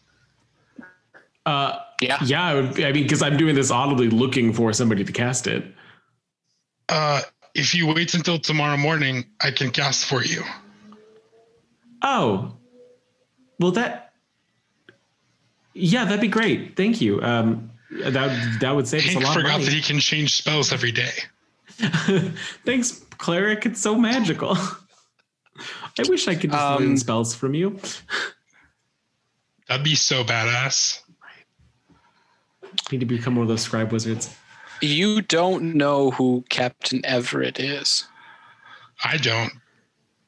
[1.46, 5.04] Uh yeah yeah, I would I mean because I'm doing this audibly looking for somebody
[5.04, 5.64] to cast it.
[6.88, 7.22] Uh,
[7.54, 10.42] if you wait until tomorrow morning, I can cast for you.
[12.02, 12.52] Oh.
[13.58, 14.12] Well that
[15.74, 16.76] Yeah, that'd be great.
[16.76, 17.20] Thank you.
[17.22, 19.38] Um that that would save us a Hank lot of time.
[19.38, 19.64] I forgot money.
[19.66, 21.12] that he can change spells every day.
[22.64, 23.66] Thanks, cleric.
[23.66, 24.56] It's so magical.
[25.98, 27.78] I wish I could just Um, learn spells from you.
[29.68, 31.01] That'd be so badass.
[32.92, 34.36] Need to become one of those scribe wizards.
[34.82, 38.04] you don't know who captain everett is
[39.02, 39.50] I don't,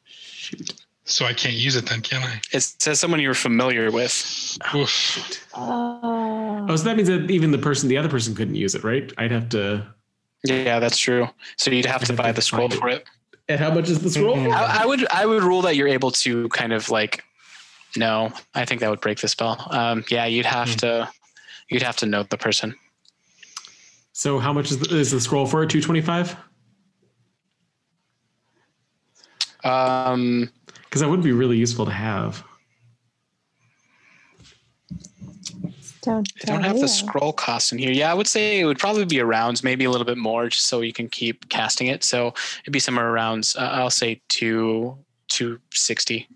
[0.07, 0.73] Shoot.
[1.05, 2.41] so I can't use it then, can I?
[2.53, 5.47] it says someone you're familiar with Oof.
[5.53, 6.01] Uh,
[6.66, 9.12] Oh, so that means that even the person, the other person couldn't use it, right?
[9.19, 9.86] I'd have to.
[10.45, 11.28] yeah that's true
[11.59, 12.78] so you'd have to I'd have buy to the scroll it.
[12.78, 13.05] for it
[13.49, 14.36] And how much is the scroll?
[14.36, 14.53] Mhm.
[14.53, 17.23] I, I would I would rule that you're able to kind of like
[17.97, 20.77] no i think that would break the spell um yeah you'd have Hmm.
[20.85, 21.11] to
[21.69, 22.74] you'd have to know the person
[24.12, 25.66] So how much is the, is the scroll for?
[25.66, 26.36] Two twenty five.
[29.65, 30.51] um
[30.85, 32.45] Because that would be really useful to have.
[36.05, 37.91] don't I don't have the scroll cost in here.
[37.91, 40.66] Yeah, I would say it would probably be around maybe a little bit more, just
[40.66, 42.05] so you can keep casting it.
[42.05, 43.53] So it'd be somewhere around.
[43.57, 44.97] Uh, I'll say two
[45.28, 46.28] two sixty.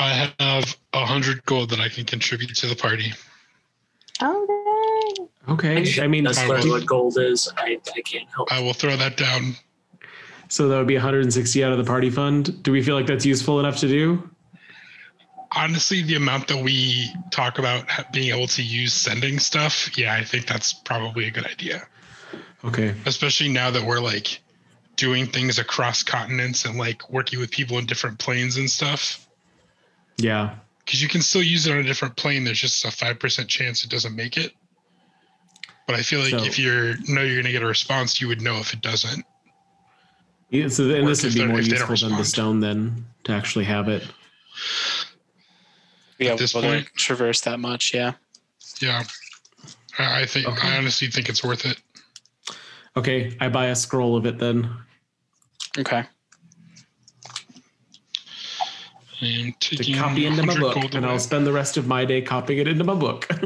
[0.00, 3.12] I have a hundred gold that I can contribute to the party.
[4.22, 5.28] Okay.
[5.48, 6.02] Okay.
[6.02, 7.50] I mean, That's I where what gold is.
[7.56, 8.52] I, I can't help.
[8.52, 9.54] I will throw that down.
[10.48, 12.62] so that would be 160 out of the party fund.
[12.62, 14.28] Do we feel like that's useful enough to do?
[15.52, 20.24] Honestly, the amount that we talk about being able to use sending stuff, yeah, I
[20.24, 21.86] think that's probably a good idea.
[22.64, 22.94] Okay.
[23.04, 24.40] Especially now that we're like
[24.96, 29.26] doing things across continents and like working with people in different planes and stuff.
[30.22, 30.54] Yeah.
[30.84, 32.44] Because you can still use it on a different plane.
[32.44, 34.52] There's just a five percent chance it doesn't make it.
[35.86, 38.40] But I feel like So- if you're know you're gonna get a response, you would
[38.40, 39.24] know if it doesn't.
[40.50, 43.06] Yeah, so then this would if be more if they useful than the stone then
[43.24, 44.02] to actually have it.
[46.18, 46.88] Yeah, At this able to point?
[46.96, 47.94] traverse that much.
[47.94, 48.12] Yeah.
[48.80, 49.04] Yeah.
[49.98, 50.68] I I think Okay.
[50.68, 51.78] I honestly think it's worth it.
[52.96, 54.68] Okay, I buy a scroll of it then.
[55.78, 56.04] Okay.
[59.22, 61.08] I am To copy into my book, and away.
[61.08, 63.28] I'll spend the rest of my day copying it into my book.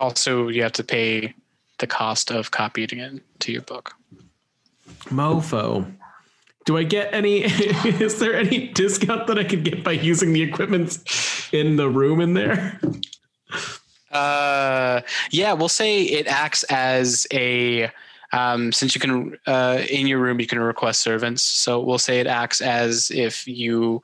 [0.00, 1.34] Also, you have to pay
[1.78, 3.92] the cost of copying it to your book.
[5.10, 5.94] Mofo.
[6.64, 7.42] Do I get any?
[7.44, 10.98] is there any discount that I could get by using the equipment
[11.52, 12.80] in the room in there?
[14.10, 17.90] Uh, yeah, we'll say it acts as a
[18.32, 21.42] Um, since you can, uh, in your room, you can request servants.
[21.42, 24.02] So we'll say it acts as if you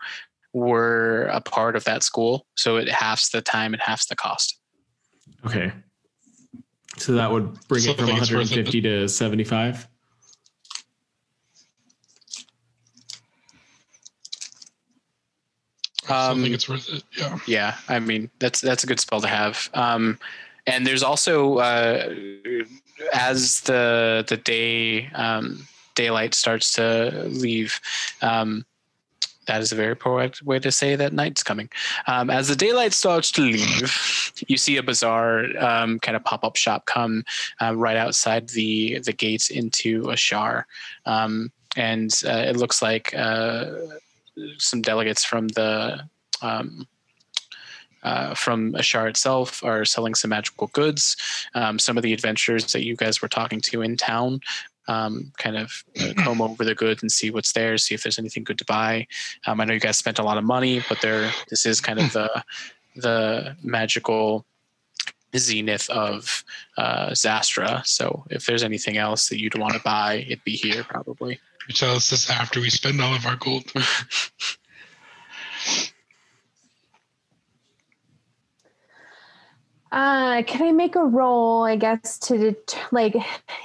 [0.52, 2.46] were a part of that school.
[2.56, 4.58] So it halves the time and halves the cost.
[5.46, 5.72] Okay.
[6.98, 8.66] So that would bring So it from I think it's worth it.
[8.66, 9.86] 150 to 75.
[16.08, 17.02] I Um, think it's worth it.
[17.18, 17.38] Yeah.
[17.46, 19.68] Yeah, I mean that's that's a good spell to have.
[19.74, 20.18] Um,
[20.66, 22.14] and there's also uh,
[23.12, 27.80] as the the day um, daylight starts to leave.
[28.22, 28.64] Um,
[29.46, 31.68] that is a very poetic way to say that night's coming.
[32.08, 36.44] Um, as the daylight starts to leave, you see a bazaar um, kind of pop
[36.44, 37.24] up shop come
[37.60, 40.66] uh, right outside the the gates into Ashar,
[41.06, 43.66] um, and uh, it looks like uh,
[44.58, 46.00] some delegates from the
[46.42, 46.86] um,
[48.06, 51.16] uh, from Ashar itself are selling some magical goods.
[51.54, 54.40] Um, some of the adventurers that you guys were talking to in town
[54.88, 58.20] um, kind of uh, comb over the goods and see what's there, see if there's
[58.20, 59.06] anything good to buy.
[59.46, 61.98] Um, I know you guys spent a lot of money, but there this is kind
[61.98, 62.44] of the
[62.94, 64.46] the magical
[65.36, 66.44] zenith of
[66.78, 67.84] uh, Zastra.
[67.86, 71.40] So if there's anything else that you'd want to buy, it'd be here probably.
[71.68, 73.64] You tell us this after we spend all of our gold.
[79.96, 81.64] Uh, can I make a roll?
[81.64, 83.16] I guess to det- like,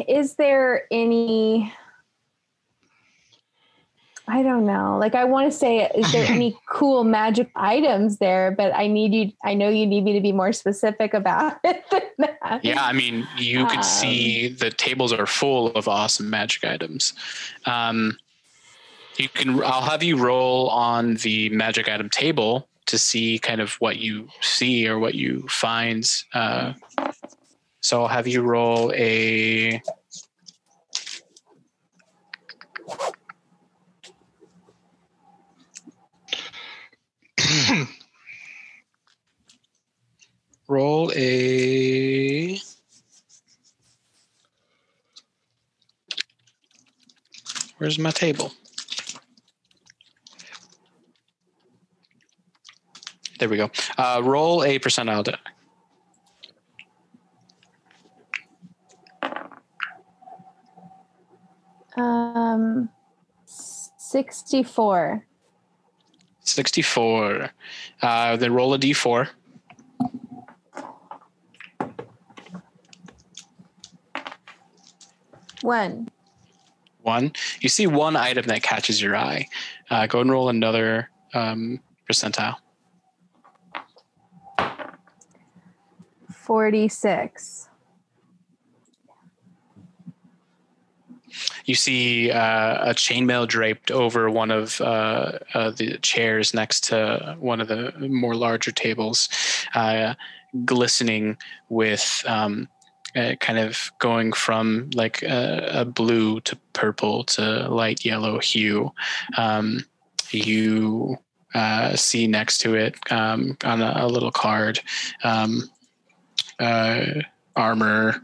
[0.07, 1.73] is there any?
[4.29, 4.97] I don't know.
[4.97, 8.51] Like, I want to say, is there any cool magic items there?
[8.51, 9.33] But I need you.
[9.43, 12.63] I know you need me to be more specific about it than that.
[12.63, 17.11] Yeah, I mean, you could see the tables are full of awesome magic items.
[17.65, 18.17] Um,
[19.17, 19.61] you can.
[19.65, 24.27] I'll have you roll on the magic item table to see kind of what you
[24.41, 26.09] see or what you find.
[26.33, 26.73] Uh,
[27.81, 29.81] so I'll have you roll a.
[40.67, 42.57] Roll a.
[47.77, 48.53] Where's my table?
[53.41, 53.72] There we go.
[53.97, 55.35] Uh, roll a percentile die.
[61.97, 62.88] Um,
[63.97, 65.26] sixty-four.
[66.41, 67.49] 64.
[68.03, 69.30] Uh, then roll a d4.
[75.63, 76.09] One.
[77.01, 77.34] One.
[77.59, 79.47] You see one item that catches your eye.
[79.89, 82.57] Uh, go and roll another um, percentile.
[86.52, 87.69] Forty-six.
[91.64, 97.38] You see uh, a chainmail draped over one of uh, uh, the chairs next to
[97.40, 99.30] one of the more larger tables,
[99.76, 100.15] uh,
[100.65, 101.38] glistening
[101.69, 102.68] with um,
[103.15, 108.91] uh, kind of going from like a, a blue to purple to light yellow hue.
[109.38, 109.86] Um,
[110.32, 111.15] you
[111.56, 114.82] uh, see next to it um, on a, a little card
[115.23, 115.69] um,
[116.61, 117.21] uh,
[117.55, 118.21] armor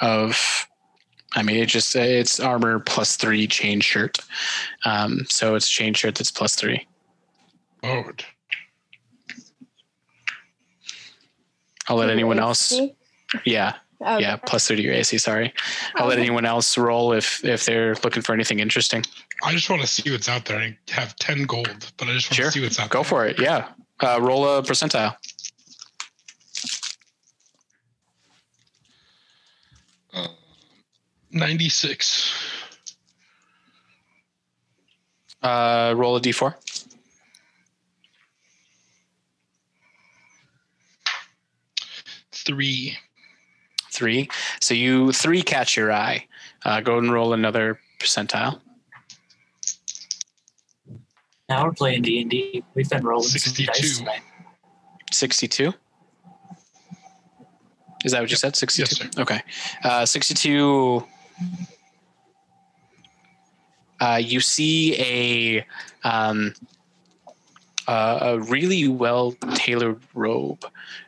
[0.00, 0.66] of
[1.36, 4.18] I mean, it just it's armor plus three chain shirt.
[4.84, 6.86] Um, so it's chain shirt that's plus three.
[7.82, 8.24] Mode.
[11.88, 12.72] I'll let anyone else.
[13.44, 14.22] Yeah, Okay.
[14.22, 15.18] yeah, plus three to your AC.
[15.18, 15.52] Sorry,
[15.96, 19.04] I'll let anyone else roll if if they're looking for anything interesting.
[19.42, 20.58] I just want to see what's out there.
[20.58, 22.46] I have 10 gold, but I just want Sure.
[22.46, 23.04] to see what's out Go there.
[23.04, 23.38] for it.
[23.40, 23.68] Yeah,
[24.00, 25.16] uh, roll a percentile.
[31.34, 32.32] 96.
[35.42, 36.54] Uh, roll a d4.
[42.32, 42.96] Three.
[43.92, 44.28] Three.
[44.60, 46.26] So you three catch your eye.
[46.64, 48.60] Uh, go and roll another percentile.
[51.48, 52.64] Now we're playing D and D.
[52.74, 53.66] We've been rolling some 62.
[53.66, 54.20] dice tonight.
[55.12, 55.72] Sixty-two.
[58.04, 58.56] Is that what you said?
[58.56, 59.04] Sixty-two.
[59.04, 59.22] Yes, sir.
[59.22, 59.40] Okay.
[59.82, 61.06] Uh, 62.
[64.00, 65.66] Uh, you see a
[66.06, 66.52] um,
[67.86, 70.64] uh, a really well tailored robe.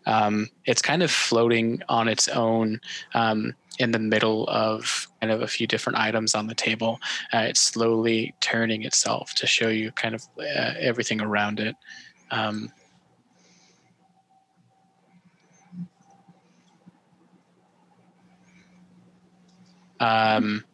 [0.07, 2.81] Um, it's kind of floating on its own
[3.15, 6.99] um, in the middle of kind of a few different items on the table.
[7.33, 11.77] Uh, it's slowly turning itself to show you kind of uh, everything around it.
[12.31, 12.71] Um,
[20.01, 20.65] Um,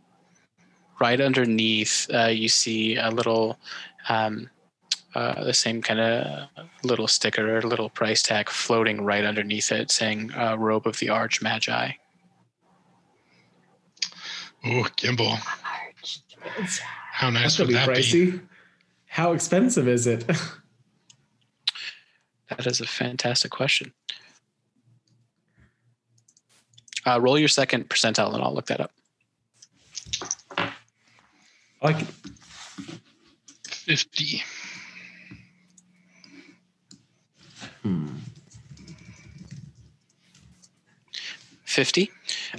[1.00, 3.58] right underneath, uh, you see a little,
[4.08, 4.50] um,
[5.14, 6.48] uh, the same kind of
[6.82, 11.08] little sticker or little price tag floating right underneath it, saying uh, "Robe of the
[11.08, 11.94] Archmagi."
[14.64, 15.38] Oh, Gimbal.
[17.12, 18.40] How nice That's would be that be?
[19.06, 20.24] How expensive is it?
[22.56, 23.92] That is a fantastic question.
[27.06, 28.92] Uh, roll your second percentile, and I'll look that up.
[31.82, 31.96] Like
[33.66, 34.42] 50.
[37.82, 38.08] hmm.
[41.64, 42.10] 50.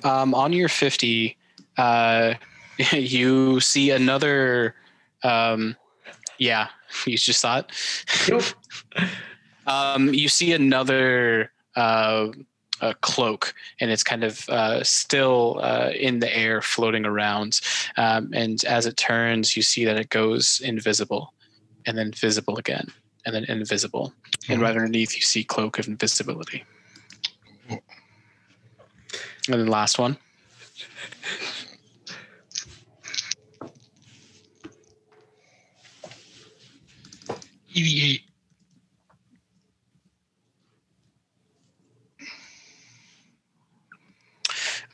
[0.04, 1.38] Um, on your 50,
[1.78, 2.34] uh,
[2.92, 4.76] you see another.
[5.24, 5.76] Um,
[6.40, 6.68] yeah,
[7.06, 7.72] you just saw it.
[8.30, 8.44] Nope.
[9.66, 12.28] Um, you see another uh,
[12.82, 17.62] a cloak, and it's kind of uh, still uh, in the air, floating around.
[17.98, 21.34] Um, and as it turns, you see that it goes invisible,
[21.86, 22.88] and then visible again,
[23.26, 24.14] and then invisible.
[24.50, 26.64] And right underneath, you see cloak of invisibility.
[27.70, 27.82] And
[29.48, 30.18] then last one.
[37.76, 38.22] 88.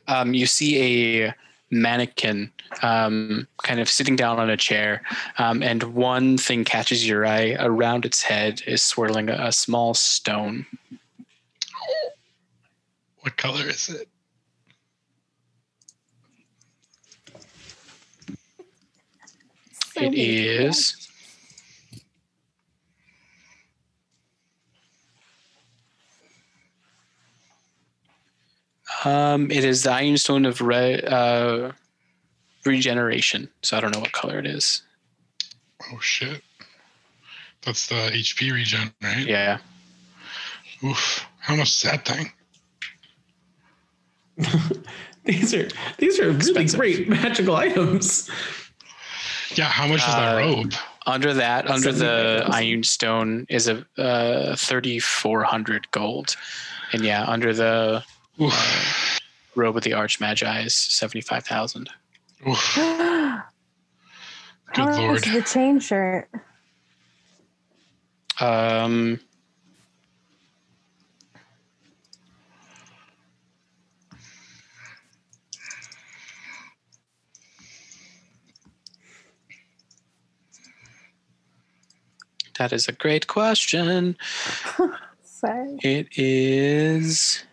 [0.09, 1.35] Um, you see a
[1.71, 5.03] mannequin um, kind of sitting down on a chair,
[5.37, 7.55] um, and one thing catches your eye.
[7.59, 10.65] Around its head is swirling a, a small stone.
[13.21, 14.07] What color is it?
[19.93, 21.08] So It many is.
[29.05, 31.71] Um, it is the Ioun Stone of re- uh,
[32.65, 33.49] regeneration.
[33.61, 34.81] So I don't know what color it is.
[35.91, 36.41] Oh, shit.
[37.61, 39.25] That's the HP regen, right?
[39.27, 39.59] Yeah.
[40.83, 41.25] Oof.
[41.39, 42.31] How much is that thing?
[45.25, 45.67] these are
[45.97, 48.29] these are really great magical items.
[49.55, 50.73] Yeah, how much is that Uh, robe?
[51.05, 52.51] Under that, under the 75,000.
[52.53, 56.35] Ioun Stone is a uh, thirty four hundred gold,
[56.93, 58.03] and yeah, under the
[58.41, 59.19] Oof.
[59.55, 61.89] robe of the Archmagi is seventy five thousand.
[62.47, 62.57] Oof.
[62.75, 63.43] How
[64.73, 65.27] Good lord.
[65.27, 66.29] is the chain shirt?
[68.39, 69.19] Um,
[82.57, 84.15] that is a great question.
[85.23, 85.77] Sorry.
[85.83, 87.43] It is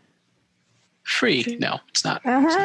[1.06, 1.56] free.
[1.60, 2.20] No, it's not.
[2.26, 2.58] Uh-huh.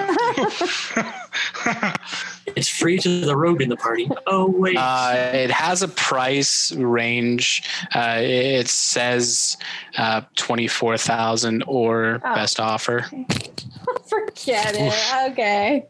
[2.55, 4.09] It's free to the rogue in the party.
[4.27, 4.75] Oh wait.
[4.77, 7.63] Uh, it has a price range.
[7.95, 9.57] Uh, it says
[9.97, 12.35] uh, twenty four thousand or Oh.
[12.35, 13.01] best offer.
[14.09, 15.31] Forget it.
[15.31, 15.85] Okay.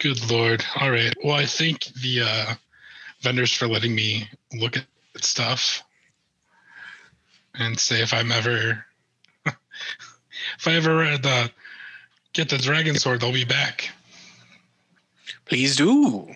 [0.00, 0.64] Good lord.
[0.80, 1.14] All right.
[1.24, 2.54] Well, I thank the uh,
[3.20, 4.84] vendors for letting me look at
[5.20, 5.82] stuff
[7.54, 8.84] and say if I'm ever,
[9.46, 11.50] if I ever uh, the,
[12.32, 13.90] get the dragon sword, they'll be back.
[15.46, 16.34] Please do.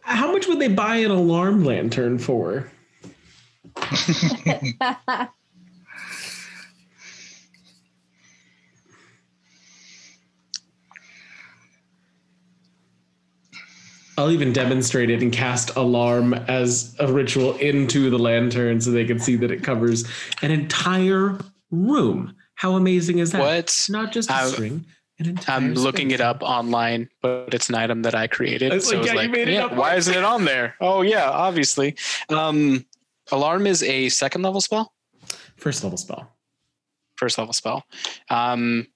[0.00, 2.70] How much would they buy an alarm lantern for?
[14.22, 19.04] I'll even demonstrate it and cast alarm as a ritual into the lantern so they
[19.04, 20.04] can see that it covers
[20.42, 21.38] an entire
[21.72, 22.36] room.
[22.54, 23.40] How amazing is that?
[23.40, 23.86] What?
[23.90, 24.84] Not just a I'm- string.
[25.18, 26.20] An entire I'm looking space.
[26.20, 28.70] it up online, but it's an item that I created.
[28.72, 29.74] I was so like, it's yeah, you made it yeah, up.
[29.74, 30.74] why isn't it on there?
[30.80, 31.96] Oh yeah, obviously.
[32.28, 32.86] Um,
[33.30, 34.92] Alarm is a second level spell,
[35.56, 36.28] First level spell.
[37.16, 37.84] first level spell.
[38.30, 38.86] Um,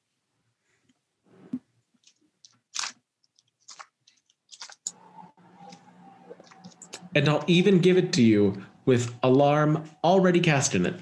[7.17, 10.95] And I'll even give it to you with alarm already cast in it.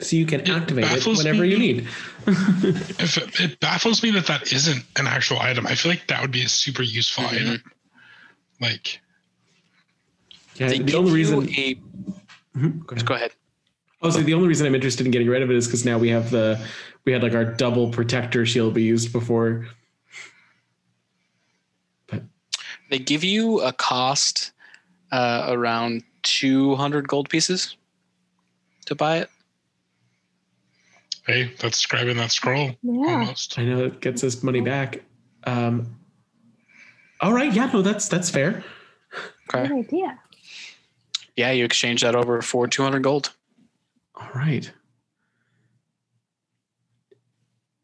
[0.00, 1.48] So you can It activate it baffles whenever me.
[1.48, 1.88] you need.
[2.28, 6.20] If it, it baffles me that that isn't an actual item, I feel like that
[6.20, 7.32] would be a super useful Mhm.
[7.32, 7.62] item.
[8.60, 9.00] Like,
[10.56, 11.80] Yeah, the only reason a-
[12.56, 13.06] Mhm, go ahead.
[13.06, 13.32] go ahead.
[14.02, 16.10] Also, the only reason I'm interested in getting rid of it is because now we
[16.10, 16.60] have the
[17.06, 19.66] we had like our double protector shield we used before.
[22.90, 24.52] They give you a cost
[25.12, 27.76] uh, around 200 gold pieces
[28.86, 29.30] to buy it.
[31.26, 33.06] Hey, that's grabbing that scroll Yeah.
[33.06, 33.58] almost.
[33.58, 35.02] I know it gets us money back.
[35.44, 35.98] Um,
[37.20, 38.64] all right, yeah, no, that's that's fair.
[39.54, 39.68] Okay.
[39.68, 40.18] Good idea.
[41.36, 43.32] Yeah, you exchange that over for 200 gold.
[44.14, 44.70] All right.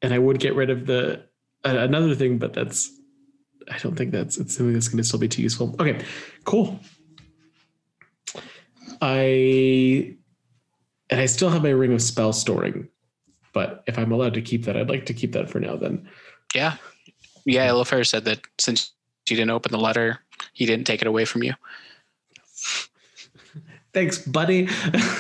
[0.02, 1.22] And I would get rid of the
[1.64, 2.90] uh, another thing, but that's
[3.70, 5.74] I don't think that's it's something that's going to still be too useful.
[5.80, 6.04] Okay,
[6.44, 6.78] cool.
[9.00, 10.16] I
[11.10, 12.88] and I still have my ring of spell storing,
[13.52, 15.76] but if I'm allowed to keep that, I'd like to keep that for now.
[15.76, 16.08] Then
[16.54, 16.76] Yeah.
[17.46, 18.92] Yeah, Elifair said that since
[19.28, 20.20] you didn't open the letter,
[20.52, 21.54] he didn't take it away from you.
[23.92, 24.68] thanks, buddy.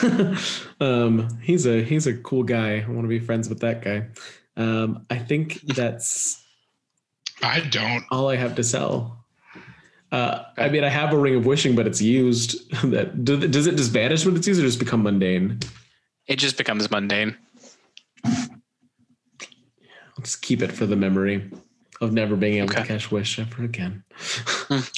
[0.80, 2.80] um, he's a he's a cool guy.
[2.80, 4.06] I want to be friends with that guy.
[4.56, 6.42] Um, I think that's
[7.42, 8.04] I don't.
[8.10, 9.23] all I have to sell.
[10.14, 12.70] Uh, I mean, I have a ring of wishing, but it's used.
[12.84, 15.58] That does it just vanish when it's used, or just become mundane?
[16.28, 17.36] It just becomes mundane.
[18.24, 21.50] I'll just keep it for the memory
[22.00, 22.88] of never being able to Okay.
[22.88, 24.04] cash wish ever again.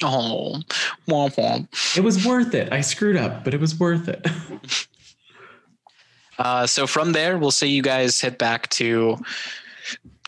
[0.02, 0.60] Oh,
[1.09, 1.97] womp womp.
[1.97, 2.72] It was worth it.
[2.72, 4.26] I screwed up, but it was worth it.
[6.38, 9.16] Uh, so from there, we'll say you guys head back to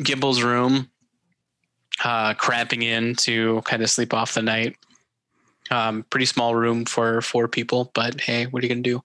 [0.01, 0.89] Gimbal's room,
[2.05, 4.77] uh, cramping in to kind of sleep off the night.
[5.71, 9.03] Um, pretty small room for four people, but hey, what are you gonna do?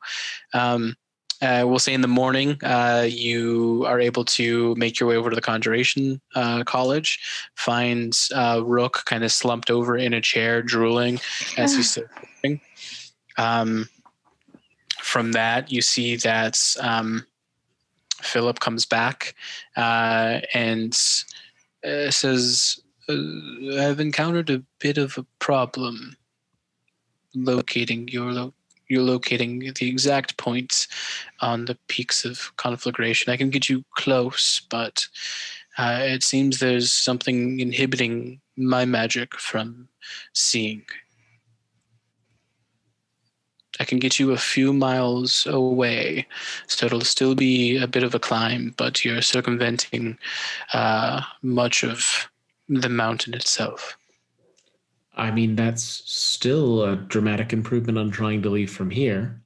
[0.53, 0.95] Um,
[1.41, 5.29] uh, we'll say in the morning, uh, you are able to make your way over
[5.29, 7.19] to the Conjuration uh, College,
[7.55, 11.19] find uh, Rook kind of slumped over in a chair, drooling
[11.57, 11.91] as he's
[12.41, 12.61] sleeping.
[13.37, 13.89] Um,
[15.01, 17.25] from that, you see that um,
[18.21, 19.35] Philip comes back
[19.75, 20.97] uh, and
[21.83, 26.17] uh, says, uh, "I've encountered a bit of a problem
[27.35, 28.53] locating your lo-
[28.87, 30.87] you're locating the exact points
[31.39, 33.31] on the peaks of conflagration.
[33.31, 35.07] I can get you close, but
[35.77, 39.87] uh, it seems there's something inhibiting my magic from
[40.33, 40.83] seeing."
[43.79, 46.27] I can get you a few miles away,
[46.67, 50.19] so it'll still be a bit of a climb, but you're circumventing
[50.73, 52.29] uh, much of
[52.81, 53.97] the mountain itself.
[55.15, 59.41] I mean, that's still a dramatic improvement on trying to leave from here.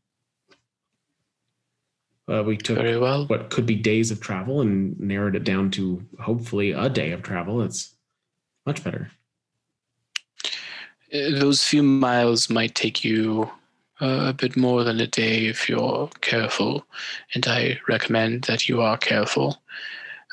[2.29, 3.25] Uh, we took Very well.
[3.27, 7.21] what could be days of travel and narrowed it down to hopefully a day of
[7.21, 7.61] travel.
[7.61, 7.95] It's
[8.65, 9.11] much better.
[11.13, 13.49] Uh, Those few miles might take you
[14.01, 16.85] uh, a bit more than a day if you're careful,
[17.33, 19.61] and I recommend that you are careful.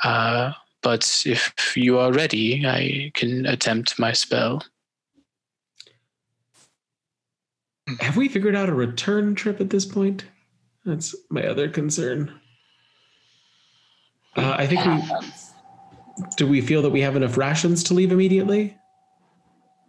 [0.03, 0.53] Uh,
[0.85, 4.63] but if you are ready, I can attempt my spell.
[8.01, 10.27] Have we figured out a return trip at this point?
[10.85, 12.39] That's my other concern.
[14.37, 15.03] Uh, I think we
[16.37, 16.47] do.
[16.47, 18.77] We feel that we have enough rations to leave immediately.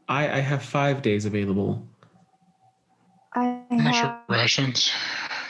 [0.08, 1.86] I I have five days available.
[3.34, 4.92] I I'm have, rations.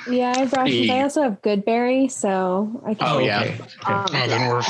[0.10, 0.90] yeah, I have rations.
[0.90, 3.08] I also have Goodberry, so I can.
[3.08, 3.42] Oh, yeah.
[3.42, 3.54] okay.
[3.54, 3.94] okay.
[3.94, 4.64] Um, Oh, then we're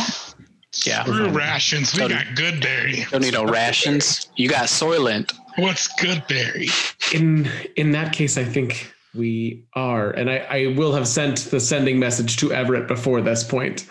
[0.85, 1.03] Yeah.
[1.03, 1.93] Screw rations.
[1.93, 3.09] We Don't- got Goodberry.
[3.09, 4.29] Don't need no rations.
[4.35, 5.33] You got Soylent.
[5.57, 6.69] What's Goodberry?
[7.13, 11.59] in in that case, I think we are, and I I will have sent the
[11.59, 13.87] sending message to Everett before this point,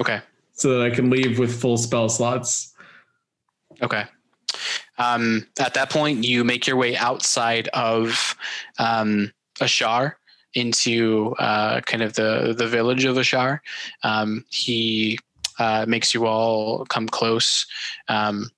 [0.00, 0.20] Okay.
[0.54, 2.74] so that I can leave with full spell slots.
[3.82, 4.04] Okay.
[4.96, 8.34] Um, at that point, you make your way outside of
[8.78, 9.30] um,
[9.60, 10.18] Ashar
[10.54, 13.62] into uh, kind of the the village of Ashar.
[14.02, 15.18] Um, he
[15.58, 17.66] uh, makes you all come close,
[18.08, 18.50] um,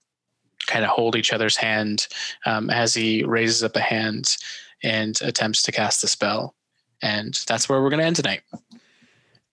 [0.66, 2.06] kind of hold each other's hand
[2.46, 4.36] um, as he raises up a hand
[4.82, 6.54] and attempts to cast the spell.
[7.02, 8.42] And that's where we're going to end tonight.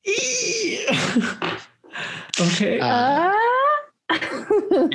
[2.39, 2.79] okay.
[2.79, 3.33] Uh,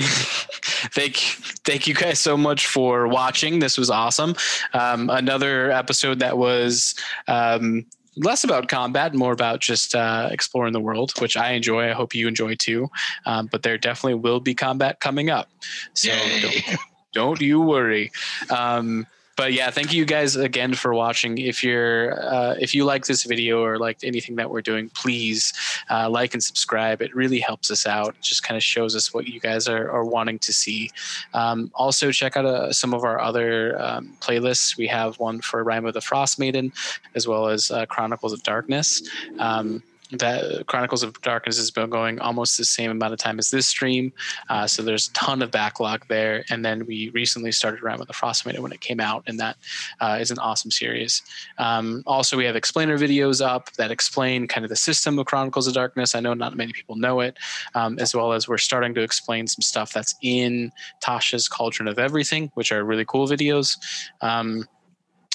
[0.94, 1.16] thank
[1.64, 4.34] thank you guys so much for watching this was awesome
[4.72, 6.94] um, another episode that was
[7.28, 7.84] um,
[8.16, 11.88] less about combat more about just uh, exploring the world which i enjoy.
[11.88, 12.90] I hope you enjoy too.
[13.26, 15.48] Um, but there definitely will be combat coming up.
[15.94, 16.10] So
[16.40, 16.78] don't,
[17.12, 18.10] don't you worry.
[18.50, 19.06] Um,
[19.36, 21.38] but yeah thank you guys again for watching.
[21.38, 25.52] If you're uh, if you like this video or like anything that we're doing please
[25.90, 27.02] uh, like and subscribe.
[27.02, 28.10] It really helps us out.
[28.10, 30.90] It just kind of shows us what you guys are, are wanting to see.
[31.34, 34.76] Um, also check out uh, some of our other um, playlists.
[34.76, 36.72] We have one for Rime of the Frostmaiden
[37.14, 39.02] as well as uh, chronicles of darkness.
[39.38, 43.50] Um, that Chronicles of Darkness has been going almost the same amount of time as
[43.50, 44.12] this stream.
[44.48, 46.44] Uh, so there's a ton of backlog there.
[46.50, 49.56] And then we recently started around with the Frostmaiden when it came out, and that
[50.00, 51.22] uh, is an awesome series.
[51.58, 55.66] Um, also, we have explainer videos up that explain kind of the system of Chronicles
[55.66, 56.14] of Darkness.
[56.14, 57.38] I know not many people know it,
[57.74, 60.70] um, as well as we're starting to explain some stuff that's in
[61.02, 63.78] Tasha's Cauldron of Everything, which are really cool videos.
[64.20, 64.66] Um,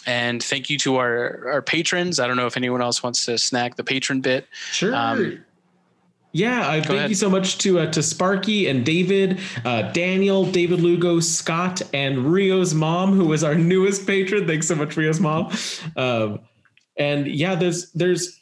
[0.08, 2.20] and thank you to our, our patrons.
[2.20, 4.48] I don't know if anyone else wants to snag the patron bit.
[4.72, 4.96] Sure.
[4.96, 5.44] Um,
[6.32, 7.10] yeah, I thank ahead.
[7.10, 12.32] you so much to uh, to Sparky and David, uh, Daniel, David Lugo, Scott, and
[12.32, 14.46] Rio's mom, who was our newest patron.
[14.46, 15.52] Thanks so much, Rio's mom.
[15.96, 16.40] Um,
[16.98, 18.40] and yeah, there's there's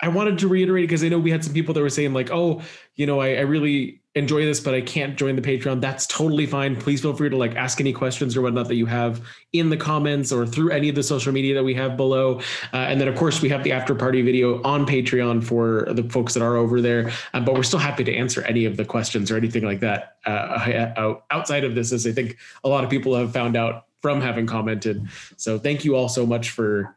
[0.00, 2.30] I wanted to reiterate because I know we had some people that were saying like,
[2.30, 2.62] oh,
[2.94, 5.80] you know, I, I really enjoy this, but I can't join the Patreon.
[5.80, 6.74] That's totally fine.
[6.74, 9.20] Please feel free to like ask any questions or whatnot that you have
[9.52, 12.40] in the comments or through any of the social media that we have below.
[12.72, 16.02] Uh, and then of course we have the after party video on Patreon for the
[16.04, 17.12] folks that are over there.
[17.34, 20.16] Um, but we're still happy to answer any of the questions or anything like that
[20.24, 24.22] uh, outside of this, as I think a lot of people have found out from
[24.22, 25.06] having commented.
[25.36, 26.96] So thank you all so much for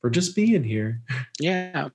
[0.00, 1.00] for just being here.
[1.40, 1.88] yeah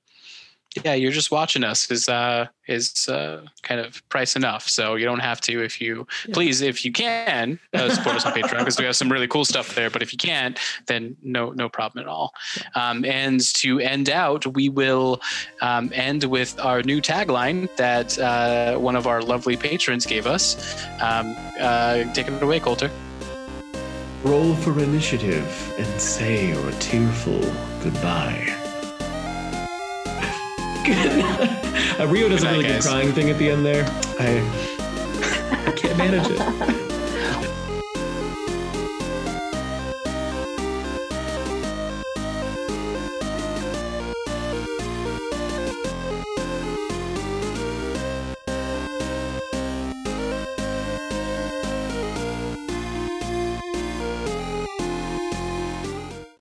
[0.83, 4.67] yeah you're just watching us is uh is uh kind of price enough.
[4.67, 8.33] So you don't have to if you please if you can uh, support us on
[8.33, 9.89] patreon because we have some really cool stuff there.
[9.89, 12.33] But if you can't then no no problem at all.
[12.75, 15.21] Um, and to end out we will
[15.61, 20.85] um, end with our new tagline that uh, one of our lovely patrons gave us.
[21.01, 22.89] Um, uh, take it away coulter.
[24.23, 27.41] Roll for initiative and say your tearful
[27.83, 28.54] goodbye.
[30.89, 32.87] Uh, Rio does Good a night, really good guys.
[32.87, 33.85] crying thing at the end there.
[34.19, 36.91] I, I can't manage it.